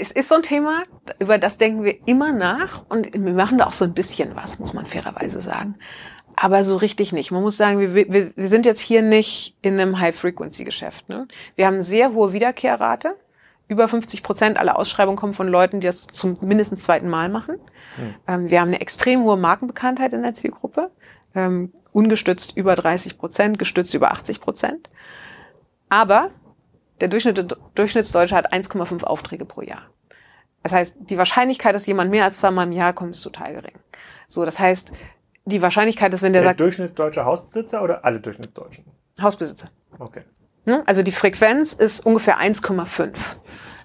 es 0.00 0.10
ist 0.10 0.28
so 0.28 0.36
ein 0.36 0.42
Thema, 0.42 0.84
über 1.18 1.38
das 1.38 1.58
denken 1.58 1.84
wir 1.84 1.96
immer 2.06 2.32
nach 2.32 2.84
und 2.88 3.12
wir 3.12 3.32
machen 3.32 3.58
da 3.58 3.66
auch 3.66 3.72
so 3.72 3.84
ein 3.84 3.94
bisschen 3.94 4.34
was, 4.34 4.58
muss 4.58 4.74
man 4.74 4.86
fairerweise 4.86 5.40
sagen. 5.40 5.76
Aber 6.36 6.64
so 6.64 6.76
richtig 6.76 7.12
nicht. 7.12 7.30
Man 7.30 7.42
muss 7.42 7.56
sagen, 7.56 7.80
wir, 7.80 7.94
wir, 7.94 8.36
wir 8.36 8.48
sind 8.48 8.66
jetzt 8.66 8.80
hier 8.80 9.02
nicht 9.02 9.56
in 9.62 9.78
einem 9.78 9.98
High-Frequency-Geschäft. 9.98 11.08
Ne? 11.08 11.28
Wir 11.56 11.66
haben 11.66 11.82
sehr 11.82 12.12
hohe 12.12 12.32
Wiederkehrrate. 12.32 13.16
Über 13.66 13.88
50 13.88 14.22
Prozent 14.22 14.58
aller 14.58 14.78
Ausschreibungen 14.78 15.16
kommen 15.16 15.32
von 15.32 15.48
Leuten, 15.48 15.80
die 15.80 15.86
das 15.86 16.06
zum 16.06 16.36
mindestens 16.42 16.82
zweiten 16.82 17.08
Mal 17.08 17.28
machen. 17.28 17.56
Hm. 17.96 18.14
Ähm, 18.28 18.50
wir 18.50 18.60
haben 18.60 18.68
eine 18.68 18.80
extrem 18.80 19.22
hohe 19.22 19.36
Markenbekanntheit 19.36 20.12
in 20.12 20.22
der 20.22 20.34
Zielgruppe. 20.34 20.90
Ähm, 21.34 21.72
ungestützt 21.92 22.56
über 22.56 22.74
30 22.74 23.16
Prozent, 23.16 23.58
gestützt 23.58 23.94
über 23.94 24.10
80 24.10 24.40
Prozent. 24.40 24.90
Aber 25.88 26.30
der 27.00 27.08
Durchschnitt, 27.08 27.56
Durchschnittsdeutsche 27.74 28.36
hat 28.36 28.52
1,5 28.52 29.04
Aufträge 29.04 29.44
pro 29.44 29.62
Jahr. 29.62 29.82
Das 30.62 30.72
heißt, 30.72 30.96
die 31.00 31.18
Wahrscheinlichkeit, 31.18 31.74
dass 31.74 31.86
jemand 31.86 32.10
mehr 32.10 32.24
als 32.24 32.38
zweimal 32.38 32.66
im 32.66 32.72
Jahr 32.72 32.92
kommt, 32.92 33.14
ist 33.14 33.22
total 33.22 33.54
gering. 33.54 33.74
So, 34.28 34.44
das 34.44 34.58
heißt, 34.58 34.92
die 35.44 35.62
Wahrscheinlichkeit 35.62 36.12
ist, 36.14 36.22
wenn 36.22 36.32
der, 36.32 36.42
der 36.42 36.50
sagt. 36.50 36.60
Durchschnittsdeutsche 36.60 37.24
Hausbesitzer 37.24 37.82
oder 37.82 38.04
alle 38.04 38.20
Durchschnittsdeutschen? 38.20 38.84
Hausbesitzer. 39.20 39.68
Okay. 39.98 40.22
Also 40.86 41.02
die 41.02 41.12
Frequenz 41.12 41.74
ist 41.74 42.06
ungefähr 42.06 42.38
1,5 42.40 43.12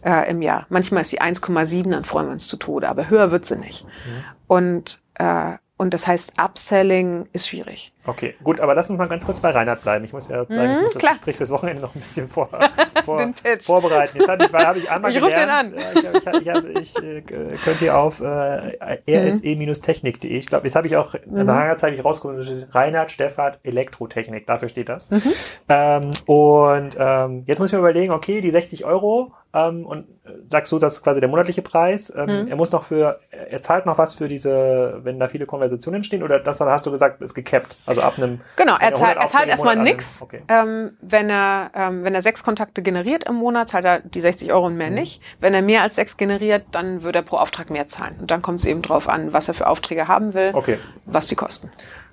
äh, 0.05 0.29
im 0.31 0.41
Jahr. 0.41 0.65
Manchmal 0.69 1.01
ist 1.01 1.09
sie 1.09 1.21
1,7, 1.21 1.89
dann 1.89 2.05
freuen 2.05 2.27
wir 2.27 2.31
uns 2.31 2.47
zu 2.47 2.55
Tode, 2.55 2.87
aber 2.87 3.09
höher 3.09 3.31
wird 3.31 3.45
sie 3.45 3.57
nicht. 3.57 3.83
Mhm. 3.83 4.23
Und 4.47 5.01
äh, 5.15 5.57
und 5.79 5.93
das 5.93 6.07
heißt, 6.07 6.33
Upselling 6.37 7.29
ist 7.31 7.47
schwierig. 7.47 7.93
Okay, 8.05 8.35
gut, 8.43 8.61
aber 8.61 8.75
lass 8.75 8.89
uns 8.89 8.97
mal 8.97 9.09
ganz 9.09 9.25
kurz 9.25 9.41
bei 9.41 9.49
Reinhard 9.49 9.81
bleiben. 9.81 10.05
Ich 10.05 10.13
muss 10.13 10.29
ja 10.29 10.45
sagen, 10.45 10.77
ich 10.77 10.81
muss 10.83 10.93
das 10.93 11.11
Gespräch 11.11 11.35
fürs 11.35 11.49
Wochenende 11.49 11.81
noch 11.81 11.93
ein 11.95 11.99
bisschen 11.99 12.29
vor, 12.29 12.49
vor, 13.03 13.33
vorbereiten. 13.59 14.17
Jetzt 14.17 14.29
habe 14.29 14.45
ich, 14.45 14.53
hab 14.53 14.75
ich 14.77 14.89
einmal 14.89 15.11
ich 15.11 15.19
gelernt. 15.19 15.73
Den 15.73 15.79
an. 15.79 16.65
Ich, 16.73 16.95
ich, 16.95 16.97
ich, 16.97 17.03
äh, 17.03 17.21
könnt 17.63 17.81
ihr 17.81 17.97
auf 17.97 18.21
äh, 18.21 18.77
rse-technik.de. 19.05 20.31
Ich 20.31 20.47
glaube, 20.47 20.65
jetzt 20.65 20.75
habe 20.75 20.87
ich 20.87 20.95
auch 20.95 21.13
mhm. 21.13 21.39
in 21.39 21.45
der 21.45 21.55
Hangerzeit 21.55 21.93
ich 21.93 22.05
rausgefunden, 22.05 22.67
Reinhard 22.71 23.11
Steffert 23.11 23.59
Elektrotechnik. 23.63 24.47
Dafür 24.47 24.69
steht 24.69 24.87
das. 24.87 25.11
Mhm. 25.11 25.21
Ähm, 25.67 26.11
und 26.25 26.95
ähm, 26.97 27.43
jetzt 27.47 27.59
muss 27.59 27.69
ich 27.69 27.73
mir 27.73 27.79
überlegen, 27.79 28.13
okay, 28.13 28.39
die 28.39 28.51
60 28.51 28.85
Euro 28.85 29.33
ähm, 29.53 29.85
und 29.85 30.07
äh, 30.25 30.31
sagst 30.49 30.71
du, 30.71 30.77
das 30.77 30.95
ist 30.95 31.03
quasi 31.03 31.19
der 31.19 31.29
monatliche 31.29 31.61
Preis. 31.61 32.13
Ähm, 32.15 32.43
mhm. 32.43 32.47
Er 32.49 32.55
muss 32.55 32.71
noch 32.71 32.83
für, 32.83 33.19
er 33.31 33.61
zahlt 33.61 33.85
noch 33.85 33.97
was 33.97 34.13
für 34.13 34.27
diese, 34.27 34.99
wenn 35.03 35.19
da 35.19 35.27
viele 35.27 35.45
Konversationen 35.45 35.97
entstehen, 35.97 36.21
oder 36.21 36.39
das 36.39 36.59
war, 36.59 36.69
hast 36.69 36.85
du 36.85 36.91
gesagt, 36.91 37.21
ist 37.21 37.33
gecapped, 37.33 37.75
also 37.89 38.01
ab 38.01 38.13
einem. 38.17 38.39
Genau, 38.55 38.77
er 38.77 38.93
zahlt, 38.93 39.17
er 39.17 39.27
zahlt 39.27 39.49
erstmal 39.49 39.75
nichts. 39.75 40.21
Okay. 40.21 40.41
Ähm, 40.47 40.97
wenn 41.01 41.29
er, 41.29 41.71
ähm, 41.73 42.03
wenn 42.03 42.15
er 42.15 42.21
sechs 42.21 42.43
Kontakte 42.43 42.81
generiert 42.81 43.25
im 43.25 43.35
Monat, 43.35 43.69
zahlt 43.69 43.85
er 43.85 43.99
die 43.99 44.21
60 44.21 44.53
Euro 44.53 44.67
und 44.67 44.77
mehr 44.77 44.89
mhm. 44.89 44.95
nicht. 44.95 45.21
Wenn 45.39 45.53
er 45.53 45.61
mehr 45.61 45.81
als 45.81 45.95
sechs 45.95 46.17
generiert, 46.17 46.65
dann 46.71 47.03
würde 47.03 47.19
er 47.19 47.23
pro 47.23 47.37
Auftrag 47.37 47.69
mehr 47.69 47.87
zahlen. 47.87 48.15
Und 48.19 48.31
dann 48.31 48.41
kommt 48.41 48.59
es 48.59 48.65
eben 48.65 48.81
drauf 48.81 49.09
an, 49.09 49.33
was 49.33 49.47
er 49.47 49.53
für 49.53 49.67
Aufträge 49.67 50.07
haben 50.07 50.33
will, 50.33 50.51
okay. 50.53 50.77
was 51.05 51.27
die 51.27 51.35
kosten. 51.35 51.71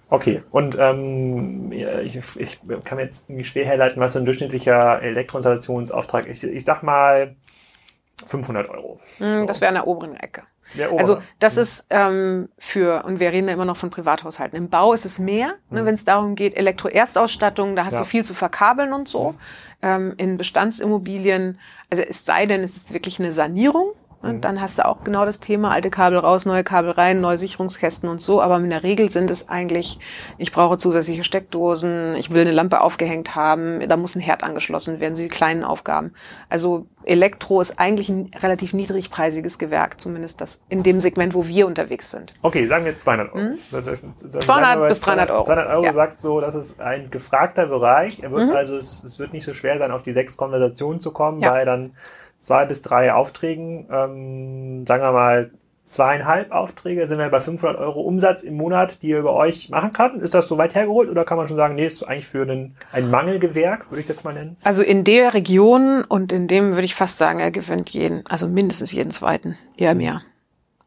Okay, 0.08 0.42
und 0.52 0.78
ähm, 0.78 1.72
ich, 1.72 2.16
ich 2.36 2.60
kann 2.84 2.96
mir 2.96 3.04
jetzt 3.04 3.28
irgendwie 3.28 3.44
schwer 3.44 3.64
herleiten, 3.64 4.00
was 4.00 4.12
so 4.12 4.20
ein 4.20 4.24
durchschnittlicher 4.24 5.02
Elektroinstallationsauftrag 5.02 6.26
ist. 6.26 6.44
Ich 6.44 6.64
sag 6.64 6.82
mal 6.84 7.34
500 8.24 8.68
Euro. 8.70 9.00
Mm, 9.18 9.36
so. 9.36 9.46
Das 9.46 9.60
wäre 9.60 9.68
an 9.68 9.74
der 9.74 9.86
oberen 9.88 10.16
Ecke. 10.16 10.44
Also 10.98 11.18
das 11.38 11.56
mhm. 11.56 11.62
ist 11.62 11.86
ähm, 11.90 12.48
für, 12.58 13.04
und 13.04 13.20
wir 13.20 13.32
reden 13.32 13.48
ja 13.48 13.54
immer 13.54 13.64
noch 13.64 13.76
von 13.76 13.90
Privathaushalten. 13.90 14.56
Im 14.56 14.68
Bau 14.68 14.92
ist 14.92 15.04
es 15.04 15.18
mehr, 15.18 15.54
ne, 15.70 15.82
mhm. 15.82 15.86
wenn 15.86 15.94
es 15.94 16.04
darum 16.04 16.34
geht, 16.34 16.56
Elektroerstausstattung, 16.56 17.76
da 17.76 17.84
hast 17.84 17.94
ja. 17.94 18.00
du 18.00 18.04
viel 18.06 18.24
zu 18.24 18.34
verkabeln 18.34 18.92
und 18.92 19.08
so. 19.08 19.32
Mhm. 19.32 19.36
Ähm, 19.82 20.14
in 20.16 20.36
Bestandsimmobilien, 20.36 21.58
also 21.90 22.02
es 22.02 22.24
sei 22.24 22.46
denn, 22.46 22.62
es 22.62 22.76
ist 22.76 22.92
wirklich 22.92 23.20
eine 23.20 23.32
Sanierung, 23.32 23.92
und 24.26 24.36
mhm. 24.36 24.40
dann 24.40 24.60
hast 24.60 24.78
du 24.78 24.86
auch 24.86 25.04
genau 25.04 25.24
das 25.24 25.40
Thema, 25.40 25.70
alte 25.70 25.90
Kabel 25.90 26.18
raus, 26.18 26.44
neue 26.46 26.64
Kabel 26.64 26.90
rein, 26.90 27.20
neue 27.20 27.38
Sicherungskästen 27.38 28.08
und 28.08 28.20
so. 28.20 28.42
Aber 28.42 28.56
in 28.56 28.70
der 28.70 28.82
Regel 28.82 29.10
sind 29.10 29.30
es 29.30 29.48
eigentlich, 29.48 29.98
ich 30.38 30.52
brauche 30.52 30.78
zusätzliche 30.78 31.24
Steckdosen, 31.24 32.16
ich 32.16 32.30
will 32.30 32.42
eine 32.42 32.52
Lampe 32.52 32.80
aufgehängt 32.80 33.34
haben, 33.34 33.86
da 33.88 33.96
muss 33.96 34.14
ein 34.14 34.20
Herd 34.20 34.42
angeschlossen 34.42 35.00
werden, 35.00 35.14
so 35.14 35.22
die 35.22 35.28
kleinen 35.28 35.64
Aufgaben. 35.64 36.12
Also 36.48 36.86
Elektro 37.06 37.60
ist 37.60 37.78
eigentlich 37.78 38.08
ein 38.08 38.30
relativ 38.42 38.74
niedrigpreisiges 38.74 39.58
Gewerk, 39.58 40.00
zumindest 40.00 40.40
das 40.40 40.60
in 40.68 40.82
dem 40.82 40.98
Segment, 40.98 41.34
wo 41.34 41.46
wir 41.46 41.66
unterwegs 41.66 42.10
sind. 42.10 42.34
Okay, 42.42 42.66
sagen 42.66 42.84
wir 42.84 42.96
200 42.96 43.32
Euro. 43.32 43.44
Mhm. 43.44 43.58
200 44.40 44.88
bis 44.88 45.00
300 45.00 45.30
Euro. 45.30 45.44
200 45.44 45.68
Euro 45.68 45.84
ja. 45.84 45.92
sagst 45.92 46.20
so, 46.20 46.40
das 46.40 46.56
ist 46.56 46.80
ein 46.80 47.10
gefragter 47.10 47.66
Bereich. 47.66 48.20
Er 48.20 48.32
wird 48.32 48.48
mhm. 48.48 48.56
also, 48.56 48.76
es, 48.76 49.04
es, 49.04 49.18
wird 49.20 49.32
nicht 49.32 49.44
so 49.44 49.54
schwer 49.54 49.78
sein, 49.78 49.92
auf 49.92 50.02
die 50.02 50.12
sechs 50.12 50.36
Konversationen 50.36 51.00
zu 51.00 51.12
kommen, 51.12 51.40
ja. 51.40 51.52
weil 51.52 51.64
dann 51.64 51.92
zwei 52.46 52.64
bis 52.64 52.80
drei 52.80 53.12
Aufträgen, 53.12 53.88
ähm, 53.90 54.86
sagen 54.86 55.02
wir 55.02 55.10
mal 55.10 55.50
zweieinhalb 55.82 56.52
Aufträge, 56.52 57.08
sind 57.08 57.18
wir 57.18 57.28
bei 57.28 57.40
500 57.40 57.76
Euro 57.76 58.02
Umsatz 58.02 58.42
im 58.42 58.56
Monat, 58.56 59.02
die 59.02 59.08
ihr 59.08 59.18
über 59.18 59.34
euch 59.34 59.68
machen 59.68 59.92
kann. 59.92 60.20
Ist 60.20 60.32
das 60.32 60.46
so 60.46 60.56
weit 60.56 60.76
hergeholt 60.76 61.10
oder 61.10 61.24
kann 61.24 61.38
man 61.38 61.48
schon 61.48 61.56
sagen, 61.56 61.74
nee, 61.74 61.86
ist 61.86 62.04
eigentlich 62.04 62.26
für 62.28 62.42
einen, 62.42 62.76
ein 62.92 63.10
Mangelgewerk, 63.10 63.90
würde 63.90 63.98
ich 63.98 64.04
es 64.04 64.08
jetzt 64.08 64.24
mal 64.24 64.32
nennen? 64.32 64.56
Also 64.62 64.82
in 64.82 65.02
der 65.02 65.34
Region 65.34 66.04
und 66.04 66.32
in 66.32 66.46
dem 66.46 66.74
würde 66.74 66.84
ich 66.84 66.94
fast 66.94 67.18
sagen, 67.18 67.40
er 67.40 67.50
gewinnt 67.50 67.90
jeden, 67.90 68.24
also 68.26 68.46
mindestens 68.46 68.92
jeden 68.92 69.10
zweiten, 69.10 69.58
eher 69.76 69.96
mehr. 69.96 70.22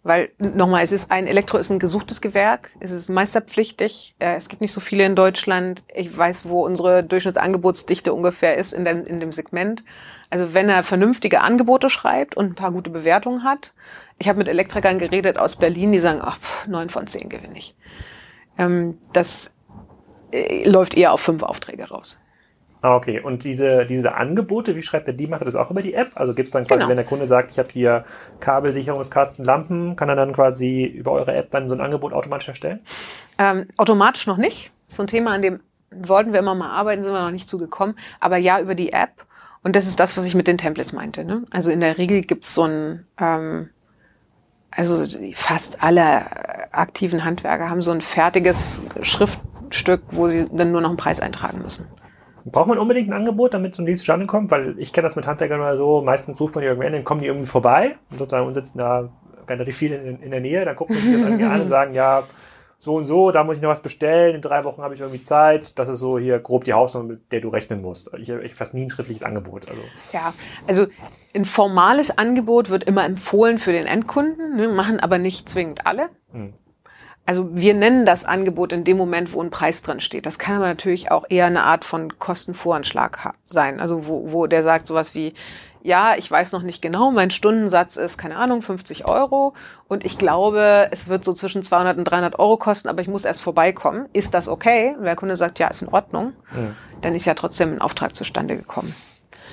Weil 0.04 0.30
nochmal, 0.38 0.86
es 0.86 0.94
ist 0.94 1.12
ein 1.12 1.28
Elektro 1.28 1.58
ist 1.58 1.70
ein 1.72 1.80
gesuchtes 1.80 2.22
Gewerk, 2.22 2.72
es 2.80 2.92
ist 2.92 3.10
meisterpflichtig, 3.10 4.16
äh, 4.20 4.36
es 4.36 4.48
gibt 4.48 4.62
nicht 4.62 4.72
so 4.72 4.80
viele 4.80 5.04
in 5.04 5.16
Deutschland. 5.16 5.84
Ich 5.94 6.18
weiß, 6.18 6.48
wo 6.48 6.66
unsere 6.66 7.04
Durchschnittsangebotsdichte 7.04 8.14
ungefähr 8.14 8.56
ist 8.56 8.72
in, 8.72 8.86
den, 8.86 9.04
in 9.04 9.20
dem 9.20 9.34
Segment. 9.34 9.84
Also 10.30 10.54
wenn 10.54 10.70
er 10.70 10.84
vernünftige 10.84 11.42
Angebote 11.42 11.90
schreibt 11.90 12.38
und 12.38 12.48
ein 12.48 12.56
paar 12.56 12.72
gute 12.72 12.90
Bewertungen 12.90 13.44
hat. 13.44 13.74
Ich 14.18 14.28
habe 14.28 14.38
mit 14.38 14.48
Elektrikern 14.48 15.00
geredet 15.00 15.38
aus 15.38 15.56
Berlin, 15.56 15.92
die 15.92 16.00
sagen, 16.00 16.20
ach, 16.22 16.40
neun 16.68 16.90
von 16.90 17.08
zehn 17.08 17.30
gewinne 17.30 17.58
ich. 17.58 17.76
Ähm, 18.58 18.98
das 19.14 19.52
äh, 20.32 20.68
läuft 20.70 20.96
eher 20.96 21.14
auf 21.14 21.22
fünf 21.22 21.42
Aufträge 21.42 21.90
raus. 21.90 22.22
Ah, 22.82 22.96
okay. 22.96 23.20
Und 23.20 23.44
diese, 23.44 23.86
diese 23.86 24.16
Angebote, 24.16 24.76
wie 24.76 24.82
schreibt 24.82 25.08
er 25.08 25.14
die? 25.14 25.28
Macht 25.28 25.42
er 25.42 25.46
das 25.46 25.56
auch 25.56 25.70
über 25.70 25.82
die 25.82 25.94
App? 25.94 26.12
Also 26.16 26.34
gibt 26.34 26.48
es 26.48 26.54
dann 26.54 26.66
quasi, 26.66 26.80
genau. 26.80 26.90
wenn 26.90 26.96
der 26.96 27.06
Kunde 27.06 27.26
sagt, 27.26 27.52
ich 27.52 27.60
habe 27.60 27.70
hier 27.72 28.06
Kabelsicherungskasten, 28.40 29.44
Lampen, 29.44 29.96
kann 29.96 30.08
er 30.08 30.16
dann 30.16 30.32
quasi 30.32 30.86
über 30.86 31.12
eure 31.12 31.34
App 31.34 31.52
dann 31.52 31.68
so 31.68 31.76
ein 31.76 31.82
Angebot 31.82 32.14
automatisch 32.14 32.48
erstellen? 32.48 32.80
Ähm, 33.38 33.68
automatisch 33.76 34.28
noch 34.28 34.38
nicht. 34.38 34.72
So 34.88 35.04
ein 35.04 35.08
Thema, 35.08 35.32
an 35.32 35.42
dem 35.42 35.60
wollten 35.92 36.32
wir 36.32 36.40
immer 36.40 36.56
mal 36.56 36.70
arbeiten, 36.70 37.04
sind 37.04 37.12
wir 37.12 37.22
noch 37.22 37.32
nicht 37.32 37.50
zugekommen. 37.50 37.98
Aber 38.20 38.38
ja, 38.38 38.62
über 38.62 38.76
die 38.76 38.94
App. 38.94 39.26
Und 39.64 39.76
das 39.76 39.88
ist 39.88 40.00
das, 40.00 40.16
was 40.18 40.26
ich 40.26 40.36
mit 40.36 40.48
den 40.48 40.58
Templates 40.58 40.94
meinte. 40.94 41.26
Ne? 41.26 41.44
Also 41.52 41.72
in 41.72 41.80
der 41.80 41.98
Regel 41.98 42.22
gibt's 42.22 42.54
so 42.54 42.64
ein, 42.64 43.06
ähm, 43.20 43.70
also 44.72 45.04
fast 45.34 45.84
alle 45.84 46.74
aktiven 46.74 47.26
Handwerker 47.26 47.70
haben 47.70 47.82
so 47.82 47.92
ein 47.92 48.02
fertiges 48.02 48.84
Schriftstück, 49.02 50.04
wo 50.12 50.28
sie 50.28 50.48
dann 50.52 50.72
nur 50.72 50.82
noch 50.82 50.90
einen 50.90 50.98
Preis 50.98 51.20
eintragen 51.20 51.62
müssen. 51.62 51.88
Braucht 52.46 52.68
man 52.68 52.78
unbedingt 52.78 53.10
ein 53.10 53.14
Angebot, 53.14 53.54
damit 53.54 53.76
so 53.76 53.82
ein 53.82 53.86
Dienst 53.86 54.02
zustande 54.02 54.26
kommt? 54.26 54.50
Weil 54.52 54.76
ich 54.80 54.94
kenne 54.94 55.06
das 55.06 55.16
mit 55.16 55.28
Handwerkern 55.28 55.60
mal 55.60 55.78
so, 55.78 56.02
meistens 56.02 56.40
ruft 56.40 56.56
man 56.56 56.62
die 56.62 56.68
irgendwann, 56.68 56.94
dann 56.94 57.04
kommen 57.04 57.22
die 57.22 57.28
irgendwie 57.28 57.48
vorbei 57.48 57.98
und 58.12 58.18
sozusagen 58.18 58.54
sitzen 58.54 58.78
da 58.78 59.10
relativ 59.48 59.76
viel 59.76 59.92
in, 59.92 60.22
in 60.22 60.32
der 60.32 60.40
Nähe, 60.40 60.64
dann 60.64 60.76
gucken 60.76 60.96
die 60.96 61.02
sich 61.02 61.22
das 61.22 61.24
an 61.24 61.62
und 61.62 61.68
sagen, 61.70 61.94
ja, 61.94 62.24
so 62.82 62.96
und 62.96 63.06
so, 63.06 63.32
da 63.32 63.44
muss 63.44 63.58
ich 63.58 63.62
noch 63.62 63.70
was 63.70 63.82
bestellen, 63.82 64.36
in 64.36 64.42
drei 64.42 64.64
Wochen 64.64 64.82
habe 64.82 64.94
ich 64.94 65.02
irgendwie 65.02 65.22
Zeit. 65.22 65.78
Das 65.78 65.90
ist 65.90 66.00
so 66.00 66.18
hier 66.18 66.40
grob 66.40 66.64
die 66.64 66.72
Hausnummer, 66.72 67.10
mit 67.10 67.32
der 67.34 67.42
du 67.42 67.50
rechnen 67.50 67.82
musst. 67.82 68.10
Ich 68.18 68.32
habe 68.32 68.48
fast 68.50 68.74
nie 68.74 68.84
ein 68.84 68.90
schriftliches 68.90 69.24
Angebot. 69.24 69.70
Also. 69.70 69.82
Ja, 70.14 70.34
also 70.66 70.88
ein 71.36 71.44
formales 71.44 72.18
Angebot 72.18 72.70
wird 72.70 72.86
immer 72.86 73.04
empfohlen 73.04 73.58
für 73.58 73.74
den 73.74 73.86
Endkunden, 73.86 74.56
ne, 74.56 74.70
machen 74.70 75.02
aber 75.02 75.18
nicht 75.18 75.50
zwingend 75.50 75.86
alle. 75.86 76.08
Hm. 76.32 76.54
Also 77.26 77.50
wir 77.54 77.74
nennen 77.74 78.06
das 78.06 78.24
Angebot 78.24 78.72
in 78.72 78.86
dem 78.86 78.98
Moment, 78.98 79.34
wo 79.34 79.44
ein 79.44 79.52
Preis 79.52 79.82
drin 79.82 80.00
steht. 80.00 80.26
Das 80.26 80.40
kann 80.40 80.56
aber 80.56 80.68
natürlich 80.68 81.12
auch 81.12 81.26
eher 81.30 81.46
eine 81.46 81.64
Art 81.64 81.84
von 81.84 82.18
Kostenvoranschlag 82.18 83.34
sein. 83.46 83.82
Also 83.82 84.08
wo, 84.08 84.32
wo 84.32 84.48
der 84.48 84.64
sagt 84.64 84.88
sowas 84.88 85.14
wie, 85.14 85.34
ja, 85.82 86.16
ich 86.18 86.30
weiß 86.30 86.52
noch 86.52 86.62
nicht 86.62 86.82
genau, 86.82 87.12
mein 87.12 87.32
Stundensatz 87.32 87.96
ist, 87.96 88.18
keine 88.18 88.36
Ahnung, 88.36 88.62
50 88.62 89.08
Euro 89.08 89.54
und 89.88 90.06
ich 90.06 90.18
glaube, 90.18 90.88
es 90.92 91.08
wird 91.08 91.24
so 91.24 91.34
zwischen 91.34 91.64
200 91.64 91.98
und 91.98 92.06
300 92.06 92.38
Euro 92.40 92.58
kosten, 92.58 92.90
aber 92.90 93.02
ich 93.02 93.08
muss 93.08 93.26
erst 93.26 93.42
vorbeikommen. 93.42 94.08
Ist 94.14 94.34
das 94.34 94.48
okay? 94.48 94.96
Und 94.98 95.06
der 95.06 95.16
Kunde 95.16 95.38
sagt, 95.38 95.60
ja, 95.60 95.68
ist 95.68 95.82
in 95.82 95.90
Ordnung. 95.90 96.34
Mhm. 96.52 96.76
Dann 97.02 97.16
ist 97.16 97.26
ja 97.26 97.34
trotzdem 97.34 97.74
ein 97.74 97.82
Auftrag 97.82 98.16
zustande 98.16 98.58
gekommen. 98.58 98.94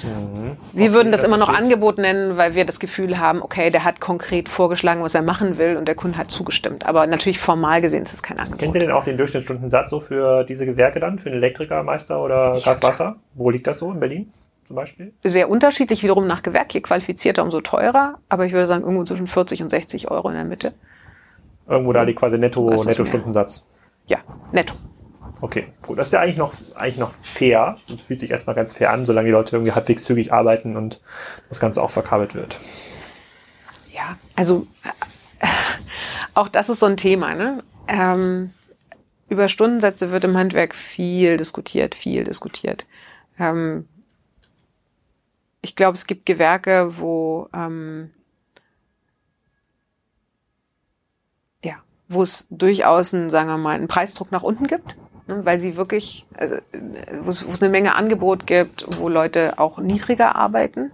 Mhm. 0.03 0.57
Wir 0.73 0.87
okay, 0.87 0.93
würden 0.93 1.13
das, 1.13 1.23
das 1.23 1.29
immer 1.29 1.39
noch 1.39 1.49
Angebot 1.49 1.99
nennen, 1.99 2.37
weil 2.37 2.55
wir 2.55 2.65
das 2.65 2.81
Gefühl 2.81 3.19
haben, 3.19 3.43
okay, 3.43 3.71
der 3.71 3.85
hat 3.85 4.01
konkret 4.01 4.49
vorgeschlagen, 4.49 5.03
was 5.03 5.15
er 5.15 5.23
machen 5.23 5.59
will 5.59 5.77
und 5.77 5.87
der 5.87 5.95
Kunde 5.95 6.19
hat 6.19 6.31
zugestimmt. 6.31 6.85
Aber 6.87 7.07
natürlich 7.07 7.39
formal 7.39 7.81
gesehen 7.81 8.03
ist 8.03 8.13
es 8.13 8.23
kein 8.23 8.39
Angebot. 8.39 8.59
Kennt 8.59 8.75
ihr 8.75 8.81
denn 8.81 8.91
auch 8.91 9.05
den 9.05 9.17
Durchschnittsstundensatz 9.17 9.91
so 9.91 10.01
für 10.01 10.45
diese 10.45 10.67
Gewerke 10.67 11.01
dann, 11.01 11.19
für 11.19 11.29
einen 11.29 11.39
Elektrikermeister 11.39 12.23
oder 12.23 12.57
ja, 12.57 12.65
Gaswasser? 12.65 13.17
Wo 13.35 13.51
liegt 13.51 13.67
das 13.67 13.79
so 13.79 13.91
in 13.91 14.01
Berlin? 14.01 14.33
Zum 14.67 14.77
Beispiel? 14.77 15.13
Sehr 15.25 15.49
unterschiedlich 15.49 16.03
wiederum 16.03 16.27
nach 16.27 16.43
Gewerk. 16.43 16.75
Je 16.75 16.81
qualifizierter, 16.81 17.43
umso 17.43 17.61
teurer. 17.61 18.19
Aber 18.29 18.47
ich 18.47 18.53
würde 18.53 18.67
sagen, 18.67 18.83
irgendwo 18.83 19.05
zwischen 19.05 19.27
40 19.27 19.63
und 19.63 19.71
60 19.71 20.11
Euro 20.11 20.29
in 20.29 20.35
der 20.35 20.45
Mitte. 20.45 20.75
Irgendwo 21.69 21.93
da 21.93 22.03
liegt 22.03 22.19
quasi 22.19 22.39
netto, 22.39 22.71
netto 22.85 23.05
Stundensatz. 23.05 23.67
Ja, 24.07 24.19
netto. 24.53 24.75
Okay, 25.41 25.69
gut. 25.83 25.99
Das 25.99 26.09
ist 26.09 26.13
ja 26.13 26.21
eigentlich 26.21 26.39
noch, 26.39 26.55
eigentlich 26.75 26.99
noch 26.99 27.11
fair 27.11 27.77
und 27.89 28.01
fühlt 28.01 28.21
sich 28.21 28.31
erstmal 28.31 28.57
ganz 28.57 28.73
fair 28.73 28.91
an, 28.91 29.05
solange 29.05 29.27
die 29.27 29.33
Leute 29.33 29.57
irgendwie 29.57 29.73
halbwegs 29.73 30.05
zügig 30.05 30.33
arbeiten 30.33 30.77
und 30.77 31.01
das 31.49 31.61
Ganze 31.61 31.83
auch 31.83 31.91
verkabelt 31.91 32.35
wird. 32.35 32.59
Also 34.37 34.67
äh, 35.41 35.47
auch 36.35 36.49
das 36.49 36.69
ist 36.69 36.81
so 36.81 36.87
ein 36.87 36.99
Thema. 36.99 37.35
Ne? 37.35 37.59
Ähm, 37.89 38.51
über 39.29 39.49
Stundensätze 39.49 40.13
wird 40.13 40.25
im 40.25 40.37
Handwerk 40.37 40.75
viel 40.75 41.39
diskutiert, 41.39 41.95
viel 41.95 42.23
diskutiert. 42.23 42.87
Ähm, 43.41 43.89
ich 45.67 45.75
glaube, 45.75 45.97
es 45.97 46.07
gibt 46.07 46.27
Gewerke, 46.27 46.99
wo 46.99 47.49
ähm, 47.53 48.11
ja, 51.65 51.75
wo 52.09 52.23
es 52.23 52.47
durchaus 52.51 53.13
einen, 53.13 53.31
sagen 53.31 53.49
wir 53.49 53.59
mal, 53.59 53.75
einen 53.75 53.89
Preisdruck 53.89 54.31
nach 54.31 54.45
unten 54.45 54.69
gibt, 54.69 54.97
ne, 55.27 55.45
weil 55.45 55.59
sie 55.59 55.77
wirklich, 55.77 56.25
äh, 56.37 56.61
wo 57.23 57.31
es 57.31 57.63
eine 57.63 57.71
Menge 57.71 57.97
Angebot 57.97 58.47
gibt, 58.47 58.87
wo 59.01 59.09
Leute 59.09 59.59
auch 59.59 59.79
niedriger 59.79 60.37
arbeiten 60.37 60.93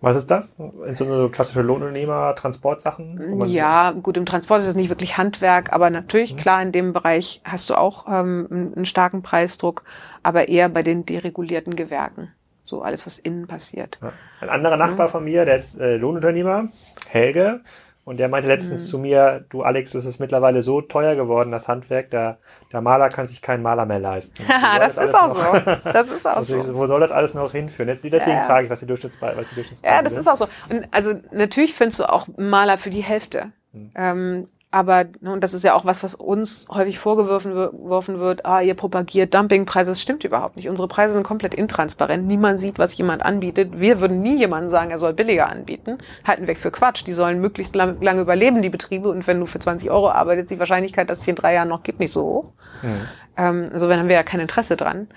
was 0.00 0.16
ist 0.16 0.30
das? 0.30 0.56
So 0.92 1.04
eine 1.04 1.28
klassische 1.28 1.60
Lohnunternehmer, 1.60 2.34
Transportsachen? 2.34 3.40
Ja, 3.46 3.90
gut, 3.90 4.16
im 4.16 4.24
Transport 4.24 4.62
ist 4.62 4.68
es 4.68 4.74
nicht 4.74 4.88
wirklich 4.88 5.18
Handwerk, 5.18 5.72
aber 5.72 5.90
natürlich, 5.90 6.34
mhm. 6.34 6.38
klar, 6.38 6.62
in 6.62 6.72
dem 6.72 6.92
Bereich 6.92 7.42
hast 7.44 7.68
du 7.68 7.74
auch 7.74 8.06
ähm, 8.08 8.72
einen 8.74 8.84
starken 8.86 9.22
Preisdruck, 9.22 9.84
aber 10.22 10.48
eher 10.48 10.68
bei 10.68 10.82
den 10.82 11.04
deregulierten 11.04 11.76
Gewerken. 11.76 12.32
So 12.70 12.82
alles, 12.82 13.04
was 13.04 13.18
innen 13.18 13.46
passiert. 13.46 13.98
Ja. 14.00 14.12
Ein 14.40 14.48
anderer 14.48 14.76
Nachbar 14.76 15.08
mhm. 15.08 15.10
von 15.10 15.24
mir, 15.24 15.44
der 15.44 15.56
ist 15.56 15.78
äh, 15.78 15.96
Lohnunternehmer, 15.96 16.68
Helge, 17.08 17.60
und 18.04 18.18
der 18.18 18.28
meinte 18.28 18.48
letztens 18.48 18.86
mhm. 18.86 18.88
zu 18.88 18.98
mir, 18.98 19.44
du 19.50 19.62
Alex, 19.62 19.94
es 19.94 20.06
ist 20.06 20.18
mittlerweile 20.20 20.62
so 20.62 20.80
teuer 20.80 21.16
geworden, 21.16 21.52
das 21.52 21.68
Handwerk, 21.68 22.10
der, 22.10 22.38
der 22.72 22.80
Maler 22.80 23.08
kann 23.08 23.26
sich 23.26 23.42
keinen 23.42 23.62
Maler 23.62 23.86
mehr 23.86 23.98
leisten. 23.98 24.44
das, 24.78 24.94
das 24.94 25.04
ist 25.10 25.14
auch 25.14 25.28
noch, 25.28 25.64
so. 25.64 25.76
Das 25.92 26.10
ist 26.10 26.26
auch 26.26 26.36
also, 26.36 26.60
so. 26.60 26.74
Wo 26.76 26.86
soll 26.86 27.00
das 27.00 27.12
alles 27.12 27.34
noch 27.34 27.52
hinführen? 27.52 27.88
Jetzt, 27.88 28.02
deswegen 28.02 28.38
ja. 28.38 28.44
frage 28.46 28.64
ich, 28.64 28.70
was 28.70 28.80
die 28.80 28.86
Durchschnittspreise 28.86 29.36
was 29.36 29.50
die 29.50 29.54
Durchschnittspreise 29.56 29.94
Ja, 29.94 30.02
das 30.02 30.12
sind. 30.12 30.20
ist 30.20 30.26
auch 30.28 30.36
so. 30.36 30.48
Und 30.68 30.88
also 30.92 31.14
natürlich 31.30 31.74
findest 31.74 32.00
du 32.00 32.08
auch 32.08 32.26
Maler 32.36 32.78
für 32.78 32.90
die 32.90 33.02
Hälfte. 33.02 33.52
Hm. 33.72 33.90
Ähm, 33.94 34.48
aber, 34.72 35.06
ne, 35.20 35.32
und 35.32 35.42
das 35.42 35.52
ist 35.52 35.64
ja 35.64 35.74
auch 35.74 35.84
was, 35.84 36.04
was 36.04 36.14
uns 36.14 36.68
häufig 36.70 37.00
vorgeworfen 37.00 38.20
wird, 38.20 38.46
ah, 38.46 38.60
ihr 38.60 38.74
propagiert 38.74 39.34
Dumpingpreise. 39.34 39.90
Das 39.90 40.00
stimmt 40.00 40.22
überhaupt 40.22 40.54
nicht. 40.54 40.68
Unsere 40.68 40.86
Preise 40.86 41.14
sind 41.14 41.24
komplett 41.24 41.54
intransparent. 41.54 42.24
Niemand 42.24 42.60
sieht, 42.60 42.78
was 42.78 42.96
jemand 42.96 43.24
anbietet. 43.24 43.80
Wir 43.80 44.00
würden 44.00 44.20
nie 44.20 44.36
jemandem 44.36 44.70
sagen, 44.70 44.92
er 44.92 44.98
soll 44.98 45.12
billiger 45.12 45.48
anbieten. 45.48 45.98
Halten 46.24 46.46
wir 46.46 46.54
für 46.54 46.70
Quatsch. 46.70 47.04
Die 47.04 47.12
sollen 47.12 47.40
möglichst 47.40 47.74
lang, 47.74 48.00
lange 48.00 48.20
überleben, 48.20 48.62
die 48.62 48.68
Betriebe. 48.68 49.08
Und 49.08 49.26
wenn 49.26 49.40
du 49.40 49.46
für 49.46 49.58
20 49.58 49.90
Euro 49.90 50.08
arbeitest, 50.10 50.50
die 50.50 50.58
Wahrscheinlichkeit, 50.60 51.10
dass 51.10 51.18
es 51.18 51.24
hier 51.24 51.32
in 51.32 51.36
drei 51.36 51.54
Jahren 51.54 51.68
noch 51.68 51.82
gibt, 51.82 51.98
nicht 51.98 52.12
so 52.12 52.22
hoch. 52.22 52.52
Mhm. 52.82 53.08
Ähm, 53.36 53.70
also, 53.72 53.88
wenn 53.88 53.98
haben 53.98 54.08
wir 54.08 54.16
ja 54.16 54.22
kein 54.22 54.40
Interesse 54.40 54.76
dran. 54.76 55.08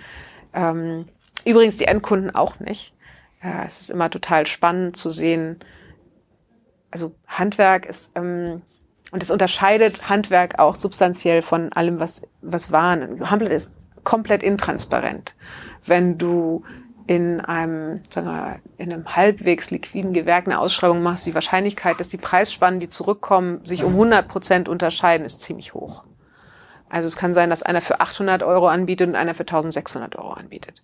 Ähm, 0.55 1.05
übrigens 1.45 1.77
die 1.77 1.85
Endkunden 1.85 2.33
auch 2.33 2.59
nicht. 2.59 2.95
Äh, 3.43 3.67
es 3.67 3.81
ist 3.81 3.91
immer 3.91 4.09
total 4.09 4.47
spannend 4.47 4.97
zu 4.97 5.11
sehen. 5.11 5.59
Also 6.89 7.13
Handwerk 7.27 7.85
ist, 7.85 8.11
ähm, 8.15 8.63
und 9.13 9.21
das 9.21 9.29
unterscheidet 9.29 10.09
Handwerk 10.09 10.57
auch 10.57 10.73
substanziell 10.73 11.43
von 11.43 11.71
allem, 11.71 11.99
was, 11.99 12.23
was 12.41 12.71
Waren. 12.71 13.29
Handel 13.29 13.49
ist 13.49 13.69
komplett 14.03 14.41
intransparent. 14.41 15.35
Wenn 15.85 16.17
du 16.17 16.63
in 17.05 17.39
einem, 17.39 18.01
sagen 18.09 18.25
wir, 18.25 18.59
in 18.79 18.91
einem 18.91 19.15
halbwegs 19.15 19.69
liquiden 19.69 20.13
Gewerk 20.13 20.47
eine 20.47 20.57
Ausschreibung 20.57 21.03
machst, 21.03 21.27
die 21.27 21.35
Wahrscheinlichkeit, 21.35 21.99
dass 21.99 22.07
die 22.07 22.17
Preisspannen, 22.17 22.79
die 22.79 22.89
zurückkommen, 22.89 23.63
sich 23.63 23.83
um 23.83 23.91
100 23.91 24.27
Prozent 24.27 24.67
unterscheiden, 24.67 25.27
ist 25.27 25.41
ziemlich 25.41 25.75
hoch. 25.75 26.05
Also 26.89 27.07
es 27.07 27.15
kann 27.15 27.35
sein, 27.35 27.51
dass 27.51 27.61
einer 27.61 27.81
für 27.81 27.99
800 27.99 28.41
Euro 28.41 28.67
anbietet 28.67 29.09
und 29.09 29.15
einer 29.15 29.35
für 29.35 29.41
1600 29.41 30.15
Euro 30.15 30.31
anbietet. 30.33 30.81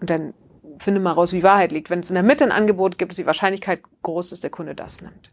Und 0.00 0.10
dann 0.10 0.34
finde 0.78 0.98
mal 0.98 1.12
raus, 1.12 1.32
wie 1.32 1.44
Wahrheit 1.44 1.70
liegt. 1.70 1.88
Wenn 1.88 2.00
es 2.00 2.10
in 2.10 2.14
der 2.14 2.24
Mitte 2.24 2.42
ein 2.42 2.50
Angebot 2.50 2.98
gibt, 2.98 3.12
ist 3.12 3.18
die 3.18 3.26
Wahrscheinlichkeit 3.26 3.80
groß, 4.02 4.30
dass 4.30 4.40
der 4.40 4.50
Kunde 4.50 4.74
das 4.74 5.02
nimmt. 5.02 5.30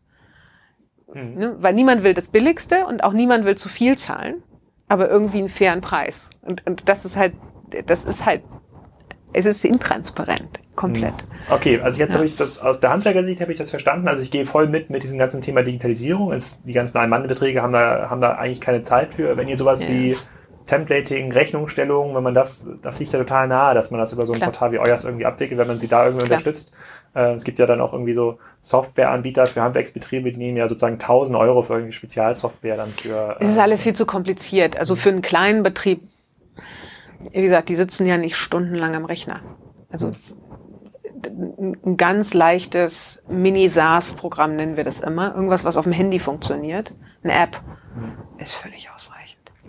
Mhm. 1.14 1.34
Ne? 1.36 1.56
Weil 1.60 1.74
niemand 1.74 2.04
will 2.04 2.14
das 2.14 2.30
Billigste 2.30 2.86
und 2.86 3.04
auch 3.04 3.14
niemand 3.14 3.46
will 3.46 3.56
zu 3.56 3.70
viel 3.70 3.98
zahlen, 3.98 4.44
aber 4.88 5.10
irgendwie 5.10 5.40
einen 5.40 5.50
fairen 5.50 5.82
Preis. 5.82 6.30
Und, 6.42 6.66
und 6.66 6.88
das 6.90 7.06
ist 7.06 7.18
halt, 7.18 7.34
das 7.86 8.06
ist 8.06 8.26
halt, 8.26 8.42
es 9.32 9.46
ist 9.46 9.64
intransparent, 9.64 10.60
komplett. 10.76 11.14
Mhm. 11.14 11.54
Okay, 11.54 11.80
also 11.82 12.00
jetzt 12.00 12.12
ja. 12.12 12.16
habe 12.16 12.26
ich 12.26 12.36
das 12.36 12.60
aus 12.60 12.80
der 12.80 12.90
Handwerkersicht 12.90 13.42
habe 13.42 13.52
ich 13.52 13.58
das 13.58 13.70
verstanden. 13.70 14.08
Also 14.08 14.24
ich 14.24 14.32
gehe 14.32 14.46
voll 14.46 14.68
mit 14.68 14.90
mit 14.90 15.04
diesem 15.04 15.20
ganzen 15.20 15.42
Thema 15.42 15.62
Digitalisierung. 15.62 16.36
die 16.64 16.74
ganzen 16.74 16.98
Ein-Mann-Beträge 16.98 17.62
haben 17.62 17.74
da, 17.74 18.10
haben 18.10 18.22
da 18.22 18.34
eigentlich 18.34 18.62
keine 18.62 18.82
Zeit 18.82 19.14
für. 19.14 19.38
Wenn 19.38 19.48
ihr 19.48 19.58
sowas 19.58 19.84
ja. 19.84 19.90
wie 19.90 20.18
Templating, 20.70 21.32
Rechnungsstellung, 21.32 22.14
wenn 22.14 22.22
man 22.22 22.36
das, 22.36 22.68
das 22.84 23.00
liegt 23.00 23.12
ja 23.12 23.18
total 23.18 23.48
nahe, 23.48 23.74
dass 23.74 23.90
man 23.90 24.00
das 24.00 24.14
über 24.14 24.28
so 24.28 24.34
ein 24.34 24.38
Klar. 24.38 24.52
Portal 24.52 24.72
wie 24.72 24.78
euers 24.78 25.04
irgendwie 25.04 25.26
abwickelt, 25.26 25.60
wenn 25.60 25.68
man 25.68 25.80
sie 25.80 25.88
da 25.88 26.06
irgendwie 26.06 26.28
Klar. 26.28 26.38
unterstützt. 26.38 26.72
Äh, 27.16 27.34
es 27.34 27.44
gibt 27.44 27.58
ja 27.58 27.66
dann 27.66 27.82
auch 27.82 27.92
irgendwie 27.92 28.14
so 28.14 28.38
Softwareanbieter 28.62 29.48
für 29.48 29.64
Handwerksbetriebe, 29.64 30.32
die 30.32 30.38
nehmen 30.38 30.58
ja 30.58 30.68
sozusagen 30.68 31.00
1000 31.00 31.36
Euro 31.36 31.64
für 31.64 31.74
irgendwie 31.74 31.94
Spezialsoftware 31.94 32.78
dann 32.78 32.90
für. 32.90 33.38
Äh, 33.40 33.44
es 33.44 33.50
ist 33.50 33.58
alles 33.58 33.82
viel 33.82 33.96
zu 33.96 34.06
kompliziert. 34.06 34.78
Also 34.78 34.96
für 34.96 35.10
einen 35.10 35.24
kleinen 35.24 35.64
Betrieb, 35.64 36.04
wie 37.32 37.42
gesagt, 37.42 37.70
die 37.70 37.76
sitzen 37.76 38.06
ja 38.06 38.18
nicht 38.18 38.36
stundenlang 38.36 38.94
am 38.94 39.06
Rechner. 39.06 39.42
Also 39.90 40.12
ein 41.26 41.98
ganz 41.98 42.36
leichtes 42.36 43.24
Mini-SaaS-Programm 43.28 44.56
nennen 44.56 44.78
wir 44.78 44.84
das 44.84 45.00
immer. 45.00 45.34
Irgendwas, 45.34 45.66
was 45.66 45.78
auf 45.78 45.86
dem 45.86 45.94
Handy 45.94 46.20
funktioniert. 46.20 46.94
Eine 47.24 47.34
App. 47.34 47.60
Mhm. 47.96 48.40
Ist 48.40 48.54
völlig 48.54 48.88
ausreichend. 48.92 49.19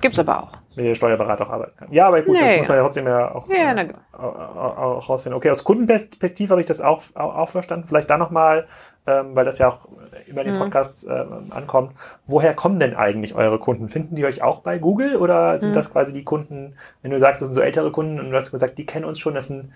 Gibt's 0.00 0.18
aber 0.18 0.42
auch 0.42 0.52
mit 0.76 0.86
der 0.86 0.94
Steuerberater 0.94 1.46
auch 1.46 1.50
arbeiten 1.50 1.76
kann. 1.76 1.92
Ja, 1.92 2.06
aber 2.06 2.22
gut, 2.22 2.34
nee, 2.34 2.40
das 2.40 2.58
muss 2.58 2.68
man 2.68 2.76
ja 2.76 2.82
trotzdem 2.82 3.06
ja 3.06 3.34
auch, 3.34 3.48
ja, 3.48 3.72
äh, 3.72 3.92
auch, 4.16 5.08
rausfinden. 5.08 5.36
Okay, 5.36 5.50
aus 5.50 5.64
Kundenperspektive 5.64 6.50
habe 6.50 6.60
ich 6.60 6.66
das 6.66 6.80
auch, 6.80 7.02
auch, 7.14 7.36
auch 7.36 7.48
verstanden. 7.48 7.88
Vielleicht 7.88 8.08
da 8.08 8.16
nochmal, 8.16 8.68
ähm, 9.06 9.34
weil 9.34 9.44
das 9.44 9.58
ja 9.58 9.68
auch 9.68 9.88
über 10.28 10.44
den 10.44 10.54
mhm. 10.54 10.58
Podcast 10.58 11.06
äh, 11.08 11.24
ankommt. 11.50 11.92
Woher 12.26 12.54
kommen 12.54 12.78
denn 12.78 12.94
eigentlich 12.94 13.34
eure 13.34 13.58
Kunden? 13.58 13.88
Finden 13.88 14.14
die 14.14 14.24
euch 14.24 14.42
auch 14.42 14.60
bei 14.60 14.78
Google 14.78 15.16
oder 15.16 15.58
sind 15.58 15.70
mhm. 15.70 15.74
das 15.74 15.90
quasi 15.90 16.12
die 16.12 16.22
Kunden, 16.22 16.76
wenn 17.02 17.10
du 17.10 17.18
sagst, 17.18 17.42
das 17.42 17.48
sind 17.48 17.54
so 17.54 17.62
ältere 17.62 17.90
Kunden 17.90 18.20
und 18.20 18.30
du 18.30 18.36
hast 18.36 18.52
gesagt, 18.52 18.78
die 18.78 18.86
kennen 18.86 19.04
uns 19.04 19.18
schon, 19.18 19.34
das, 19.34 19.48
sind, 19.48 19.72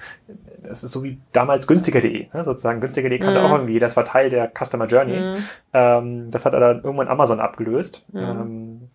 das 0.62 0.84
ist 0.84 0.92
so 0.92 1.02
wie 1.02 1.18
damals 1.32 1.66
günstiger.de, 1.66 2.28
ne? 2.32 2.44
sozusagen. 2.44 2.80
Günstiger.de 2.80 3.18
kannte 3.18 3.40
mhm. 3.40 3.46
auch 3.46 3.52
irgendwie, 3.52 3.80
das 3.80 3.96
war 3.96 4.04
Teil 4.04 4.30
der 4.30 4.50
Customer 4.56 4.86
Journey. 4.86 5.18
Mhm. 5.18 5.34
Ähm, 5.72 6.30
das 6.30 6.46
hat 6.46 6.54
dann 6.54 6.82
irgendwann 6.84 7.08
Amazon 7.08 7.40
abgelöst. 7.40 8.06
Mhm. 8.12 8.20
Ähm, 8.20 8.88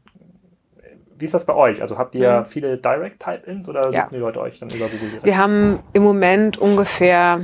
wie 1.19 1.25
ist 1.25 1.33
das 1.33 1.45
bei 1.45 1.53
euch? 1.53 1.81
Also 1.81 1.97
habt 1.97 2.15
ihr 2.15 2.41
mhm. 2.41 2.45
viele 2.45 2.77
Direct-Type-Ins 2.77 3.67
oder 3.69 3.83
suchen 3.83 3.93
ja. 3.93 4.07
die 4.09 4.17
Leute 4.17 4.39
euch 4.39 4.59
dann 4.59 4.69
über 4.69 4.87
Google 4.87 5.09
direkt? 5.09 5.25
Wir 5.25 5.37
haben 5.37 5.79
im 5.93 6.03
Moment 6.03 6.57
ungefähr 6.57 7.41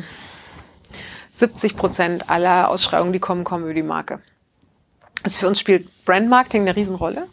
70 1.33 1.75
Prozent 1.75 2.29
aller 2.29 2.69
Ausschreibungen, 2.69 3.11
die 3.11 3.19
kommen, 3.19 3.43
kommen 3.43 3.65
über 3.65 3.73
die 3.73 3.83
Marke. 3.83 4.19
Also 5.23 5.39
für 5.39 5.47
uns 5.47 5.59
spielt 5.59 6.05
Brandmarketing 6.05 6.61
eine 6.61 6.75
Riesenrolle. 6.75 7.27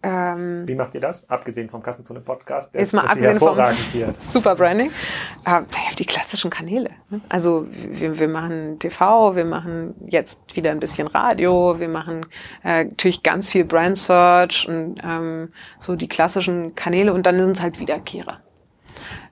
Ähm, 0.00 0.62
Wie 0.66 0.76
macht 0.76 0.94
ihr 0.94 1.00
das? 1.00 1.28
Abgesehen 1.28 1.68
vom 1.68 1.82
Kassenzone 1.82 2.20
Podcast, 2.20 2.72
der 2.72 2.82
ist 2.82 2.94
mal 2.94 3.02
abgesehen 3.02 3.30
hervorragend 3.32 3.80
vom 3.80 3.92
hier. 3.92 4.12
Super 4.20 4.54
Branding. 4.54 4.90
Äh, 5.44 5.62
die 5.98 6.04
klassischen 6.04 6.50
Kanäle. 6.50 6.90
Ne? 7.10 7.20
Also 7.28 7.66
wir, 7.70 8.18
wir 8.18 8.28
machen 8.28 8.78
TV, 8.78 9.34
wir 9.34 9.44
machen 9.44 9.96
jetzt 10.06 10.54
wieder 10.54 10.70
ein 10.70 10.78
bisschen 10.78 11.08
Radio, 11.08 11.80
wir 11.80 11.88
machen 11.88 12.26
äh, 12.62 12.84
natürlich 12.84 13.24
ganz 13.24 13.50
viel 13.50 13.64
Brand 13.64 13.98
Search 13.98 14.68
und 14.68 15.00
ähm, 15.02 15.52
so 15.80 15.96
die 15.96 16.08
klassischen 16.08 16.76
Kanäle 16.76 17.12
und 17.12 17.26
dann 17.26 17.36
sind 17.38 17.56
es 17.56 17.62
halt 17.62 17.80
Wiederkehrer. 17.80 18.40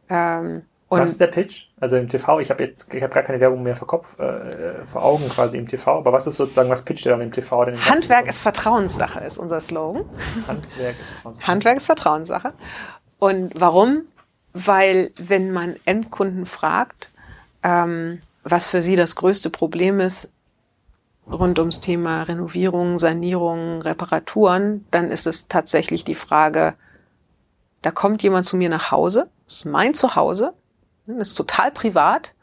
Ähm, 0.08 0.62
was 0.88 1.10
ist 1.10 1.20
der 1.20 1.28
Pitch? 1.28 1.65
Also 1.78 1.96
im 1.96 2.08
TV, 2.08 2.40
ich 2.40 2.50
habe 2.50 2.64
jetzt, 2.64 2.92
ich 2.94 3.02
habe 3.02 3.12
gar 3.12 3.22
keine 3.22 3.38
Werbung 3.38 3.62
mehr 3.62 3.74
vor 3.74 3.86
Kopf, 3.86 4.18
äh, 4.18 4.86
vor 4.86 5.04
Augen 5.04 5.28
quasi 5.28 5.58
im 5.58 5.68
TV, 5.68 5.98
aber 5.98 6.10
was 6.10 6.26
ist 6.26 6.36
sozusagen, 6.36 6.70
was 6.70 6.82
pitcht 6.82 7.04
ihr 7.04 7.12
dann 7.12 7.20
im 7.20 7.32
TV? 7.32 7.66
Denn 7.66 7.84
Handwerk 7.84 8.28
ist 8.28 8.40
Vertrauenssache, 8.40 9.20
ist 9.20 9.36
unser 9.36 9.60
Slogan. 9.60 10.06
Handwerk 10.46 10.98
ist 10.98 11.10
Vertrauenssache. 11.10 11.46
Handwerk 11.46 11.76
ist 11.76 11.86
Vertrauenssache. 11.86 12.52
Und 13.18 13.52
warum? 13.54 14.06
Weil 14.54 15.12
wenn 15.18 15.52
man 15.52 15.76
Endkunden 15.84 16.46
fragt, 16.46 17.10
ähm, 17.62 18.20
was 18.42 18.66
für 18.66 18.80
sie 18.80 18.96
das 18.96 19.16
größte 19.16 19.50
Problem 19.50 20.00
ist 20.00 20.32
rund 21.30 21.58
ums 21.58 21.80
Thema 21.80 22.22
Renovierung, 22.22 22.98
Sanierung, 22.98 23.82
Reparaturen, 23.82 24.86
dann 24.90 25.10
ist 25.10 25.26
es 25.26 25.48
tatsächlich 25.48 26.04
die 26.04 26.14
Frage, 26.14 26.74
da 27.82 27.90
kommt 27.90 28.22
jemand 28.22 28.46
zu 28.46 28.56
mir 28.56 28.68
nach 28.68 28.90
Hause, 28.92 29.28
das 29.46 29.56
ist 29.56 29.64
mein 29.66 29.92
Zuhause, 29.92 30.54
das 31.06 31.28
ist 31.28 31.34
total 31.34 31.70
privat. 31.70 32.34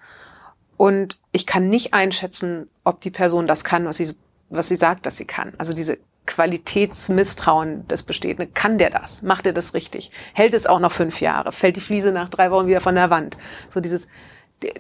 Und 0.78 1.20
ich 1.32 1.46
kann 1.46 1.70
nicht 1.70 1.94
einschätzen, 1.94 2.70
ob 2.84 3.02
die 3.02 3.12
Person 3.12 3.48
das 3.48 3.64
kann, 3.64 3.86
was 3.86 3.98
sie, 3.98 4.16
was 4.50 4.68
sie 4.68 4.76
sagt, 4.76 5.06
dass 5.06 5.18
sie 5.18 5.26
kann. 5.26 5.54
Also 5.58 5.74
diese 5.74 5.98
Qualitätsmisstrauen, 6.26 7.86
das 7.88 8.04
besteht. 8.04 8.56
Kann 8.56 8.78
der 8.78 8.90
das? 8.90 9.22
Macht 9.22 9.46
er 9.46 9.54
das 9.54 9.74
richtig? 9.74 10.12
Hält 10.34 10.54
es 10.54 10.66
auch 10.66 10.80
noch 10.80 10.92
fünf 10.92 11.22
Jahre? 11.22 11.52
Fällt 11.52 11.76
die 11.76 11.82
Fliese 11.82 12.12
nach 12.12 12.30
drei 12.30 12.50
Wochen 12.52 12.68
wieder 12.68 12.82
von 12.82 12.96
der 12.96 13.10
Wand? 13.10 13.38
So 13.70 13.82
dieses, 13.82 14.08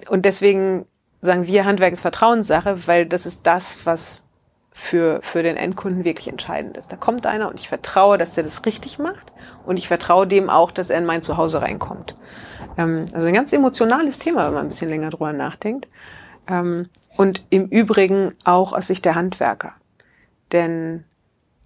und 0.09 0.25
deswegen 0.25 0.85
sagen 1.21 1.47
wir, 1.47 1.65
Handwerk 1.65 1.93
ist 1.93 2.01
Vertrauenssache, 2.01 2.87
weil 2.87 3.05
das 3.05 3.25
ist 3.25 3.45
das, 3.45 3.85
was 3.85 4.23
für, 4.71 5.19
für 5.21 5.43
den 5.43 5.55
Endkunden 5.55 6.03
wirklich 6.03 6.27
entscheidend 6.27 6.77
ist. 6.77 6.91
Da 6.91 6.95
kommt 6.95 7.25
einer 7.25 7.49
und 7.49 7.59
ich 7.59 7.69
vertraue, 7.69 8.17
dass 8.17 8.35
er 8.37 8.43
das 8.43 8.65
richtig 8.65 8.97
macht 8.97 9.31
und 9.65 9.77
ich 9.77 9.87
vertraue 9.87 10.27
dem 10.27 10.49
auch, 10.49 10.71
dass 10.71 10.89
er 10.89 10.97
in 10.97 11.05
mein 11.05 11.21
Zuhause 11.21 11.61
reinkommt. 11.61 12.15
Ähm, 12.77 13.05
also 13.13 13.27
ein 13.27 13.33
ganz 13.33 13.53
emotionales 13.53 14.19
Thema, 14.19 14.47
wenn 14.47 14.53
man 14.53 14.65
ein 14.65 14.69
bisschen 14.69 14.89
länger 14.89 15.09
drüber 15.09 15.33
nachdenkt. 15.33 15.87
Ähm, 16.47 16.89
und 17.17 17.43
im 17.49 17.67
Übrigen 17.67 18.33
auch 18.43 18.73
aus 18.73 18.87
Sicht 18.87 19.05
der 19.05 19.15
Handwerker. 19.15 19.73
Denn 20.51 21.03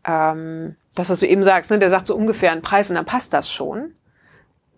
ähm, 0.03 0.75
das, 0.95 1.09
was 1.09 1.19
du 1.19 1.27
eben 1.27 1.43
sagst, 1.43 1.71
ne, 1.71 1.79
der 1.79 1.89
sagt 1.89 2.07
so 2.07 2.15
ungefähr 2.15 2.51
einen 2.51 2.61
Preis 2.61 2.89
und 2.89 2.95
dann 2.95 3.05
passt 3.05 3.33
das 3.33 3.51
schon. 3.51 3.91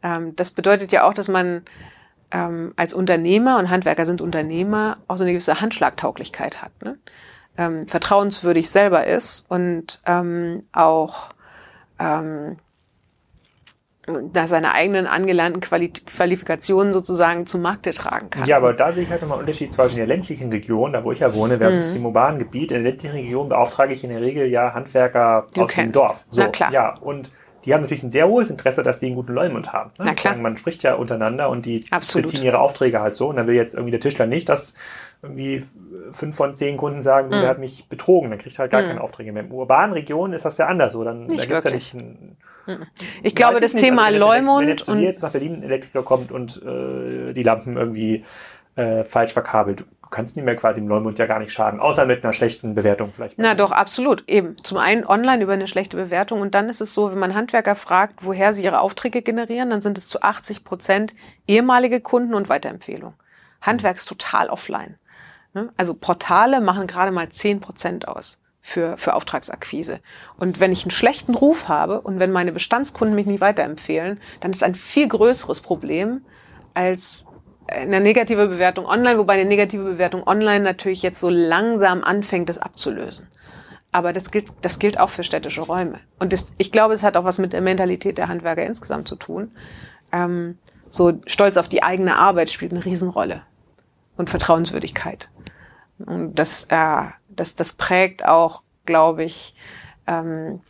Ähm, 0.03 0.35
das 0.35 0.51
bedeutet 0.51 0.91
ja 0.91 1.03
auch, 1.03 1.13
dass 1.13 1.27
man 1.27 1.63
ähm, 2.31 2.73
als 2.75 2.93
Unternehmer, 2.93 3.57
und 3.57 3.69
Handwerker 3.69 4.05
sind 4.05 4.21
Unternehmer, 4.21 4.97
auch 5.07 5.17
so 5.17 5.23
eine 5.23 5.31
gewisse 5.31 5.61
Handschlagtauglichkeit 5.61 6.61
hat. 6.61 6.71
Ne? 6.83 6.97
Ähm, 7.57 7.87
vertrauenswürdig 7.87 8.69
selber 8.69 9.05
ist 9.05 9.45
und 9.49 9.99
ähm, 10.05 10.63
auch 10.71 11.29
ähm, 11.99 12.57
da 14.31 14.47
seine 14.47 14.73
eigenen 14.73 15.07
angelernten 15.07 15.61
Quali 15.61 15.89
Qualifikationen 15.89 16.93
sozusagen 16.93 17.45
zum 17.45 17.61
Markte 17.61 17.93
tragen 17.93 18.29
kann. 18.29 18.45
Ja, 18.45 18.57
aber 18.57 18.73
da 18.73 18.91
sehe 18.91 19.03
ich 19.03 19.09
halt 19.09 19.21
nochmal 19.21 19.37
einen 19.37 19.47
Unterschied 19.47 19.73
zwischen 19.73 19.97
der 19.97 20.07
ländlichen 20.07 20.49
Region, 20.51 20.93
da 20.93 21.03
wo 21.03 21.11
ich 21.11 21.19
ja 21.19 21.33
wohne, 21.33 21.57
versus 21.57 21.89
mhm. 21.89 21.93
dem 21.93 22.05
urbanen 22.05 22.39
Gebiet. 22.39 22.71
In 22.71 22.83
der 22.83 22.91
ländlichen 22.91 23.15
Region 23.15 23.49
beauftrage 23.49 23.93
ich 23.93 24.03
in 24.03 24.09
der 24.09 24.21
Regel 24.21 24.47
ja 24.47 24.73
Handwerker 24.73 25.47
du 25.53 25.63
aus 25.63 25.71
kennst. 25.71 25.95
dem 25.95 26.01
Dorf. 26.01 26.25
So, 26.29 26.41
Na 26.41 26.47
klar. 26.49 26.71
Ja, 26.71 26.95
und 26.99 27.29
die 27.65 27.73
haben 27.73 27.81
natürlich 27.81 28.03
ein 28.03 28.11
sehr 28.11 28.27
hohes 28.27 28.49
Interesse, 28.49 28.83
dass 28.83 28.99
die 28.99 29.07
einen 29.07 29.15
guten 29.15 29.33
Leumund 29.33 29.73
haben. 29.73 29.91
Ne? 29.97 30.05
Na 30.05 30.13
klar. 30.13 30.35
Man 30.37 30.55
spricht 30.57 30.83
ja 30.83 30.95
untereinander 30.95 31.49
und 31.49 31.65
die 31.65 31.85
Absolut. 31.91 32.25
beziehen 32.25 32.43
ihre 32.43 32.59
Aufträge 32.59 33.01
halt 33.01 33.13
so. 33.13 33.27
Und 33.27 33.35
dann 33.35 33.47
will 33.47 33.55
jetzt 33.55 33.73
irgendwie 33.73 33.91
der 33.91 33.99
Tischler 33.99 34.25
nicht, 34.25 34.49
dass 34.49 34.73
irgendwie 35.21 35.63
fünf 36.11 36.35
von 36.35 36.55
zehn 36.55 36.77
Kunden 36.77 37.01
sagen, 37.01 37.29
der 37.29 37.49
hat 37.49 37.59
mich 37.59 37.87
betrogen, 37.89 38.29
dann 38.29 38.39
kriegt 38.39 38.55
er 38.55 38.59
halt 38.59 38.71
gar 38.71 38.81
mm. 38.81 38.85
keine 38.85 39.01
Aufträge 39.01 39.33
mehr. 39.33 39.43
In 39.43 39.51
urbanen 39.51 39.91
Regionen 39.91 40.33
ist 40.33 40.45
das 40.45 40.57
ja 40.57 40.67
anders 40.67 40.93
so. 40.93 41.03
Dann, 41.03 41.27
nicht 41.27 41.41
da 41.41 41.45
gibt's 41.45 41.63
ja 41.65 41.71
nicht 41.71 41.93
ein, 41.93 42.37
Ich 43.21 43.35
glaube, 43.35 43.59
das 43.59 43.73
nicht. 43.73 43.83
Thema 43.83 44.05
also, 44.05 44.13
wenn 44.13 44.19
Leumund 44.19 44.61
wenn 44.61 44.69
jetzt 44.69 44.87
und 44.87 44.99
jetzt 44.99 45.21
nach 45.21 45.31
Berlin 45.31 45.55
ein 45.55 45.63
Elektriker 45.63 46.03
kommt 46.03 46.31
und 46.31 46.61
äh, 46.63 47.33
die 47.33 47.43
Lampen 47.43 47.75
irgendwie 47.75 48.23
äh, 48.75 49.03
falsch 49.03 49.33
verkabelt. 49.33 49.81
Du 49.81 49.85
kannst 50.09 50.37
nicht 50.37 50.45
mehr 50.45 50.55
quasi 50.55 50.79
im 50.79 50.87
Leumund 50.87 51.19
ja 51.19 51.25
gar 51.25 51.39
nicht 51.39 51.51
schaden, 51.51 51.79
außer 51.79 52.05
mit 52.05 52.23
einer 52.23 52.33
schlechten 52.33 52.73
Bewertung 52.73 53.11
vielleicht. 53.13 53.37
Na 53.37 53.55
doch, 53.55 53.71
absolut. 53.71 54.23
Eben. 54.27 54.57
Zum 54.63 54.77
einen 54.77 55.05
online 55.05 55.43
über 55.43 55.53
eine 55.53 55.67
schlechte 55.67 55.97
Bewertung 55.97 56.39
und 56.41 56.55
dann 56.55 56.69
ist 56.69 56.79
es 56.79 56.93
so, 56.93 57.11
wenn 57.11 57.19
man 57.19 57.35
Handwerker 57.35 57.75
fragt, 57.75 58.25
woher 58.25 58.53
sie 58.53 58.63
ihre 58.63 58.79
Aufträge 58.79 59.21
generieren, 59.21 59.69
dann 59.69 59.81
sind 59.81 59.97
es 59.97 60.07
zu 60.07 60.21
80 60.21 60.63
Prozent 60.63 61.13
ehemalige 61.45 61.99
Kunden 61.99 62.33
und 62.33 62.47
Weiterempfehlung. 62.47 63.13
Handwerk 63.61 63.97
ist 63.97 64.05
total 64.05 64.49
offline. 64.49 64.95
Ne? 65.59 65.69
Also 65.77 65.93
Portale 65.93 66.61
machen 66.61 66.87
gerade 66.87 67.11
mal 67.11 67.29
10 67.29 67.59
Prozent 67.59 68.07
aus 68.07 68.39
für, 68.61 68.97
für 68.97 69.15
Auftragsakquise. 69.15 69.99
Und 70.37 70.59
wenn 70.59 70.71
ich 70.71 70.83
einen 70.83 70.91
schlechten 70.91 71.35
Ruf 71.35 71.67
habe 71.67 72.01
und 72.01 72.19
wenn 72.19 72.31
meine 72.31 72.51
Bestandskunden 72.51 73.15
mich 73.15 73.25
nicht 73.25 73.41
weiterempfehlen, 73.41 74.19
dann 74.41 74.51
ist 74.51 74.63
ein 74.63 74.75
viel 74.75 75.07
größeres 75.07 75.61
Problem 75.61 76.21
als 76.73 77.25
eine 77.67 77.99
negative 77.99 78.47
Bewertung 78.47 78.85
online, 78.85 79.19
wobei 79.19 79.33
eine 79.33 79.45
negative 79.45 79.83
Bewertung 79.83 80.25
online 80.25 80.63
natürlich 80.63 81.03
jetzt 81.03 81.19
so 81.19 81.29
langsam 81.29 82.03
anfängt, 82.03 82.49
das 82.49 82.57
abzulösen. 82.57 83.27
Aber 83.91 84.13
das 84.13 84.31
gilt, 84.31 84.51
das 84.61 84.79
gilt 84.79 84.99
auch 84.99 85.09
für 85.09 85.23
städtische 85.23 85.61
Räume. 85.61 85.99
Und 86.19 86.33
das, 86.33 86.47
ich 86.57 86.71
glaube, 86.71 86.93
es 86.93 87.03
hat 87.03 87.17
auch 87.17 87.23
was 87.23 87.37
mit 87.37 87.53
der 87.53 87.61
Mentalität 87.61 88.17
der 88.17 88.27
Handwerker 88.27 88.65
insgesamt 88.65 89.07
zu 89.07 89.15
tun. 89.15 89.51
Ähm, 90.11 90.57
so 90.89 91.19
Stolz 91.27 91.57
auf 91.57 91.67
die 91.67 91.83
eigene 91.83 92.15
Arbeit 92.15 92.49
spielt 92.49 92.71
eine 92.71 92.85
Riesenrolle. 92.85 93.43
Und 94.17 94.29
Vertrauenswürdigkeit. 94.29 95.29
Und 96.05 96.35
das, 96.35 96.65
äh, 96.65 97.03
das, 97.29 97.55
das 97.55 97.73
prägt 97.73 98.25
auch, 98.25 98.63
glaube 98.85 99.23
ich, 99.23 99.55
ähm, 100.07 100.61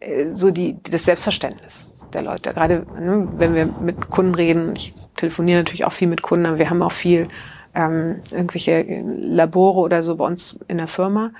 äh, 0.00 0.30
so 0.30 0.50
die, 0.50 0.76
das 0.82 1.04
Selbstverständnis 1.04 1.88
der 2.12 2.22
Leute. 2.22 2.52
Gerade 2.52 2.86
ne, 2.98 3.28
wenn 3.36 3.54
wir 3.54 3.66
mit 3.66 4.10
Kunden 4.10 4.34
reden, 4.34 4.76
ich 4.76 4.94
telefoniere 5.16 5.60
natürlich 5.60 5.84
auch 5.84 5.92
viel 5.92 6.08
mit 6.08 6.22
Kunden, 6.22 6.46
aber 6.46 6.58
wir 6.58 6.70
haben 6.70 6.82
auch 6.82 6.92
viel 6.92 7.28
ähm, 7.74 8.20
irgendwelche 8.32 8.82
Labore 9.02 9.80
oder 9.80 10.02
so 10.02 10.16
bei 10.16 10.24
uns 10.24 10.60
in 10.68 10.78
der 10.78 10.88
Firma. 10.88 11.30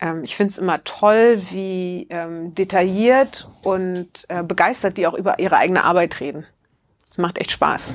Ähm, 0.00 0.24
ich 0.24 0.36
finde 0.36 0.50
es 0.50 0.58
immer 0.58 0.82
toll, 0.84 1.40
wie 1.50 2.06
ähm, 2.10 2.54
detailliert 2.54 3.48
und 3.62 4.24
äh, 4.28 4.42
begeistert 4.42 4.96
die 4.96 5.06
auch 5.06 5.14
über 5.14 5.38
ihre 5.38 5.56
eigene 5.56 5.84
Arbeit 5.84 6.20
reden. 6.20 6.44
Das 7.08 7.18
macht 7.18 7.38
echt 7.38 7.52
Spaß. 7.52 7.94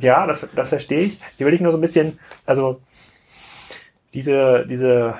Ja, 0.00 0.26
das, 0.26 0.46
das 0.54 0.68
verstehe 0.68 1.02
ich. 1.02 1.20
Ich 1.38 1.60
nur 1.60 1.72
so 1.72 1.78
ein 1.78 1.80
bisschen, 1.80 2.18
also 2.44 2.80
diese, 4.12 4.66
diese 4.66 5.14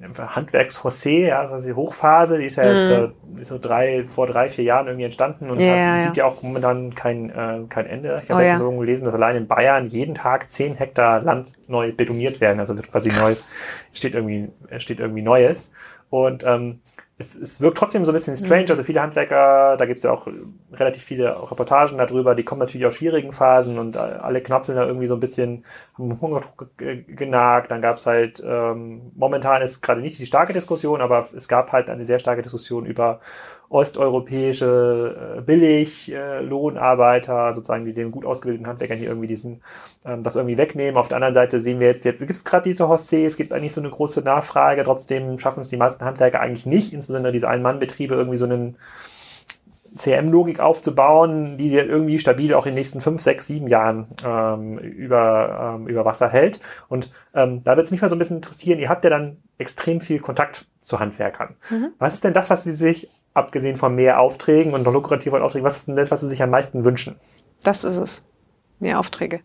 Handwerks-José, 0.00 1.28
ja, 1.28 1.48
also 1.48 1.66
die 1.66 1.74
Hochphase, 1.74 2.38
die 2.38 2.46
ist 2.46 2.56
ja 2.56 2.72
jetzt 2.72 2.90
mhm. 2.90 3.44
so 3.44 3.58
drei, 3.58 4.04
vor 4.04 4.26
drei, 4.26 4.48
vier 4.48 4.64
Jahren 4.64 4.86
irgendwie 4.86 5.04
entstanden 5.04 5.50
und 5.50 5.60
ja, 5.60 5.70
hat, 5.70 5.76
ja. 5.76 6.00
sieht 6.00 6.16
ja 6.16 6.24
auch 6.26 6.42
momentan 6.42 6.94
kein, 6.94 7.30
äh, 7.30 7.60
kein 7.68 7.86
Ende. 7.86 8.20
Ich 8.22 8.30
habe 8.30 8.42
Oh, 8.42 8.46
ja. 8.46 8.56
so 8.56 8.70
gelesen, 8.72 9.04
dass 9.04 9.14
allein 9.14 9.36
in 9.36 9.46
Bayern 9.46 9.86
jeden 9.86 10.14
Tag 10.14 10.50
zehn 10.50 10.74
Hektar 10.74 11.22
Land 11.22 11.52
neu 11.68 11.92
betoniert 11.92 12.40
werden. 12.40 12.60
Also 12.60 12.76
wird 12.76 12.90
quasi 12.90 13.10
neues, 13.10 13.46
steht 13.92 14.14
irgendwie, 14.14 14.50
steht 14.78 15.00
irgendwie 15.00 15.22
Neues. 15.22 15.72
Und 16.10 16.44
ähm, 16.44 16.80
es, 17.16 17.34
es 17.34 17.60
wirkt 17.60 17.78
trotzdem 17.78 18.04
so 18.04 18.10
ein 18.10 18.14
bisschen 18.14 18.36
strange. 18.36 18.64
Mhm. 18.64 18.70
Also 18.70 18.82
viele 18.82 19.00
Handwerker, 19.00 19.76
da 19.76 19.86
gibt 19.86 19.98
es 19.98 20.02
ja 20.02 20.10
auch 20.10 20.26
relativ 20.72 21.02
viele 21.02 21.28
Reportagen 21.50 21.96
darüber, 21.96 22.34
die 22.34 22.42
kommen 22.42 22.58
natürlich 22.58 22.86
aus 22.86 22.96
schwierigen 22.96 23.32
Phasen 23.32 23.78
und 23.78 23.96
alle 23.96 24.40
knapseln 24.40 24.76
da 24.76 24.84
irgendwie 24.86 25.06
so 25.06 25.14
ein 25.14 25.20
bisschen, 25.20 25.64
haben 25.96 26.20
Hungerdruck 26.20 26.76
ge- 26.76 27.04
genagt. 27.04 27.70
Dann 27.70 27.82
gab 27.82 27.98
es 27.98 28.06
halt, 28.06 28.42
ähm, 28.44 29.12
momentan 29.14 29.62
ist 29.62 29.80
gerade 29.80 30.00
nicht 30.00 30.18
die 30.18 30.26
starke 30.26 30.52
Diskussion, 30.52 31.00
aber 31.00 31.24
es 31.34 31.46
gab 31.46 31.70
halt 31.72 31.88
eine 31.88 32.04
sehr 32.04 32.18
starke 32.18 32.42
Diskussion 32.42 32.84
über 32.84 33.20
osteuropäische 33.74 35.38
äh, 35.38 35.40
Billiglohnarbeiter, 35.40 37.52
sozusagen, 37.52 37.84
die 37.84 37.92
den 37.92 38.12
gut 38.12 38.24
ausgebildeten 38.24 38.68
Handwerkern 38.68 38.98
hier 38.98 39.08
irgendwie 39.08 39.26
diesen, 39.26 39.62
ähm, 40.04 40.22
das 40.22 40.36
irgendwie 40.36 40.56
wegnehmen. 40.56 40.96
Auf 40.96 41.08
der 41.08 41.16
anderen 41.16 41.34
Seite 41.34 41.58
sehen 41.58 41.80
wir 41.80 41.88
jetzt, 41.88 42.04
jetzt 42.04 42.20
gibt 42.20 42.30
es 42.30 42.44
gerade 42.44 42.62
diese 42.62 42.88
Hossee, 42.88 43.26
es 43.26 43.36
gibt 43.36 43.52
eigentlich 43.52 43.72
so 43.72 43.80
eine 43.80 43.90
große 43.90 44.20
Nachfrage, 44.20 44.84
trotzdem 44.84 45.40
schaffen 45.40 45.60
es 45.60 45.66
die 45.66 45.76
meisten 45.76 46.04
Handwerker 46.04 46.40
eigentlich 46.40 46.66
nicht, 46.66 46.92
insbesondere 46.92 47.32
diese 47.32 47.48
Ein-Mann-Betriebe 47.48 48.14
irgendwie 48.14 48.36
so 48.36 48.44
einen 48.44 48.76
CM-Logik 49.96 50.60
aufzubauen, 50.60 51.56
die 51.56 51.68
sie 51.68 51.78
irgendwie 51.78 52.20
stabil 52.20 52.54
auch 52.54 52.66
in 52.66 52.72
den 52.72 52.76
nächsten 52.76 53.00
fünf, 53.00 53.22
sechs, 53.22 53.48
sieben 53.48 53.66
Jahren 53.66 54.06
ähm, 54.24 54.78
über, 54.78 55.76
ähm, 55.76 55.88
über 55.88 56.04
Wasser 56.04 56.28
hält. 56.28 56.60
Und 56.88 57.10
ähm, 57.34 57.64
da 57.64 57.72
würde 57.72 57.82
es 57.82 57.90
mich 57.90 58.02
mal 58.02 58.08
so 58.08 58.14
ein 58.14 58.18
bisschen 58.18 58.36
interessieren, 58.36 58.78
ihr 58.78 58.88
habt 58.88 59.02
ja 59.02 59.10
dann 59.10 59.38
extrem 59.58 60.00
viel 60.00 60.20
Kontakt 60.20 60.68
zu 60.80 61.00
Handwerkern. 61.00 61.56
Mhm. 61.70 61.88
Was 61.98 62.14
ist 62.14 62.22
denn 62.22 62.32
das, 62.32 62.50
was 62.50 62.64
Sie 62.64 62.72
sich, 62.72 63.08
abgesehen 63.34 63.76
von 63.76 63.94
mehr 63.94 64.20
Aufträgen 64.20 64.72
und 64.72 64.84
noch 64.84 64.92
lukrativeren 64.92 65.42
Aufträgen, 65.42 65.66
was 65.66 65.76
ist 65.78 65.88
denn 65.88 65.96
das, 65.96 66.10
was 66.10 66.20
Sie 66.20 66.28
sich 66.28 66.42
am 66.42 66.50
meisten 66.50 66.84
wünschen? 66.84 67.16
Das 67.62 67.84
ist 67.84 67.96
es. 67.96 68.24
Mehr 68.78 68.98
Aufträge. 68.98 69.40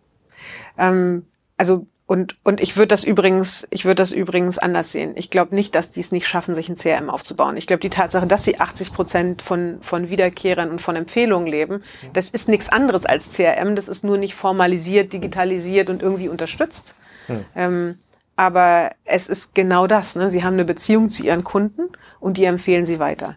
Ähm, 0.78 1.26
also 1.58 1.88
und 2.06 2.38
und 2.44 2.60
ich 2.60 2.76
würde 2.76 2.88
das 2.88 3.04
übrigens, 3.04 3.68
ich 3.70 3.86
würde 3.86 3.96
das 3.96 4.12
übrigens 4.12 4.58
anders 4.58 4.92
sehen. 4.92 5.14
Ich 5.16 5.30
glaube 5.30 5.54
nicht, 5.54 5.76
dass 5.76 5.92
die 5.92 6.00
es 6.00 6.12
nicht 6.12 6.28
schaffen, 6.28 6.56
sich 6.56 6.68
ein 6.68 6.76
CRM 6.76 7.10
aufzubauen. 7.10 7.56
Ich 7.56 7.68
glaube, 7.68 7.82
die 7.82 7.92
Tatsache, 7.92 8.26
dass 8.26 8.44
sie 8.44 8.60
80 8.60 8.94
Prozent 8.94 9.42
von 9.42 9.78
von 9.82 10.10
Wiederkehrern 10.10 10.72
und 10.72 10.82
von 10.82 10.96
Empfehlungen 10.96 11.48
leben, 11.48 11.84
das 12.14 12.30
ist 12.30 12.50
nichts 12.50 12.70
anderes 12.70 13.06
als 13.06 13.32
CRM. 13.32 13.76
Das 13.76 13.88
ist 13.88 14.04
nur 14.04 14.18
nicht 14.18 14.34
formalisiert, 14.34 15.14
digitalisiert 15.14 15.90
und 15.92 16.02
irgendwie 16.02 16.30
unterstützt. 16.30 16.96
Hm. 17.28 17.46
Ähm, 17.56 18.00
aber 18.36 18.94
es 19.04 19.30
ist 19.30 19.54
genau 19.54 19.86
das. 19.86 20.16
Ne? 20.16 20.32
Sie 20.32 20.44
haben 20.44 20.54
eine 20.54 20.66
Beziehung 20.66 21.10
zu 21.10 21.24
ihren 21.24 21.44
Kunden 21.44 21.90
und 22.20 22.38
die 22.38 22.46
empfehlen 22.46 22.86
sie 22.86 22.98
weiter. 22.98 23.36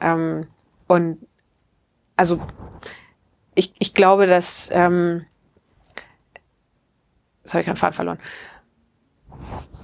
Ähm, 0.00 0.46
und 0.86 1.18
also 2.16 2.40
ich, 3.54 3.74
ich 3.78 3.94
glaube, 3.94 4.26
dass 4.26 4.70
ähm, 4.72 5.26
Jetzt 7.46 7.54
habe 7.54 7.60
ich 7.60 7.66
keinen 7.66 7.76
Faden 7.76 7.94
verloren. 7.94 8.18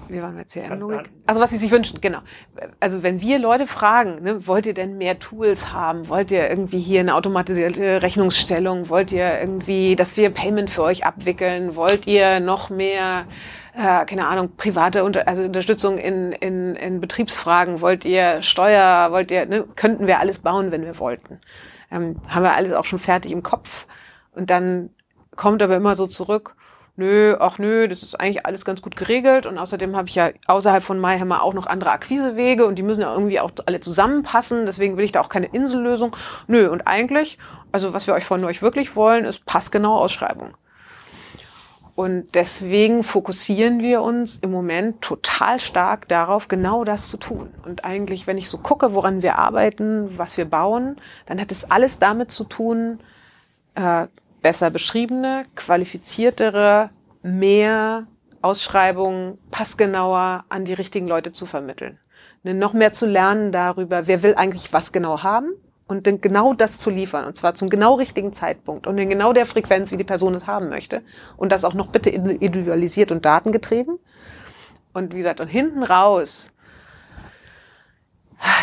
Wie 0.08 0.20
waren 0.20 0.36
wir 0.36 0.44
CRM-Logik? 0.44 1.10
Also 1.26 1.40
was 1.40 1.50
sie 1.50 1.58
sich 1.58 1.70
wünschen, 1.70 2.00
genau. 2.00 2.18
Also 2.80 3.04
wenn 3.04 3.20
wir 3.20 3.38
Leute 3.38 3.68
fragen, 3.68 4.20
ne, 4.20 4.48
wollt 4.48 4.66
ihr 4.66 4.74
denn 4.74 4.98
mehr 4.98 5.20
Tools 5.20 5.72
haben? 5.72 6.08
Wollt 6.08 6.32
ihr 6.32 6.50
irgendwie 6.50 6.80
hier 6.80 6.98
eine 6.98 7.14
automatisierte 7.14 8.02
Rechnungsstellung? 8.02 8.88
Wollt 8.88 9.12
ihr 9.12 9.38
irgendwie, 9.38 9.94
dass 9.94 10.16
wir 10.16 10.30
Payment 10.30 10.70
für 10.70 10.82
euch 10.82 11.06
abwickeln? 11.06 11.76
Wollt 11.76 12.08
ihr 12.08 12.40
noch 12.40 12.68
mehr, 12.68 13.26
äh, 13.74 14.04
keine 14.04 14.26
Ahnung, 14.26 14.56
private 14.56 15.04
Unter 15.04 15.26
also 15.28 15.42
Unterstützung 15.42 15.98
in, 15.98 16.32
in, 16.32 16.76
in 16.76 17.00
Betriebsfragen? 17.00 17.80
Wollt 17.80 18.04
ihr 18.04 18.42
Steuer? 18.42 19.12
Wollt 19.12 19.30
ihr, 19.30 19.46
ne, 19.46 19.64
könnten 19.76 20.06
wir 20.06 20.20
alles 20.20 20.40
bauen, 20.40 20.70
wenn 20.70 20.84
wir 20.84 20.98
wollten? 20.98 21.40
Ähm, 21.90 22.16
haben 22.28 22.42
wir 22.42 22.54
alles 22.54 22.72
auch 22.72 22.84
schon 22.84 22.98
fertig 22.98 23.32
im 23.32 23.42
Kopf? 23.42 23.86
Und 24.32 24.50
dann 24.50 24.90
kommt 25.36 25.62
aber 25.62 25.76
immer 25.76 25.96
so 25.96 26.06
zurück, 26.06 26.54
nö, 26.96 27.36
ach 27.38 27.58
nö, 27.58 27.88
das 27.88 28.02
ist 28.02 28.18
eigentlich 28.20 28.44
alles 28.46 28.64
ganz 28.64 28.82
gut 28.82 28.96
geregelt 28.96 29.46
und 29.46 29.58
außerdem 29.58 29.96
habe 29.96 30.08
ich 30.08 30.14
ja 30.14 30.30
außerhalb 30.46 30.82
von 30.82 31.00
MyHammer 31.00 31.42
auch 31.42 31.54
noch 31.54 31.66
andere 31.66 31.90
Akquisewege 31.90 32.66
und 32.66 32.76
die 32.76 32.82
müssen 32.82 33.00
ja 33.00 33.12
irgendwie 33.12 33.40
auch 33.40 33.50
alle 33.66 33.80
zusammenpassen, 33.80 34.66
deswegen 34.66 34.96
will 34.96 35.04
ich 35.04 35.12
da 35.12 35.20
auch 35.20 35.28
keine 35.28 35.46
Insellösung. 35.46 36.14
Nö, 36.46 36.68
und 36.68 36.86
eigentlich, 36.86 37.38
also 37.72 37.94
was 37.94 38.06
wir 38.06 38.14
euch 38.14 38.24
von 38.24 38.44
euch 38.44 38.62
wirklich 38.62 38.94
wollen, 38.96 39.24
ist 39.24 39.46
passgenaue 39.46 39.98
Ausschreibung. 40.00 40.54
Und 41.94 42.34
deswegen 42.34 43.02
fokussieren 43.02 43.80
wir 43.80 44.00
uns 44.00 44.36
im 44.36 44.50
Moment 44.50 45.02
total 45.02 45.60
stark 45.60 46.08
darauf, 46.08 46.48
genau 46.48 46.84
das 46.84 47.08
zu 47.08 47.18
tun. 47.18 47.52
Und 47.64 47.84
eigentlich, 47.84 48.26
wenn 48.26 48.38
ich 48.38 48.48
so 48.48 48.58
gucke, 48.58 48.94
woran 48.94 49.22
wir 49.22 49.38
arbeiten, 49.38 50.16
was 50.16 50.38
wir 50.38 50.46
bauen, 50.46 50.96
dann 51.26 51.38
hat 51.38 51.52
es 51.52 51.70
alles 51.70 51.98
damit 51.98 52.30
zu 52.30 52.44
tun, 52.44 53.00
äh, 53.74 54.06
besser 54.40 54.70
beschriebene, 54.70 55.44
qualifiziertere, 55.54 56.90
mehr 57.22 58.06
Ausschreibungen 58.40 59.38
passgenauer 59.50 60.44
an 60.48 60.64
die 60.64 60.72
richtigen 60.72 61.06
Leute 61.06 61.32
zu 61.32 61.44
vermitteln. 61.44 61.98
Ne, 62.42 62.54
noch 62.54 62.72
mehr 62.72 62.92
zu 62.92 63.06
lernen 63.06 63.52
darüber, 63.52 64.06
wer 64.06 64.22
will 64.22 64.34
eigentlich 64.34 64.72
was 64.72 64.92
genau 64.92 65.22
haben 65.22 65.52
und 65.92 66.06
dann 66.06 66.20
genau 66.22 66.54
das 66.54 66.78
zu 66.78 66.88
liefern 66.88 67.26
und 67.26 67.36
zwar 67.36 67.54
zum 67.54 67.68
genau 67.68 67.94
richtigen 67.94 68.32
Zeitpunkt 68.32 68.86
und 68.86 68.96
in 68.96 69.10
genau 69.10 69.34
der 69.34 69.44
Frequenz, 69.44 69.90
wie 69.90 69.98
die 69.98 70.04
Person 70.04 70.34
es 70.34 70.46
haben 70.46 70.70
möchte 70.70 71.02
und 71.36 71.52
das 71.52 71.64
auch 71.64 71.74
noch 71.74 71.88
bitte 71.88 72.08
individualisiert 72.08 73.12
und 73.12 73.24
datengetrieben. 73.26 73.98
Und 74.94 75.12
wie 75.12 75.18
gesagt, 75.18 75.40
und 75.40 75.48
hinten 75.48 75.82
raus, 75.82 76.50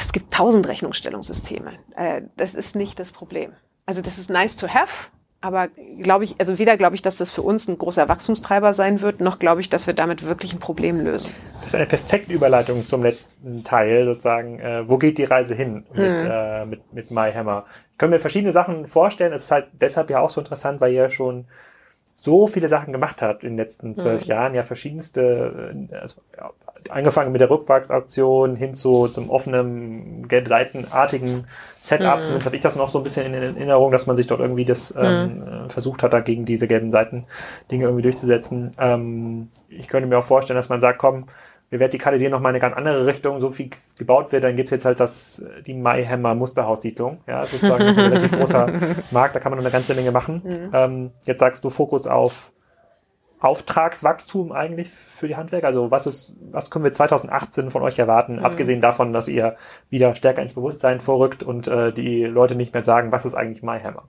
es 0.01 0.11
gibt 0.11 0.33
tausend 0.33 0.67
Rechnungsstellungssysteme. 0.67 1.73
Äh, 1.95 2.23
das 2.35 2.55
ist 2.55 2.75
nicht 2.75 2.99
das 2.99 3.11
Problem. 3.11 3.53
Also 3.85 4.01
das 4.01 4.17
ist 4.17 4.29
nice 4.29 4.57
to 4.57 4.67
have, 4.67 5.09
aber 5.41 5.69
glaube 6.01 6.25
ich, 6.25 6.35
also 6.39 6.59
weder 6.59 6.75
glaube 6.75 6.95
ich, 6.95 7.01
dass 7.01 7.17
das 7.17 7.31
für 7.31 7.41
uns 7.41 7.67
ein 7.67 7.77
großer 7.77 8.09
Wachstumstreiber 8.09 8.73
sein 8.73 9.01
wird, 9.01 9.21
noch 9.21 9.39
glaube 9.39 9.61
ich, 9.61 9.69
dass 9.69 9.87
wir 9.87 9.93
damit 9.93 10.23
wirklich 10.23 10.53
ein 10.53 10.59
Problem 10.59 10.99
lösen. 10.99 11.31
Das 11.59 11.67
ist 11.67 11.75
eine 11.75 11.85
perfekte 11.85 12.33
Überleitung 12.33 12.85
zum 12.85 13.03
letzten 13.03 13.63
Teil, 13.63 14.05
sozusagen. 14.05 14.59
Äh, 14.59 14.89
wo 14.89 14.97
geht 14.97 15.17
die 15.17 15.23
Reise 15.23 15.55
hin 15.55 15.85
mit, 15.93 16.21
hm. 16.21 16.29
äh, 16.29 16.65
mit, 16.65 16.93
mit 16.93 17.11
MyHammer? 17.11 17.65
Ich 17.91 17.97
kann 17.97 18.09
mir 18.09 18.19
verschiedene 18.19 18.51
Sachen 18.51 18.87
vorstellen. 18.87 19.33
Es 19.33 19.45
ist 19.45 19.51
halt 19.51 19.67
deshalb 19.73 20.09
ja 20.09 20.19
auch 20.19 20.29
so 20.29 20.41
interessant, 20.41 20.81
weil 20.81 20.93
ihr 20.93 21.09
schon 21.09 21.45
so 22.21 22.47
viele 22.47 22.67
Sachen 22.67 22.91
gemacht 22.91 23.21
habt 23.21 23.43
in 23.43 23.51
den 23.51 23.57
letzten 23.57 23.95
zwölf 23.95 24.23
mhm. 24.23 24.27
Jahren, 24.27 24.53
ja 24.53 24.63
verschiedenste, 24.63 25.73
äh, 25.91 25.95
also, 25.95 26.21
ja, 26.37 26.51
angefangen 26.89 27.31
mit 27.31 27.41
der 27.41 27.49
Rückwachsauktion 27.49 28.55
hin 28.55 28.73
zu 28.73 29.07
zum 29.07 29.29
offenen, 29.29 30.27
gelb 30.27 30.47
seitenartigen 30.47 31.45
Setup. 31.81 32.19
Mhm. 32.19 32.23
Zumindest 32.23 32.45
habe 32.45 32.55
ich 32.55 32.61
das 32.61 32.75
noch 32.75 32.89
so 32.89 32.99
ein 32.99 33.03
bisschen 33.03 33.33
in 33.33 33.33
Erinnerung, 33.33 33.91
dass 33.91 34.05
man 34.07 34.15
sich 34.15 34.27
dort 34.27 34.39
irgendwie 34.39 34.65
das 34.65 34.93
ähm, 34.97 35.39
mhm. 35.39 35.65
äh, 35.65 35.69
versucht 35.69 36.03
hat, 36.03 36.13
dagegen 36.13 36.45
diese 36.45 36.67
gelben 36.67 36.91
Seiten 36.91 37.25
Dinge 37.71 37.85
irgendwie 37.85 38.03
durchzusetzen. 38.03 38.71
Ähm, 38.77 39.49
ich 39.69 39.87
könnte 39.87 40.07
mir 40.07 40.17
auch 40.17 40.23
vorstellen, 40.23 40.57
dass 40.57 40.69
man 40.69 40.79
sagt, 40.79 40.99
komm, 40.99 41.25
wir 41.69 41.79
vertikalisieren 41.79 42.31
noch 42.31 42.39
mal 42.39 42.49
eine 42.49 42.59
ganz 42.59 42.73
andere 42.73 43.05
Richtung, 43.05 43.39
so 43.39 43.51
viel 43.51 43.69
gebaut 43.97 44.31
wird, 44.31 44.43
dann 44.43 44.55
gibt's 44.55 44.71
jetzt 44.71 44.85
halt 44.85 44.99
das, 44.99 45.43
die 45.65 45.75
Mayhammer 45.75 46.35
Musterhaussiedlung, 46.35 47.19
ja, 47.27 47.45
sozusagen 47.45 47.83
ein 47.83 47.99
relativ 47.99 48.31
großer 48.31 48.73
Markt, 49.11 49.35
da 49.35 49.39
kann 49.39 49.51
man 49.51 49.57
noch 49.59 49.65
eine 49.65 49.71
ganze 49.71 49.93
Menge 49.93 50.11
machen. 50.11 50.41
Mhm. 50.43 50.69
Ähm, 50.73 51.11
jetzt 51.25 51.39
sagst 51.39 51.63
du 51.63 51.69
Fokus 51.69 52.07
auf 52.07 52.51
Auftragswachstum 53.41 54.51
eigentlich 54.51 54.89
für 54.89 55.27
die 55.27 55.35
Handwerker? 55.35 55.67
Also 55.67 55.91
was 55.91 56.07
ist, 56.07 56.33
was 56.51 56.71
können 56.71 56.83
wir 56.83 56.91
2018 56.91 57.71
von 57.71 57.83
euch 57.83 57.97
erwarten, 57.97 58.37
mhm. 58.37 58.45
abgesehen 58.45 58.81
davon, 58.81 59.13
dass 59.13 59.27
ihr 59.27 59.55
wieder 59.89 60.13
stärker 60.15 60.41
ins 60.41 60.55
Bewusstsein 60.55 60.99
vorrückt 60.99 61.43
und 61.43 61.67
äh, 61.67 61.93
die 61.93 62.23
Leute 62.23 62.55
nicht 62.55 62.73
mehr 62.73 62.83
sagen, 62.83 63.11
was 63.11 63.25
ist 63.25 63.35
eigentlich 63.35 63.63
MyHammer? 63.63 64.03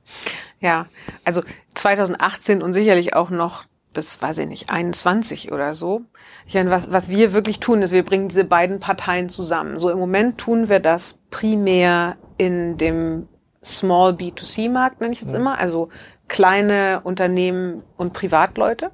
Ja, 0.61 0.87
also 1.25 1.43
2018 1.75 2.63
und 2.63 2.73
sicherlich 2.73 3.15
auch 3.15 3.31
noch 3.31 3.65
bis, 3.93 4.21
weiß 4.21 4.39
ich 4.39 4.47
nicht, 4.47 4.71
21 4.71 5.53
oder 5.53 5.75
so. 5.75 6.03
Ich 6.47 6.55
meine, 6.55 6.71
was, 6.71 6.91
was 6.93 7.09
wir 7.09 7.33
wirklich 7.33 7.61
tun, 7.61 7.83
ist, 7.83 7.93
wir 7.93 8.05
bringen 8.05 8.29
diese 8.29 8.45
beiden 8.45 8.81
Parteien 8.81 9.29
zusammen. 9.29 9.79
So 9.79 9.91
im 9.91 9.99
Moment 9.99 10.39
tun 10.39 10.69
wir 10.69 10.81
das 10.81 11.19
primär 11.31 12.17
in 12.39 12.77
dem 12.77 13.29
Small 13.65 14.13
B2C-Markt, 14.13 15.01
nenne 15.01 15.13
ich 15.13 15.23
es 15.23 15.29
mhm. 15.29 15.35
immer, 15.35 15.59
also 15.59 15.91
kleine 16.29 17.01
Unternehmen 17.03 17.83
und 17.97 18.13
Privatleute. 18.13 18.91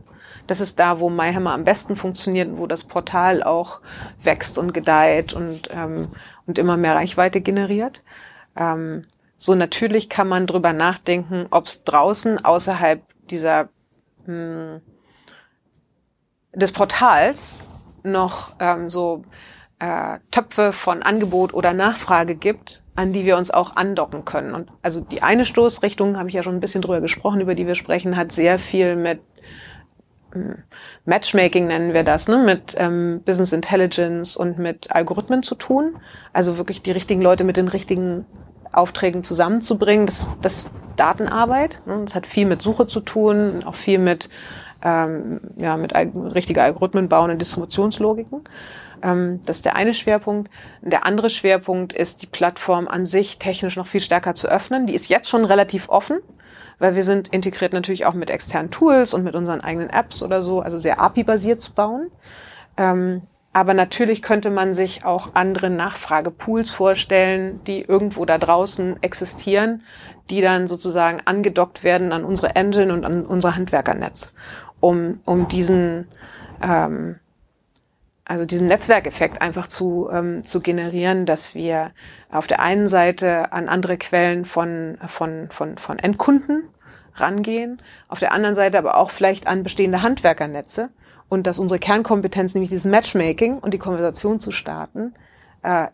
Das 0.46 0.60
ist 0.60 0.78
da, 0.78 1.00
wo 1.00 1.10
MyHammer 1.10 1.52
am 1.52 1.64
besten 1.64 1.96
funktioniert, 1.96 2.48
wo 2.56 2.66
das 2.66 2.84
Portal 2.84 3.42
auch 3.42 3.80
wächst 4.22 4.58
und 4.58 4.72
gedeiht 4.72 5.32
und, 5.32 5.68
ähm, 5.70 6.08
und 6.46 6.58
immer 6.58 6.76
mehr 6.76 6.94
Reichweite 6.94 7.40
generiert. 7.40 8.02
Ähm, 8.56 9.06
so 9.38 9.54
natürlich 9.54 10.08
kann 10.08 10.28
man 10.28 10.46
drüber 10.46 10.72
nachdenken, 10.72 11.46
ob 11.50 11.66
es 11.66 11.84
draußen 11.84 12.44
außerhalb 12.44 13.02
dieser 13.28 13.68
hm, 14.26 14.80
des 16.52 16.72
Portals 16.72 17.64
noch 18.02 18.56
ähm, 18.60 18.90
so 18.90 19.24
äh, 19.78 20.18
Töpfe 20.30 20.72
von 20.72 21.02
Angebot 21.02 21.52
oder 21.52 21.72
Nachfrage 21.72 22.34
gibt, 22.34 22.82
an 22.94 23.12
die 23.12 23.24
wir 23.24 23.36
uns 23.36 23.50
auch 23.50 23.76
andocken 23.76 24.24
können. 24.24 24.54
Und 24.54 24.70
also 24.82 25.00
die 25.00 25.22
eine 25.22 25.44
Stoßrichtung, 25.44 26.16
habe 26.16 26.28
ich 26.28 26.34
ja 26.34 26.42
schon 26.42 26.54
ein 26.54 26.60
bisschen 26.60 26.82
drüber 26.82 27.00
gesprochen, 27.00 27.40
über 27.40 27.54
die 27.54 27.66
wir 27.66 27.74
sprechen, 27.74 28.16
hat 28.16 28.32
sehr 28.32 28.58
viel 28.58 28.96
mit 28.96 29.20
hm, 30.32 30.56
Matchmaking 31.04 31.66
nennen 31.66 31.94
wir 31.94 32.04
das, 32.04 32.28
ne, 32.28 32.38
mit 32.38 32.74
ähm, 32.78 33.22
Business 33.24 33.52
Intelligence 33.52 34.36
und 34.36 34.58
mit 34.58 34.90
Algorithmen 34.90 35.42
zu 35.42 35.54
tun. 35.54 35.96
Also 36.32 36.56
wirklich 36.56 36.82
die 36.82 36.90
richtigen 36.92 37.20
Leute 37.20 37.44
mit 37.44 37.56
den 37.56 37.68
richtigen 37.68 38.26
Aufträgen 38.76 39.24
zusammenzubringen. 39.24 40.06
Das, 40.06 40.30
das 40.42 40.56
ist 40.56 40.70
Datenarbeit. 40.96 41.82
Ne? 41.86 42.02
Das 42.04 42.14
hat 42.14 42.26
viel 42.26 42.46
mit 42.46 42.62
Suche 42.62 42.86
zu 42.86 43.00
tun, 43.00 43.62
auch 43.64 43.74
viel 43.74 43.98
mit, 43.98 44.28
ähm, 44.82 45.40
ja, 45.56 45.76
mit 45.76 45.94
richtiger 45.94 46.62
Algorithmen 46.64 47.08
bauen 47.08 47.30
und 47.30 47.40
Distributionslogiken. 47.40 48.42
Ähm, 49.02 49.40
das 49.46 49.56
ist 49.56 49.64
der 49.64 49.76
eine 49.76 49.94
Schwerpunkt. 49.94 50.50
Der 50.82 51.06
andere 51.06 51.30
Schwerpunkt 51.30 51.92
ist, 51.92 52.22
die 52.22 52.26
Plattform 52.26 52.88
an 52.88 53.06
sich 53.06 53.38
technisch 53.38 53.76
noch 53.76 53.86
viel 53.86 54.00
stärker 54.00 54.34
zu 54.34 54.48
öffnen. 54.48 54.86
Die 54.86 54.94
ist 54.94 55.08
jetzt 55.08 55.28
schon 55.28 55.44
relativ 55.44 55.88
offen, 55.88 56.18
weil 56.78 56.94
wir 56.94 57.02
sind 57.02 57.28
integriert 57.28 57.72
natürlich 57.72 58.06
auch 58.06 58.14
mit 58.14 58.30
externen 58.30 58.70
Tools 58.70 59.14
und 59.14 59.24
mit 59.24 59.34
unseren 59.34 59.60
eigenen 59.60 59.90
Apps 59.90 60.22
oder 60.22 60.42
so, 60.42 60.60
also 60.60 60.78
sehr 60.78 61.00
API-basiert 61.00 61.60
zu 61.60 61.72
bauen. 61.72 62.10
Ähm, 62.76 63.22
aber 63.56 63.72
natürlich 63.72 64.20
könnte 64.20 64.50
man 64.50 64.74
sich 64.74 65.06
auch 65.06 65.30
andere 65.32 65.70
Nachfragepools 65.70 66.70
vorstellen, 66.72 67.64
die 67.64 67.80
irgendwo 67.80 68.26
da 68.26 68.36
draußen 68.36 69.02
existieren, 69.02 69.82
die 70.28 70.42
dann 70.42 70.66
sozusagen 70.66 71.22
angedockt 71.24 71.82
werden 71.82 72.12
an 72.12 72.26
unsere 72.26 72.54
Engine 72.54 72.92
und 72.92 73.06
an 73.06 73.24
unser 73.24 73.56
Handwerkernetz, 73.56 74.34
um, 74.78 75.20
um 75.24 75.48
diesen, 75.48 76.06
ähm, 76.60 77.16
also 78.26 78.44
diesen 78.44 78.66
Netzwerkeffekt 78.66 79.40
einfach 79.40 79.68
zu, 79.68 80.10
ähm, 80.12 80.42
zu 80.42 80.60
generieren, 80.60 81.24
dass 81.24 81.54
wir 81.54 81.92
auf 82.30 82.46
der 82.46 82.60
einen 82.60 82.88
Seite 82.88 83.52
an 83.52 83.70
andere 83.70 83.96
Quellen 83.96 84.44
von, 84.44 84.98
von, 85.06 85.48
von, 85.48 85.78
von 85.78 85.98
Endkunden 85.98 86.64
rangehen, 87.14 87.80
auf 88.08 88.18
der 88.18 88.32
anderen 88.32 88.54
Seite 88.54 88.76
aber 88.76 88.98
auch 88.98 89.08
vielleicht 89.08 89.46
an 89.46 89.62
bestehende 89.62 90.02
Handwerkernetze 90.02 90.90
und 91.28 91.46
dass 91.46 91.58
unsere 91.58 91.78
Kernkompetenz, 91.78 92.54
nämlich 92.54 92.70
dieses 92.70 92.84
Matchmaking 92.84 93.58
und 93.58 93.74
die 93.74 93.78
Konversation 93.78 94.40
zu 94.40 94.52
starten, 94.52 95.14
äh, 95.62 95.86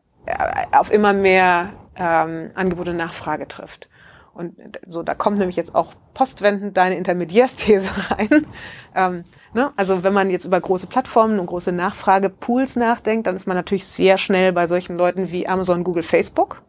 auf 0.72 0.92
immer 0.92 1.12
mehr 1.12 1.70
ähm, 1.96 2.50
Angebot 2.54 2.88
und 2.88 2.96
Nachfrage 2.96 3.48
trifft. 3.48 3.88
Und 4.34 4.54
so, 4.86 5.02
da 5.02 5.14
kommt 5.14 5.38
nämlich 5.38 5.56
jetzt 5.56 5.74
auch 5.74 5.92
postwendend 6.14 6.76
deine 6.76 6.96
Intermediärsthese 6.96 7.88
rein. 8.10 8.46
Ähm, 8.94 9.24
ne? 9.52 9.72
Also 9.76 10.04
wenn 10.04 10.14
man 10.14 10.30
jetzt 10.30 10.46
über 10.46 10.60
große 10.60 10.86
Plattformen 10.86 11.38
und 11.38 11.46
große 11.46 11.72
Nachfragepools 11.72 12.76
nachdenkt, 12.76 13.26
dann 13.26 13.36
ist 13.36 13.46
man 13.46 13.56
natürlich 13.56 13.86
sehr 13.86 14.16
schnell 14.16 14.52
bei 14.52 14.66
solchen 14.66 14.96
Leuten 14.96 15.30
wie 15.30 15.46
Amazon, 15.46 15.84
Google, 15.84 16.02
Facebook. 16.02 16.62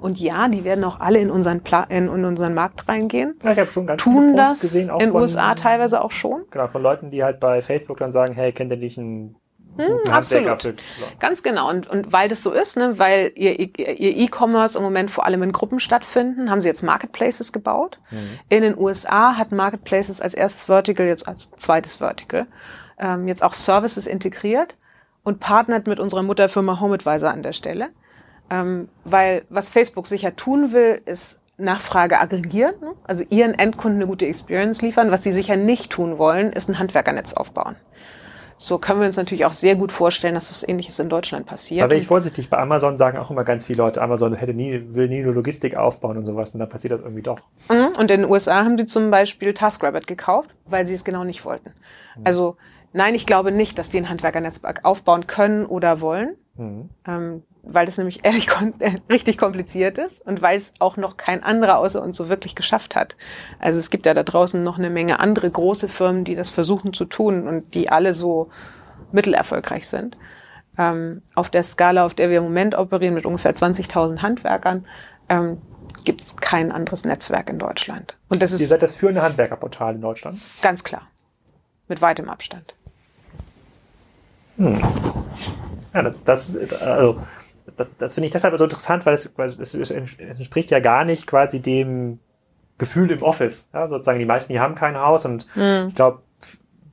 Und 0.00 0.20
ja, 0.20 0.48
die 0.48 0.64
werden 0.64 0.84
auch 0.84 1.00
alle 1.00 1.18
in 1.18 1.30
unseren, 1.30 1.60
Pla 1.60 1.84
in, 1.84 2.08
in 2.08 2.24
unseren 2.24 2.54
Markt 2.54 2.88
reingehen. 2.88 3.34
Ja, 3.44 3.52
ich 3.52 3.58
habe 3.58 3.70
schon 3.70 3.86
ganz 3.86 4.02
Tun 4.02 4.28
viele 4.28 4.42
Posts 4.42 4.60
gesehen, 4.60 4.90
auch 4.90 5.00
in 5.00 5.10
den 5.10 5.16
USA 5.16 5.54
teilweise 5.54 6.02
auch 6.02 6.12
schon. 6.12 6.42
Genau, 6.50 6.68
von 6.68 6.82
Leuten, 6.82 7.10
die 7.10 7.22
halt 7.24 7.40
bei 7.40 7.62
Facebook 7.62 7.98
dann 7.98 8.12
sagen, 8.12 8.32
hey, 8.32 8.52
kennt 8.52 8.70
ihr 8.70 8.76
nicht 8.76 8.98
einen 8.98 9.36
hm, 9.76 10.12
absolut. 10.12 10.82
Ganz 11.20 11.42
genau. 11.42 11.68
Und, 11.70 11.88
und 11.88 12.12
weil 12.12 12.28
das 12.28 12.42
so 12.42 12.52
ist, 12.52 12.76
ne, 12.76 12.98
weil 12.98 13.32
ihr, 13.34 13.58
ihr 13.58 14.16
E-Commerce 14.18 14.76
im 14.76 14.84
Moment 14.84 15.10
vor 15.10 15.24
allem 15.24 15.42
in 15.42 15.52
Gruppen 15.52 15.80
stattfinden, 15.80 16.50
haben 16.50 16.60
sie 16.60 16.68
jetzt 16.68 16.82
Marketplaces 16.82 17.52
gebaut. 17.52 17.98
Mhm. 18.10 18.38
In 18.48 18.62
den 18.62 18.78
USA 18.78 19.36
hat 19.36 19.52
Marketplaces 19.52 20.20
als 20.20 20.34
erstes 20.34 20.64
Vertical, 20.64 21.06
jetzt 21.06 21.26
als 21.26 21.50
zweites 21.52 21.96
Vertical, 21.96 22.46
ähm, 22.98 23.28
jetzt 23.28 23.42
auch 23.42 23.54
Services 23.54 24.06
integriert 24.06 24.74
und 25.22 25.40
partnert 25.40 25.86
mit 25.86 26.00
unserer 26.00 26.22
Mutterfirma 26.22 26.80
HomeAdvisor 26.80 27.30
an 27.30 27.42
der 27.42 27.52
Stelle. 27.52 27.88
Ähm, 28.50 28.88
weil 29.04 29.44
was 29.48 29.68
Facebook 29.68 30.06
sicher 30.06 30.36
tun 30.36 30.72
will, 30.72 31.00
ist 31.06 31.38
Nachfrage 31.56 32.18
aggregieren, 32.18 32.74
ne? 32.80 32.92
also 33.04 33.22
ihren 33.30 33.54
Endkunden 33.54 34.00
eine 34.00 34.08
gute 34.08 34.26
Experience 34.26 34.82
liefern. 34.82 35.10
Was 35.10 35.22
sie 35.22 35.32
sicher 35.32 35.56
nicht 35.56 35.92
tun 35.92 36.18
wollen, 36.18 36.52
ist 36.52 36.68
ein 36.68 36.78
Handwerkernetz 36.78 37.34
aufbauen. 37.34 37.76
So 38.62 38.76
können 38.76 39.00
wir 39.00 39.06
uns 39.06 39.16
natürlich 39.16 39.46
auch 39.46 39.52
sehr 39.52 39.74
gut 39.74 39.90
vorstellen, 39.90 40.34
dass 40.34 40.50
das 40.50 40.68
Ähnliches 40.68 40.98
in 40.98 41.08
Deutschland 41.08 41.46
passiert. 41.46 41.80
Da 41.80 41.86
bin 41.86 41.96
ich 41.96 42.06
vorsichtig. 42.06 42.50
Bei 42.50 42.58
Amazon 42.58 42.98
sagen 42.98 43.16
auch 43.16 43.30
immer 43.30 43.42
ganz 43.42 43.64
viele 43.64 43.78
Leute, 43.78 44.02
Amazon 44.02 44.34
hätte 44.34 44.52
nie, 44.52 44.84
will 44.90 45.08
nie 45.08 45.20
eine 45.20 45.30
Logistik 45.30 45.76
aufbauen 45.76 46.18
und 46.18 46.26
sowas. 46.26 46.50
Und 46.50 46.60
dann 46.60 46.68
passiert 46.68 46.92
das 46.92 47.00
irgendwie 47.00 47.22
doch. 47.22 47.38
Mhm. 47.70 47.96
Und 47.96 48.10
in 48.10 48.20
den 48.20 48.30
USA 48.30 48.62
haben 48.62 48.76
sie 48.76 48.84
zum 48.84 49.10
Beispiel 49.10 49.54
TaskRabbit 49.54 50.06
gekauft, 50.06 50.50
weil 50.66 50.86
sie 50.86 50.92
es 50.92 51.04
genau 51.04 51.24
nicht 51.24 51.46
wollten. 51.46 51.70
Mhm. 52.16 52.22
Also 52.24 52.56
nein, 52.92 53.14
ich 53.14 53.24
glaube 53.24 53.50
nicht, 53.50 53.78
dass 53.78 53.90
sie 53.90 53.96
ein 53.96 54.10
Handwerkernetzwerk 54.10 54.84
aufbauen 54.84 55.26
können 55.26 55.64
oder 55.64 56.02
wollen. 56.02 56.36
Mhm. 56.56 56.90
Ähm, 57.06 57.42
weil 57.72 57.86
das 57.86 57.98
nämlich 57.98 58.20
ehrlich 58.24 58.48
äh, 58.78 58.98
richtig 59.08 59.38
kompliziert 59.38 59.98
ist 59.98 60.24
und 60.26 60.42
weil 60.42 60.58
es 60.58 60.74
auch 60.78 60.96
noch 60.96 61.16
kein 61.16 61.42
anderer 61.42 61.78
außer 61.78 62.02
uns 62.02 62.16
so 62.16 62.28
wirklich 62.28 62.54
geschafft 62.54 62.96
hat. 62.96 63.16
Also 63.58 63.78
es 63.78 63.90
gibt 63.90 64.06
ja 64.06 64.14
da 64.14 64.22
draußen 64.22 64.62
noch 64.62 64.78
eine 64.78 64.90
Menge 64.90 65.20
andere 65.20 65.50
große 65.50 65.88
Firmen, 65.88 66.24
die 66.24 66.34
das 66.34 66.50
versuchen 66.50 66.92
zu 66.92 67.04
tun 67.04 67.46
und 67.46 67.74
die 67.74 67.90
alle 67.90 68.14
so 68.14 68.50
mittelerfolgreich 69.12 69.88
sind. 69.88 70.16
Ähm, 70.78 71.22
auf 71.34 71.50
der 71.50 71.62
Skala, 71.62 72.06
auf 72.06 72.14
der 72.14 72.30
wir 72.30 72.38
im 72.38 72.44
Moment 72.44 72.76
operieren, 72.76 73.14
mit 73.14 73.26
ungefähr 73.26 73.54
20.000 73.54 74.22
Handwerkern, 74.22 74.86
ähm, 75.28 75.58
gibt 76.04 76.22
es 76.22 76.36
kein 76.36 76.72
anderes 76.72 77.04
Netzwerk 77.04 77.50
in 77.50 77.58
Deutschland. 77.58 78.16
Und 78.32 78.40
das 78.40 78.52
ist 78.52 78.60
Ihr 78.60 78.68
seid 78.68 78.82
das 78.82 78.94
führende 78.94 79.22
Handwerkerportal 79.22 79.94
in 79.96 80.00
Deutschland? 80.00 80.40
Ganz 80.62 80.84
klar. 80.84 81.02
Mit 81.88 82.00
weitem 82.00 82.28
Abstand. 82.28 82.74
Hm. 84.56 84.80
Ja, 85.92 86.02
das, 86.02 86.22
das, 86.22 86.56
also, 86.56 87.20
das, 87.80 87.88
das 87.98 88.14
finde 88.14 88.26
ich 88.26 88.32
deshalb 88.32 88.56
so 88.56 88.64
interessant, 88.64 89.06
weil 89.06 89.14
es, 89.14 89.30
weil 89.36 89.46
es, 89.46 89.90
entspricht 89.90 90.70
ja 90.70 90.80
gar 90.80 91.04
nicht 91.04 91.26
quasi 91.26 91.60
dem 91.60 92.18
Gefühl 92.78 93.10
im 93.10 93.22
Office. 93.22 93.68
Ja, 93.72 93.88
sozusagen, 93.88 94.18
die 94.18 94.24
meisten 94.24 94.52
hier 94.52 94.60
haben 94.60 94.74
kein 94.74 94.98
Haus 94.98 95.24
und 95.24 95.46
mhm. 95.56 95.86
ich 95.88 95.94
glaube, 95.94 96.22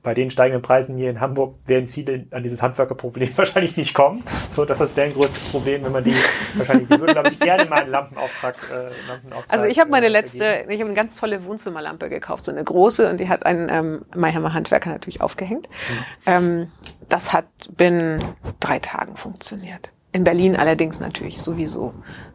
bei 0.02 0.14
den 0.14 0.30
steigenden 0.30 0.62
Preisen 0.62 0.96
hier 0.96 1.10
in 1.10 1.20
Hamburg 1.20 1.56
werden 1.66 1.86
viele 1.86 2.26
an 2.30 2.42
dieses 2.42 2.62
Handwerkerproblem 2.62 3.30
wahrscheinlich 3.36 3.76
nicht 3.76 3.92
kommen. 3.92 4.24
So, 4.54 4.64
das 4.64 4.80
ist 4.80 4.96
deren 4.96 5.12
größtes 5.12 5.44
Problem, 5.44 5.84
wenn 5.84 5.92
man 5.92 6.04
die 6.04 6.14
wahrscheinlich, 6.54 6.88
die 6.88 6.98
würden, 6.98 7.12
glaube 7.12 7.28
ich, 7.28 7.38
gerne 7.38 7.66
mal 7.66 7.80
einen 7.80 7.90
Lampenauftrag. 7.90 8.56
Äh, 8.70 9.06
Lampenauftrag 9.06 9.52
also 9.52 9.66
ich 9.66 9.78
habe 9.78 9.90
meine 9.90 10.06
äh, 10.06 10.10
letzte, 10.10 10.64
ich 10.68 10.80
habe 10.80 10.86
eine 10.86 10.94
ganz 10.94 11.16
tolle 11.16 11.44
Wohnzimmerlampe 11.44 12.08
gekauft, 12.08 12.46
so 12.46 12.52
eine 12.52 12.64
große, 12.64 13.10
und 13.10 13.18
die 13.18 13.28
hat 13.28 13.44
ein 13.44 13.68
ähm, 13.70 14.04
Handwerker 14.14 14.90
natürlich 14.90 15.20
aufgehängt. 15.20 15.68
Mhm. 15.68 16.04
Ähm, 16.24 16.72
das 17.10 17.32
hat 17.34 17.46
binnen 17.76 18.24
drei 18.60 18.78
Tagen 18.78 19.16
funktioniert. 19.16 19.90
In 20.12 20.24
Berlin 20.24 20.56
allerdings 20.56 21.00
natürlich 21.00 21.40
sowieso 21.40 21.92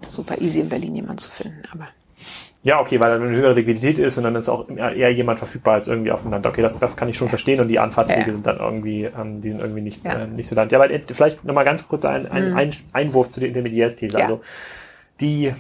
super 0.09 0.39
easy 0.39 0.61
in 0.61 0.69
Berlin 0.69 0.95
jemand 0.95 1.19
zu 1.19 1.32
finden, 1.32 1.63
aber 1.71 1.88
ja, 2.63 2.80
okay, 2.80 2.97
weil 3.01 3.11
dann 3.11 3.21
eine 3.21 3.36
höhere 3.36 3.55
Liquidität 3.55 3.99
ist 3.99 4.17
und 4.17 4.24
dann 4.24 4.36
ist 4.36 4.47
auch 4.47 4.69
eher 4.69 5.11
jemand 5.11 5.38
verfügbar 5.38 5.74
als 5.74 5.89
irgendwie 5.89 6.11
auf 6.11 6.21
dem 6.21 6.32
Land. 6.32 6.45
Okay, 6.45 6.61
das, 6.61 6.80
das 6.80 6.95
kann 6.95 7.09
ich 7.09 7.17
schon 7.17 7.28
verstehen 7.28 7.59
und 7.59 7.67
die 7.67 7.78
Anfahrtswege 7.78 8.28
ja. 8.28 8.34
sind 8.34 8.47
dann 8.47 8.57
irgendwie, 8.57 9.03
ähm, 9.03 9.41
die 9.41 9.49
sind 9.49 9.59
irgendwie 9.59 9.82
nicht, 9.82 10.05
ja. 10.05 10.19
äh, 10.19 10.28
nicht 10.28 10.47
so 10.47 10.55
lang. 10.55 10.69
Ja, 10.69 10.80
weil 10.80 11.03
vielleicht 11.11 11.43
nochmal 11.43 11.65
ganz 11.65 11.86
kurz 11.89 12.05
ein, 12.05 12.26
ein, 12.32 12.51
mhm. 12.51 12.57
ein 12.57 12.71
Einwurf 12.93 13.32
zu 13.32 13.41
der 13.41 13.49
Intermediärsthese. 13.49 14.17
Ja. 14.17 14.24
Also 14.24 14.41
die, 15.19 15.51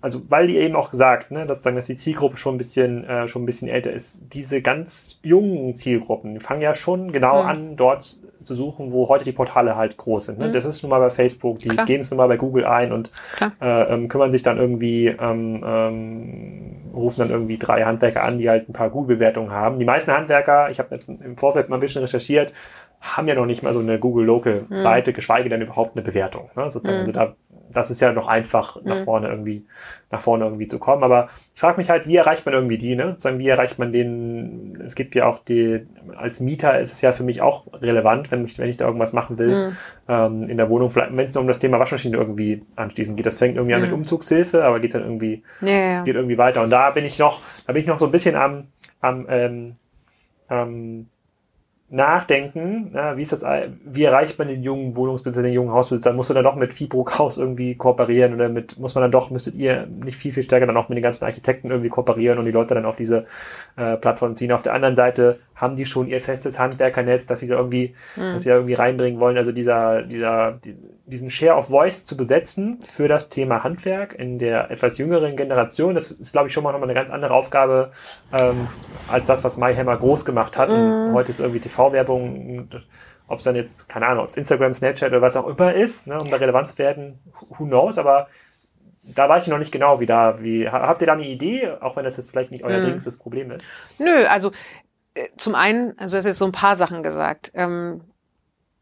also 0.00 0.22
weil 0.30 0.46
die 0.46 0.56
eben 0.56 0.76
auch 0.76 0.90
gesagt, 0.90 1.30
ne, 1.30 1.46
sozusagen, 1.46 1.76
dass 1.76 1.86
die 1.86 1.96
Zielgruppe 1.96 2.38
schon 2.38 2.54
ein 2.54 2.58
bisschen, 2.58 3.04
äh, 3.04 3.28
schon 3.28 3.42
ein 3.42 3.46
bisschen 3.46 3.68
älter 3.68 3.92
ist. 3.92 4.22
Diese 4.32 4.62
ganz 4.62 5.18
jungen 5.22 5.76
Zielgruppen 5.76 6.34
die 6.34 6.40
fangen 6.40 6.62
ja 6.62 6.74
schon 6.74 7.12
genau 7.12 7.42
mhm. 7.42 7.48
an, 7.48 7.76
dort 7.76 8.18
zu 8.44 8.54
suchen, 8.54 8.92
wo 8.92 9.08
heute 9.08 9.24
die 9.24 9.32
Portale 9.32 9.76
halt 9.76 9.96
groß 9.96 10.26
sind. 10.26 10.38
Ne? 10.38 10.48
Mhm. 10.48 10.52
Das 10.52 10.64
ist 10.64 10.82
nun 10.82 10.90
mal 10.90 10.98
bei 10.98 11.10
Facebook, 11.10 11.58
die 11.58 11.68
Klar. 11.68 11.86
geben 11.86 12.00
es 12.00 12.10
nun 12.10 12.18
mal 12.18 12.28
bei 12.28 12.36
Google 12.36 12.64
ein 12.64 12.92
und 12.92 13.10
äh, 13.60 13.94
ähm, 13.94 14.08
kümmern 14.08 14.32
sich 14.32 14.42
dann 14.42 14.58
irgendwie, 14.58 15.08
ähm, 15.08 15.62
ähm, 15.64 16.92
rufen 16.94 17.20
dann 17.20 17.30
irgendwie 17.30 17.58
drei 17.58 17.84
Handwerker 17.84 18.22
an, 18.22 18.38
die 18.38 18.48
halt 18.48 18.68
ein 18.68 18.72
paar 18.72 18.90
Google-Bewertungen 18.90 19.50
haben. 19.50 19.78
Die 19.78 19.84
meisten 19.84 20.12
Handwerker, 20.12 20.70
ich 20.70 20.78
habe 20.78 20.88
jetzt 20.92 21.08
im 21.08 21.36
Vorfeld 21.36 21.68
mal 21.68 21.76
ein 21.76 21.80
bisschen 21.80 22.02
recherchiert, 22.02 22.52
haben 23.00 23.28
ja 23.28 23.34
noch 23.34 23.46
nicht 23.46 23.62
mal 23.62 23.72
so 23.72 23.80
eine 23.80 23.98
Google 23.98 24.26
Local 24.26 24.66
Seite, 24.70 25.10
mhm. 25.10 25.14
geschweige 25.14 25.48
denn 25.48 25.62
überhaupt 25.62 25.96
eine 25.96 26.02
Bewertung. 26.02 26.50
Ne? 26.56 26.70
Sozusagen, 26.70 27.02
mhm. 27.02 27.08
also 27.08 27.12
da 27.12 27.36
das 27.72 27.90
ist 27.90 28.00
ja 28.00 28.12
noch 28.12 28.26
einfach, 28.26 28.76
nach 28.82 29.00
mhm. 29.00 29.04
vorne 29.04 29.28
irgendwie, 29.28 29.66
nach 30.10 30.20
vorne 30.20 30.44
irgendwie 30.44 30.66
zu 30.66 30.78
kommen. 30.78 31.04
Aber 31.04 31.28
ich 31.60 31.62
frage 31.62 31.76
mich 31.76 31.90
halt, 31.90 32.06
wie 32.06 32.16
erreicht 32.16 32.46
man 32.46 32.54
irgendwie 32.54 32.78
die, 32.78 32.96
ne? 32.96 33.08
Sozusagen, 33.10 33.38
wie 33.38 33.48
erreicht 33.48 33.78
man 33.78 33.92
den, 33.92 34.82
es 34.82 34.94
gibt 34.94 35.14
ja 35.14 35.26
auch 35.26 35.40
die, 35.40 35.86
als 36.16 36.40
Mieter 36.40 36.80
ist 36.80 36.94
es 36.94 37.02
ja 37.02 37.12
für 37.12 37.22
mich 37.22 37.42
auch 37.42 37.66
relevant, 37.82 38.30
wenn 38.30 38.46
ich, 38.46 38.58
wenn 38.58 38.70
ich 38.70 38.78
da 38.78 38.86
irgendwas 38.86 39.12
machen 39.12 39.38
will, 39.38 39.68
mhm. 39.68 39.76
ähm, 40.08 40.42
in 40.48 40.56
der 40.56 40.70
Wohnung, 40.70 40.88
vielleicht, 40.88 41.14
wenn 41.14 41.26
es 41.26 41.34
nur 41.34 41.42
um 41.42 41.48
das 41.48 41.58
Thema 41.58 41.78
Waschmaschine 41.78 42.16
irgendwie 42.16 42.62
anschließend 42.76 43.14
geht. 43.18 43.26
Das 43.26 43.36
fängt 43.36 43.56
irgendwie 43.56 43.74
mhm. 43.74 43.76
an 43.76 43.82
mit 43.82 43.90
mhm. 43.90 43.96
Umzugshilfe, 43.98 44.64
aber 44.64 44.80
geht 44.80 44.94
dann 44.94 45.02
irgendwie, 45.02 45.42
ja, 45.60 45.68
ja. 45.68 46.02
geht 46.02 46.14
irgendwie 46.14 46.38
weiter. 46.38 46.62
Und 46.62 46.70
da 46.70 46.92
bin 46.92 47.04
ich 47.04 47.18
noch, 47.18 47.42
da 47.66 47.74
bin 47.74 47.82
ich 47.82 47.88
noch 47.88 47.98
so 47.98 48.06
ein 48.06 48.10
bisschen 48.10 48.36
am, 48.36 48.68
am, 49.02 49.26
ähm, 49.28 49.76
ähm, 50.48 51.08
nachdenken, 51.92 52.92
ja, 52.94 53.16
wie 53.16 53.22
ist 53.22 53.32
das, 53.32 53.44
wie 53.84 54.04
erreicht 54.04 54.38
man 54.38 54.46
den 54.46 54.62
jungen 54.62 54.94
Wohnungsbesitzer, 54.94 55.42
den 55.42 55.52
jungen 55.52 55.72
Hausbesitzer? 55.72 56.12
Muss 56.12 56.28
man 56.28 56.36
dann 56.36 56.44
doch 56.44 56.54
mit 56.54 56.72
Fibrohaus 56.72 57.36
irgendwie 57.36 57.74
kooperieren 57.74 58.32
oder 58.32 58.48
mit, 58.48 58.78
muss 58.78 58.94
man 58.94 59.02
dann 59.02 59.10
doch, 59.10 59.30
müsstet 59.30 59.56
ihr 59.56 59.86
nicht 59.86 60.16
viel, 60.16 60.32
viel 60.32 60.44
stärker 60.44 60.66
dann 60.66 60.76
auch 60.76 60.88
mit 60.88 60.96
den 60.96 61.02
ganzen 61.02 61.24
Architekten 61.24 61.68
irgendwie 61.70 61.88
kooperieren 61.88 62.38
und 62.38 62.44
die 62.44 62.52
Leute 62.52 62.74
dann 62.74 62.84
auf 62.84 62.94
diese 62.94 63.26
äh, 63.76 63.96
Plattform 63.96 64.36
ziehen? 64.36 64.52
Auf 64.52 64.62
der 64.62 64.74
anderen 64.74 64.94
Seite 64.94 65.40
haben 65.56 65.74
die 65.74 65.84
schon 65.84 66.06
ihr 66.06 66.20
festes 66.20 66.60
Handwerkernetz, 66.60 67.26
dass 67.26 67.40
sie 67.40 67.48
da 67.48 67.56
irgendwie, 67.56 67.94
mhm. 68.14 68.34
dass 68.34 68.42
sie 68.44 68.50
da 68.50 68.54
irgendwie 68.54 68.74
reinbringen 68.74 69.18
wollen. 69.18 69.36
Also 69.36 69.50
dieser, 69.50 70.02
dieser, 70.02 70.52
die, 70.64 70.76
diesen 71.10 71.30
Share 71.30 71.56
of 71.56 71.68
Voice 71.68 72.04
zu 72.04 72.16
besetzen 72.16 72.80
für 72.82 73.08
das 73.08 73.28
Thema 73.28 73.62
Handwerk 73.62 74.14
in 74.14 74.38
der 74.38 74.70
etwas 74.70 74.98
jüngeren 74.98 75.36
Generation, 75.36 75.94
das 75.94 76.10
ist, 76.10 76.32
glaube 76.32 76.48
ich, 76.48 76.52
schon 76.54 76.64
mal 76.64 76.72
nochmal 76.72 76.88
eine 76.88 76.98
ganz 76.98 77.10
andere 77.10 77.34
Aufgabe 77.34 77.92
ähm, 78.32 78.68
als 79.08 79.26
das, 79.26 79.44
was 79.44 79.56
MyHammer 79.56 79.96
groß 79.96 80.24
gemacht 80.24 80.56
hat. 80.56 80.70
Mhm. 80.70 81.12
heute 81.12 81.30
ist 81.30 81.40
irgendwie 81.40 81.60
TV-Werbung, 81.60 82.68
ob 83.28 83.38
es 83.38 83.44
dann 83.44 83.56
jetzt, 83.56 83.88
keine 83.88 84.06
Ahnung, 84.06 84.24
ob 84.24 84.30
es 84.30 84.36
Instagram, 84.36 84.72
Snapchat 84.72 85.10
oder 85.10 85.22
was 85.22 85.36
auch 85.36 85.46
immer 85.46 85.74
ist, 85.74 86.06
ne, 86.06 86.18
um 86.18 86.30
da 86.30 86.36
relevant 86.36 86.68
zu 86.68 86.78
werden, 86.78 87.18
who 87.50 87.64
knows, 87.64 87.98
aber 87.98 88.28
da 89.02 89.28
weiß 89.28 89.44
ich 89.44 89.48
noch 89.48 89.58
nicht 89.58 89.72
genau, 89.72 90.00
wie 90.00 90.06
da, 90.06 90.42
wie, 90.42 90.68
habt 90.68 91.00
ihr 91.00 91.06
da 91.06 91.14
eine 91.14 91.26
Idee, 91.26 91.70
auch 91.80 91.96
wenn 91.96 92.04
das 92.04 92.16
jetzt 92.16 92.30
vielleicht 92.30 92.50
nicht 92.50 92.64
euer 92.64 92.78
mhm. 92.78 92.82
dringendstes 92.82 93.18
Problem 93.18 93.50
ist? 93.50 93.70
Nö, 93.98 94.24
also 94.26 94.52
äh, 95.14 95.28
zum 95.36 95.54
einen, 95.54 95.98
also 95.98 96.16
es 96.16 96.24
ist 96.24 96.28
jetzt 96.28 96.38
so 96.38 96.44
ein 96.44 96.52
paar 96.52 96.76
Sachen 96.76 97.02
gesagt. 97.02 97.50
Ähm, 97.54 98.02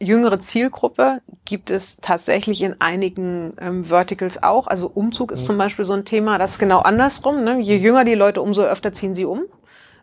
jüngere 0.01 0.39
Zielgruppe 0.39 1.21
gibt 1.45 1.71
es 1.71 1.97
tatsächlich 1.97 2.63
in 2.63 2.81
einigen 2.81 3.55
ähm, 3.61 3.85
Verticals 3.85 4.43
auch. 4.43 4.67
Also 4.67 4.91
Umzug 4.93 5.33
ist 5.33 5.43
mhm. 5.43 5.47
zum 5.47 5.59
Beispiel 5.59 5.85
so 5.85 5.95
ein 5.95 6.05
Thema, 6.05 6.39
das 6.39 6.53
ist 6.53 6.59
genau 6.59 6.81
andersrum. 6.81 7.43
Ne? 7.43 7.61
Je 7.61 7.77
jünger 7.77 8.05
die 8.05 8.15
Leute, 8.15 8.41
umso 8.41 8.63
öfter 8.63 8.93
ziehen 8.93 9.15
sie 9.15 9.25
um. 9.25 9.43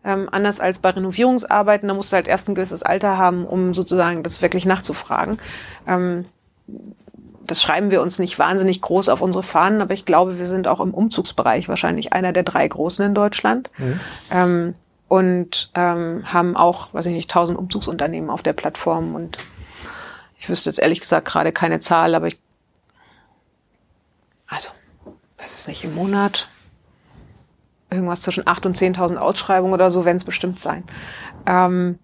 Ähm, 0.03 0.29
anders 0.31 0.59
als 0.59 0.79
bei 0.79 0.91
Renovierungsarbeiten, 0.91 1.87
da 1.87 1.93
musst 1.93 2.11
du 2.11 2.15
halt 2.15 2.27
erst 2.27 2.47
ein 2.47 2.55
gewisses 2.55 2.83
Alter 2.83 3.17
haben, 3.17 3.45
um 3.45 3.73
sozusagen 3.73 4.21
das 4.21 4.41
wirklich 4.41 4.65
nachzufragen. 4.65 5.39
Ähm, 5.87 6.25
das 7.47 7.61
schreiben 7.61 7.91
wir 7.91 8.01
uns 8.01 8.19
nicht 8.19 8.37
wahnsinnig 8.37 8.81
groß 8.81 9.09
auf 9.09 9.21
unsere 9.21 9.43
Fahnen, 9.43 9.81
aber 9.81 9.93
ich 9.93 10.05
glaube, 10.05 10.39
wir 10.39 10.47
sind 10.47 10.67
auch 10.67 10.79
im 10.79 10.93
Umzugsbereich 10.93 11.69
wahrscheinlich 11.69 12.13
einer 12.13 12.33
der 12.33 12.43
drei 12.43 12.67
Großen 12.67 13.05
in 13.05 13.15
Deutschland. 13.15 13.71
Mhm. 13.77 13.99
Ähm, 14.31 14.75
und 15.07 15.69
ähm, 15.75 16.23
haben 16.25 16.57
auch, 16.57 16.93
weiß 16.93 17.05
ich 17.05 17.13
nicht, 17.13 17.29
tausend 17.29 17.57
Umzugsunternehmen 17.57 18.29
auf 18.29 18.41
der 18.41 18.53
Plattform 18.53 19.13
und 19.13 19.37
ich 20.45 20.49
wüsste 20.49 20.69
jetzt 20.69 20.77
ehrlich 20.77 20.99
gesagt 20.99 21.27
gerade 21.27 21.51
keine 21.51 21.79
Zahl, 21.79 22.13
aber 22.13 22.27
ich, 22.27 22.39
also, 24.45 24.69
weiß 25.39 25.61
es 25.61 25.67
nicht, 25.67 25.83
im 25.83 25.95
Monat 25.95 26.47
irgendwas 27.89 28.21
zwischen 28.21 28.43
8.000 28.43 28.65
und 28.67 28.77
10.000 28.77 29.15
Ausschreibungen 29.15 29.73
oder 29.73 29.89
so 29.89 30.05
werden 30.05 30.17
es 30.17 30.23
bestimmt 30.23 30.59
sein. 30.59 30.83
Ähm, 31.47 31.97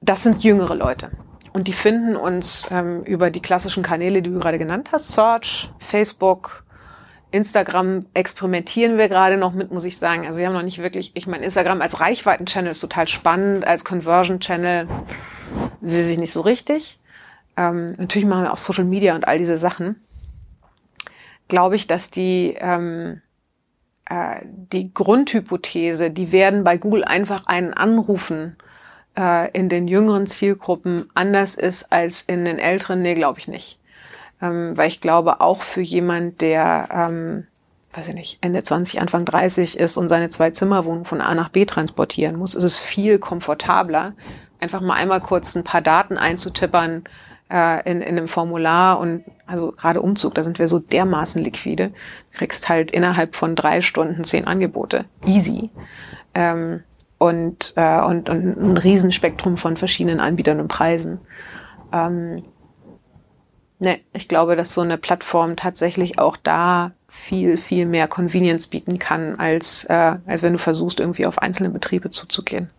das 0.00 0.22
sind 0.22 0.42
jüngere 0.42 0.74
Leute. 0.74 1.10
Und 1.52 1.68
die 1.68 1.74
finden 1.74 2.16
uns 2.16 2.66
ähm, 2.70 3.02
über 3.02 3.30
die 3.30 3.42
klassischen 3.42 3.82
Kanäle, 3.82 4.22
die 4.22 4.30
du 4.30 4.38
gerade 4.38 4.58
genannt 4.58 4.88
hast, 4.92 5.10
Search, 5.10 5.70
Facebook, 5.78 6.64
Instagram 7.32 8.06
experimentieren 8.14 8.96
wir 8.96 9.10
gerade 9.10 9.36
noch 9.36 9.52
mit, 9.52 9.70
muss 9.70 9.84
ich 9.84 9.98
sagen. 9.98 10.26
Also 10.26 10.38
wir 10.38 10.46
haben 10.46 10.54
noch 10.54 10.62
nicht 10.62 10.78
wirklich, 10.78 11.10
ich 11.12 11.26
meine, 11.26 11.44
Instagram 11.44 11.82
als 11.82 12.00
Reichweiten-Channel 12.00 12.70
ist 12.70 12.80
total 12.80 13.06
spannend, 13.06 13.66
als 13.66 13.84
Conversion-Channel 13.84 14.88
will 15.82 16.04
sich 16.04 16.16
nicht 16.16 16.32
so 16.32 16.40
richtig 16.40 16.98
ähm, 17.56 17.94
natürlich 17.98 18.28
machen 18.28 18.44
wir 18.44 18.52
auch 18.52 18.58
Social 18.58 18.84
Media 18.84 19.14
und 19.14 19.26
all 19.26 19.38
diese 19.38 19.58
Sachen, 19.58 19.96
glaube 21.48 21.76
ich, 21.76 21.86
dass 21.86 22.10
die, 22.10 22.56
ähm, 22.58 23.22
äh, 24.08 24.40
die 24.44 24.92
Grundhypothese, 24.92 26.10
die 26.10 26.32
werden 26.32 26.64
bei 26.64 26.76
Google 26.76 27.04
einfach 27.04 27.46
einen 27.46 27.72
anrufen, 27.72 28.56
äh, 29.16 29.50
in 29.52 29.68
den 29.68 29.88
jüngeren 29.88 30.26
Zielgruppen 30.26 31.08
anders 31.14 31.54
ist 31.54 31.92
als 31.92 32.22
in 32.22 32.44
den 32.44 32.58
älteren, 32.58 33.02
nee, 33.02 33.14
glaube 33.14 33.38
ich 33.38 33.48
nicht. 33.48 33.78
Ähm, 34.42 34.76
weil 34.76 34.88
ich 34.88 35.00
glaube, 35.00 35.40
auch 35.40 35.62
für 35.62 35.80
jemand, 35.80 36.42
der, 36.42 36.88
ähm, 36.92 37.46
weiß 37.94 38.08
ich 38.08 38.14
nicht, 38.14 38.38
Ende 38.42 38.62
20, 38.62 39.00
Anfang 39.00 39.24
30 39.24 39.78
ist 39.78 39.96
und 39.96 40.10
seine 40.10 40.28
Zwei-Zimmer-Wohnung 40.28 41.06
von 41.06 41.22
A 41.22 41.34
nach 41.34 41.48
B 41.48 41.64
transportieren 41.64 42.36
muss, 42.36 42.54
ist 42.54 42.64
es 42.64 42.76
viel 42.76 43.18
komfortabler, 43.18 44.12
einfach 44.60 44.82
mal 44.82 44.94
einmal 44.94 45.22
kurz 45.22 45.54
ein 45.54 45.64
paar 45.64 45.80
Daten 45.80 46.18
einzutippern, 46.18 47.04
äh, 47.50 47.90
in, 47.90 48.00
in 48.00 48.16
einem 48.16 48.28
Formular 48.28 48.98
und 48.98 49.24
also 49.46 49.72
gerade 49.72 50.02
Umzug, 50.02 50.34
da 50.34 50.44
sind 50.44 50.58
wir 50.58 50.68
so 50.68 50.78
dermaßen 50.78 51.42
liquide. 51.42 51.92
Kriegst 52.32 52.68
halt 52.68 52.90
innerhalb 52.90 53.36
von 53.36 53.54
drei 53.54 53.80
Stunden 53.80 54.24
zehn 54.24 54.46
Angebote. 54.46 55.04
Easy. 55.24 55.70
Ähm, 56.34 56.82
und, 57.18 57.72
äh, 57.76 58.00
und, 58.02 58.28
und 58.28 58.56
ein 58.56 58.76
Riesenspektrum 58.76 59.56
von 59.56 59.76
verschiedenen 59.76 60.20
Anbietern 60.20 60.60
und 60.60 60.68
Preisen. 60.68 61.20
Ähm, 61.92 62.42
ne, 63.78 64.00
ich 64.12 64.28
glaube, 64.28 64.56
dass 64.56 64.74
so 64.74 64.82
eine 64.82 64.98
Plattform 64.98 65.56
tatsächlich 65.56 66.18
auch 66.18 66.36
da 66.36 66.92
viel, 67.08 67.56
viel 67.56 67.86
mehr 67.86 68.08
Convenience 68.08 68.66
bieten 68.66 68.98
kann, 68.98 69.36
als, 69.38 69.84
äh, 69.84 70.16
als 70.26 70.42
wenn 70.42 70.52
du 70.52 70.58
versuchst, 70.58 71.00
irgendwie 71.00 71.26
auf 71.26 71.38
einzelne 71.38 71.70
Betriebe 71.70 72.10
zuzugehen. 72.10 72.70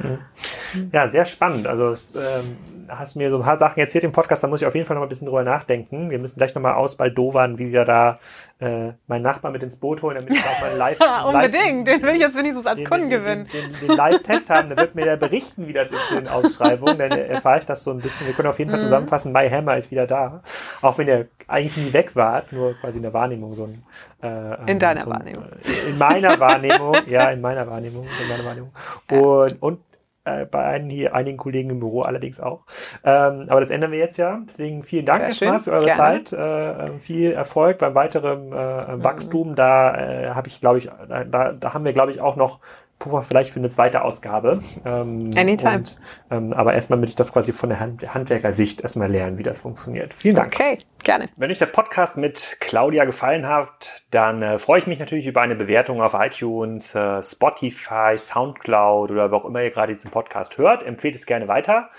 Mhm. 0.00 0.90
Ja, 0.92 1.08
sehr 1.08 1.24
spannend. 1.24 1.66
Also 1.66 1.94
ähm, 2.18 2.56
hast 2.88 3.16
mir 3.16 3.30
so 3.30 3.38
ein 3.38 3.42
paar 3.42 3.58
Sachen 3.58 3.80
erzählt 3.80 4.04
im 4.04 4.12
Podcast, 4.12 4.42
da 4.42 4.48
muss 4.48 4.60
ich 4.60 4.66
auf 4.66 4.74
jeden 4.74 4.86
Fall 4.86 4.96
noch 4.96 5.02
ein 5.02 5.08
bisschen 5.08 5.26
drüber 5.26 5.42
nachdenken. 5.42 6.10
Wir 6.10 6.18
müssen 6.18 6.38
gleich 6.38 6.54
nochmal 6.54 6.74
ausbaldowern, 6.74 7.58
wie 7.58 7.72
wir 7.72 7.84
da 7.84 8.18
äh, 8.58 8.92
meinen 9.06 9.22
Nachbarn 9.22 9.52
mit 9.52 9.62
ins 9.62 9.76
Boot 9.76 10.02
holen, 10.02 10.16
damit 10.16 10.34
ich 10.34 10.44
auch 10.44 10.60
mal 10.60 10.72
live... 10.76 10.98
Unbedingt, 11.26 11.88
den 11.88 12.02
will 12.02 12.14
ich 12.14 12.20
jetzt 12.20 12.36
wenigstens 12.36 12.66
als 12.66 12.78
den, 12.78 12.88
Kunden 12.88 13.10
gewinnen. 13.10 13.48
Den, 13.52 13.70
den, 13.70 13.88
den 13.88 13.96
Live-Test 13.96 14.50
haben, 14.50 14.68
dann 14.68 14.78
wird 14.78 14.94
mir 14.94 15.04
der 15.04 15.16
berichten, 15.16 15.66
wie 15.66 15.72
das 15.72 15.90
ist 15.90 16.00
in 16.10 16.16
den 16.16 16.28
Ausschreibungen, 16.28 16.98
dann 16.98 17.10
erfahre 17.10 17.58
ich 17.58 17.64
das 17.64 17.82
so 17.84 17.90
ein 17.90 17.98
bisschen. 17.98 18.26
Wir 18.26 18.34
können 18.34 18.48
auf 18.48 18.58
jeden 18.58 18.70
Fall 18.70 18.80
mhm. 18.80 18.84
zusammenfassen, 18.84 19.32
My 19.32 19.48
Hammer 19.48 19.76
ist 19.76 19.90
wieder 19.90 20.06
da. 20.06 20.42
Auch 20.82 20.98
wenn 20.98 21.08
ihr 21.08 21.28
eigentlich 21.48 21.76
nie 21.76 21.92
weg 21.92 22.16
wart, 22.16 22.52
nur 22.52 22.74
quasi 22.74 22.98
in 22.98 23.02
der 23.02 23.12
Wahrnehmung 23.12 23.54
so 23.54 23.64
ein. 23.64 23.82
Äh, 24.22 24.70
in 24.70 24.78
deiner 24.78 25.02
so 25.02 25.10
ein, 25.10 25.18
Wahrnehmung. 25.18 25.44
In 25.88 25.98
meiner 25.98 26.40
Wahrnehmung, 26.40 26.96
ja, 27.06 27.30
in 27.30 27.40
meiner 27.40 27.66
Wahrnehmung, 27.66 28.06
in 28.22 28.28
meiner 28.28 28.44
Wahrnehmung. 28.44 28.70
Und, 29.10 29.62
und 29.62 29.80
äh, 30.26 30.44
bei 30.44 30.64
einigen, 30.64 30.90
hier, 30.90 31.14
einigen 31.14 31.36
Kollegen 31.38 31.70
im 31.70 31.80
Büro 31.80 32.02
allerdings 32.02 32.40
auch. 32.40 32.64
Ähm, 33.04 33.46
aber 33.48 33.60
das 33.60 33.70
ändern 33.70 33.92
wir 33.92 33.98
jetzt 33.98 34.16
ja. 34.16 34.40
Deswegen 34.48 34.82
vielen 34.82 35.06
Dank 35.06 35.22
erstmal 35.22 35.60
für 35.60 35.72
eure 35.72 35.86
Gerne. 35.86 36.24
Zeit. 36.24 36.32
Äh, 36.32 36.86
äh, 36.86 36.98
viel 36.98 37.32
Erfolg 37.32 37.78
beim 37.78 37.94
weiteren 37.94 38.52
äh, 38.52 39.04
Wachstum. 39.04 39.50
Mhm. 39.50 39.54
Da 39.54 39.94
äh, 39.94 40.30
habe 40.30 40.48
ich, 40.48 40.60
glaube 40.60 40.78
ich, 40.78 40.90
da, 41.08 41.52
da 41.52 41.74
haben 41.74 41.84
wir, 41.84 41.92
glaube 41.92 42.10
ich, 42.10 42.20
auch 42.20 42.36
noch 42.36 42.60
Puffer 42.98 43.22
vielleicht 43.22 43.50
für 43.50 43.58
eine 43.58 43.68
zweite 43.68 44.02
Ausgabe. 44.02 44.60
Ähm, 44.84 45.30
Anytime. 45.36 45.76
Und, 45.76 45.98
ähm, 46.30 46.52
aber 46.52 46.74
erstmal 46.74 46.98
möchte 46.98 47.10
ich 47.10 47.16
das 47.16 47.32
quasi 47.32 47.52
von 47.52 47.68
der 47.68 47.80
Hand 47.80 48.14
Handwerkersicht 48.14 48.80
erstmal 48.80 49.10
lernen, 49.10 49.38
wie 49.38 49.42
das 49.42 49.58
funktioniert. 49.58 50.14
Vielen 50.14 50.36
Dank. 50.36 50.52
Okay, 50.54 50.78
gerne. 51.04 51.28
Wenn 51.36 51.50
euch 51.50 51.58
der 51.58 51.66
Podcast 51.66 52.16
mit 52.16 52.56
Claudia 52.60 53.04
gefallen 53.04 53.46
hat, 53.46 54.02
dann 54.10 54.42
äh, 54.42 54.58
freue 54.58 54.78
ich 54.80 54.86
mich 54.86 54.98
natürlich 54.98 55.26
über 55.26 55.42
eine 55.42 55.56
Bewertung 55.56 56.00
auf 56.00 56.14
iTunes, 56.14 56.94
äh, 56.94 57.22
Spotify, 57.22 58.16
Soundcloud 58.16 59.10
oder 59.10 59.30
wo 59.30 59.36
auch 59.36 59.44
immer 59.44 59.62
ihr 59.62 59.70
gerade 59.70 59.94
diesen 59.94 60.10
Podcast 60.10 60.56
hört. 60.56 60.82
Empfehlt 60.82 61.14
es 61.14 61.26
gerne 61.26 61.48
weiter. 61.48 61.90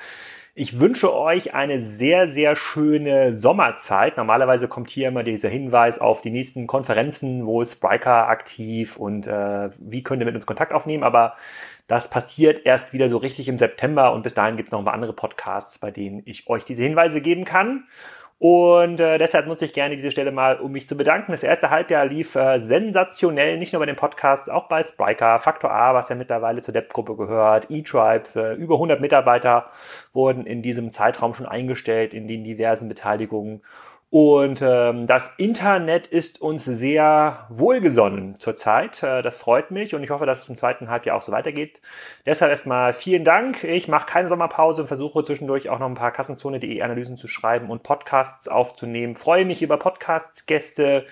Ich 0.59 0.79
wünsche 0.79 1.15
euch 1.15 1.53
eine 1.53 1.81
sehr, 1.81 2.33
sehr 2.33 2.55
schöne 2.55 3.35
Sommerzeit. 3.35 4.17
Normalerweise 4.17 4.67
kommt 4.67 4.89
hier 4.89 5.09
immer 5.09 5.21
dieser 5.21 5.49
Hinweis 5.49 5.99
auf 5.99 6.23
die 6.23 6.31
nächsten 6.31 6.65
Konferenzen, 6.65 7.45
wo 7.45 7.61
ist 7.61 7.73
Spriker 7.73 8.27
aktiv 8.27 8.97
und 8.97 9.27
äh, 9.27 9.69
wie 9.77 10.01
könnt 10.01 10.19
ihr 10.19 10.25
mit 10.25 10.33
uns 10.33 10.47
Kontakt 10.47 10.73
aufnehmen. 10.73 11.03
Aber 11.03 11.35
das 11.85 12.09
passiert 12.09 12.65
erst 12.65 12.91
wieder 12.91 13.07
so 13.07 13.17
richtig 13.17 13.49
im 13.49 13.59
September 13.59 14.13
und 14.13 14.23
bis 14.23 14.33
dahin 14.33 14.57
gibt 14.57 14.69
es 14.69 14.71
noch 14.71 14.79
ein 14.79 14.85
paar 14.85 14.95
andere 14.95 15.13
Podcasts, 15.13 15.77
bei 15.77 15.91
denen 15.91 16.23
ich 16.25 16.49
euch 16.49 16.65
diese 16.65 16.81
Hinweise 16.81 17.21
geben 17.21 17.45
kann. 17.45 17.83
Und 18.39 18.99
äh, 18.99 19.17
deshalb 19.17 19.47
nutze 19.47 19.65
ich 19.65 19.73
gerne 19.73 19.95
diese 19.95 20.11
Stelle 20.11 20.31
mal, 20.31 20.59
um 20.59 20.71
mich 20.71 20.87
zu 20.87 20.95
bedanken. 20.95 21.31
Das 21.31 21.41
erste 21.41 21.71
Halbjahr 21.71 22.05
lief 22.05 22.35
äh, 22.35 22.59
sensationell, 22.59 23.57
nicht 23.57 23.73
nur 23.73 23.79
bei 23.79 23.87
den 23.87 23.95
Podcasts, 23.95 24.47
auch 24.47 24.67
bei 24.67 24.83
Spriker, 24.83 25.39
Faktor 25.39 25.71
A, 25.71 25.95
was 25.95 26.09
ja 26.09 26.15
mittlerweile 26.15 26.61
zur 26.61 26.73
Depp-Gruppe 26.75 27.15
gehört, 27.15 27.71
E-Tribes, 27.71 28.35
äh, 28.35 28.53
über 28.53 28.75
100 28.75 29.01
Mitarbeiter 29.01 29.71
wurden 30.13 30.45
in 30.45 30.61
diesem 30.61 30.91
Zeitraum 30.91 31.33
schon 31.33 31.47
eingestellt 31.47 32.13
in 32.13 32.27
den 32.27 32.43
diversen 32.43 32.87
Beteiligungen. 32.87 33.63
Und 34.09 34.61
ähm, 34.61 35.05
das 35.05 35.35
Internet 35.37 36.07
ist 36.07 36.39
uns 36.39 36.63
sehr 36.63 37.45
wohlgesonnen 37.49 38.39
zurzeit. 38.39 39.03
Äh, 39.03 39.21
das 39.21 39.35
freut 39.35 39.69
mich 39.69 39.95
und 39.95 40.03
ich 40.03 40.11
hoffe, 40.11 40.25
dass 40.25 40.43
es 40.43 40.49
im 40.49 40.55
zweiten 40.55 40.89
Halbjahr 40.89 41.17
auch 41.17 41.21
so 41.21 41.33
weitergeht. 41.33 41.81
Deshalb 42.25 42.49
erstmal 42.49 42.93
vielen 42.93 43.25
Dank. 43.25 43.65
Ich 43.65 43.89
mache 43.89 44.05
keine 44.05 44.29
Sommerpause 44.29 44.83
und 44.83 44.87
versuche 44.87 45.23
zwischendurch 45.23 45.67
auch 45.67 45.79
noch 45.79 45.87
ein 45.87 45.95
paar 45.95 46.13
Kassenzone.de 46.13 46.81
Analysen 46.81 47.17
zu 47.17 47.27
schreiben 47.27 47.69
und 47.69 47.83
Podcasts 47.83 48.47
aufzunehmen. 48.47 49.17
Freue 49.17 49.43
mich 49.43 49.61
über 49.61 49.77
Podcasts-Gäste, 49.77 51.05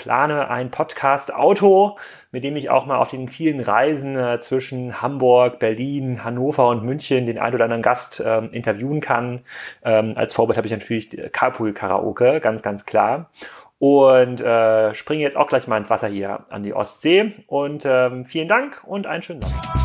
plane 0.00 0.48
ein 0.48 0.70
Podcast-Auto, 0.70 1.98
mit 2.32 2.42
dem 2.42 2.56
ich 2.56 2.70
auch 2.70 2.86
mal 2.86 2.96
auf 2.96 3.10
den 3.10 3.28
vielen 3.28 3.60
Reisen 3.60 4.16
äh, 4.16 4.38
zwischen 4.38 5.02
Hamburg, 5.02 5.58
Berlin, 5.58 6.24
Hannover 6.24 6.68
und 6.68 6.82
München 6.82 7.26
den 7.26 7.38
ein 7.38 7.54
oder 7.54 7.64
anderen 7.64 7.82
Gast 7.82 8.22
ähm, 8.24 8.50
interviewen 8.52 9.02
kann. 9.02 9.42
Ähm, 9.84 10.14
als 10.16 10.32
Vorbild 10.32 10.56
habe 10.56 10.66
ich 10.66 10.72
natürlich 10.72 11.10
Carpool 11.32 11.74
Karaoke, 11.74 12.40
ganz, 12.40 12.62
ganz 12.62 12.86
klar. 12.86 13.30
Und 13.78 14.40
äh, 14.40 14.94
springe 14.94 15.22
jetzt 15.22 15.36
auch 15.36 15.48
gleich 15.48 15.66
mal 15.66 15.76
ins 15.76 15.90
Wasser 15.90 16.08
hier 16.08 16.46
an 16.48 16.62
die 16.62 16.72
Ostsee. 16.72 17.32
Und 17.46 17.84
ähm, 17.84 18.24
vielen 18.24 18.48
Dank 18.48 18.82
und 18.86 19.06
einen 19.06 19.22
schönen 19.22 19.42
Tag. 19.42 19.79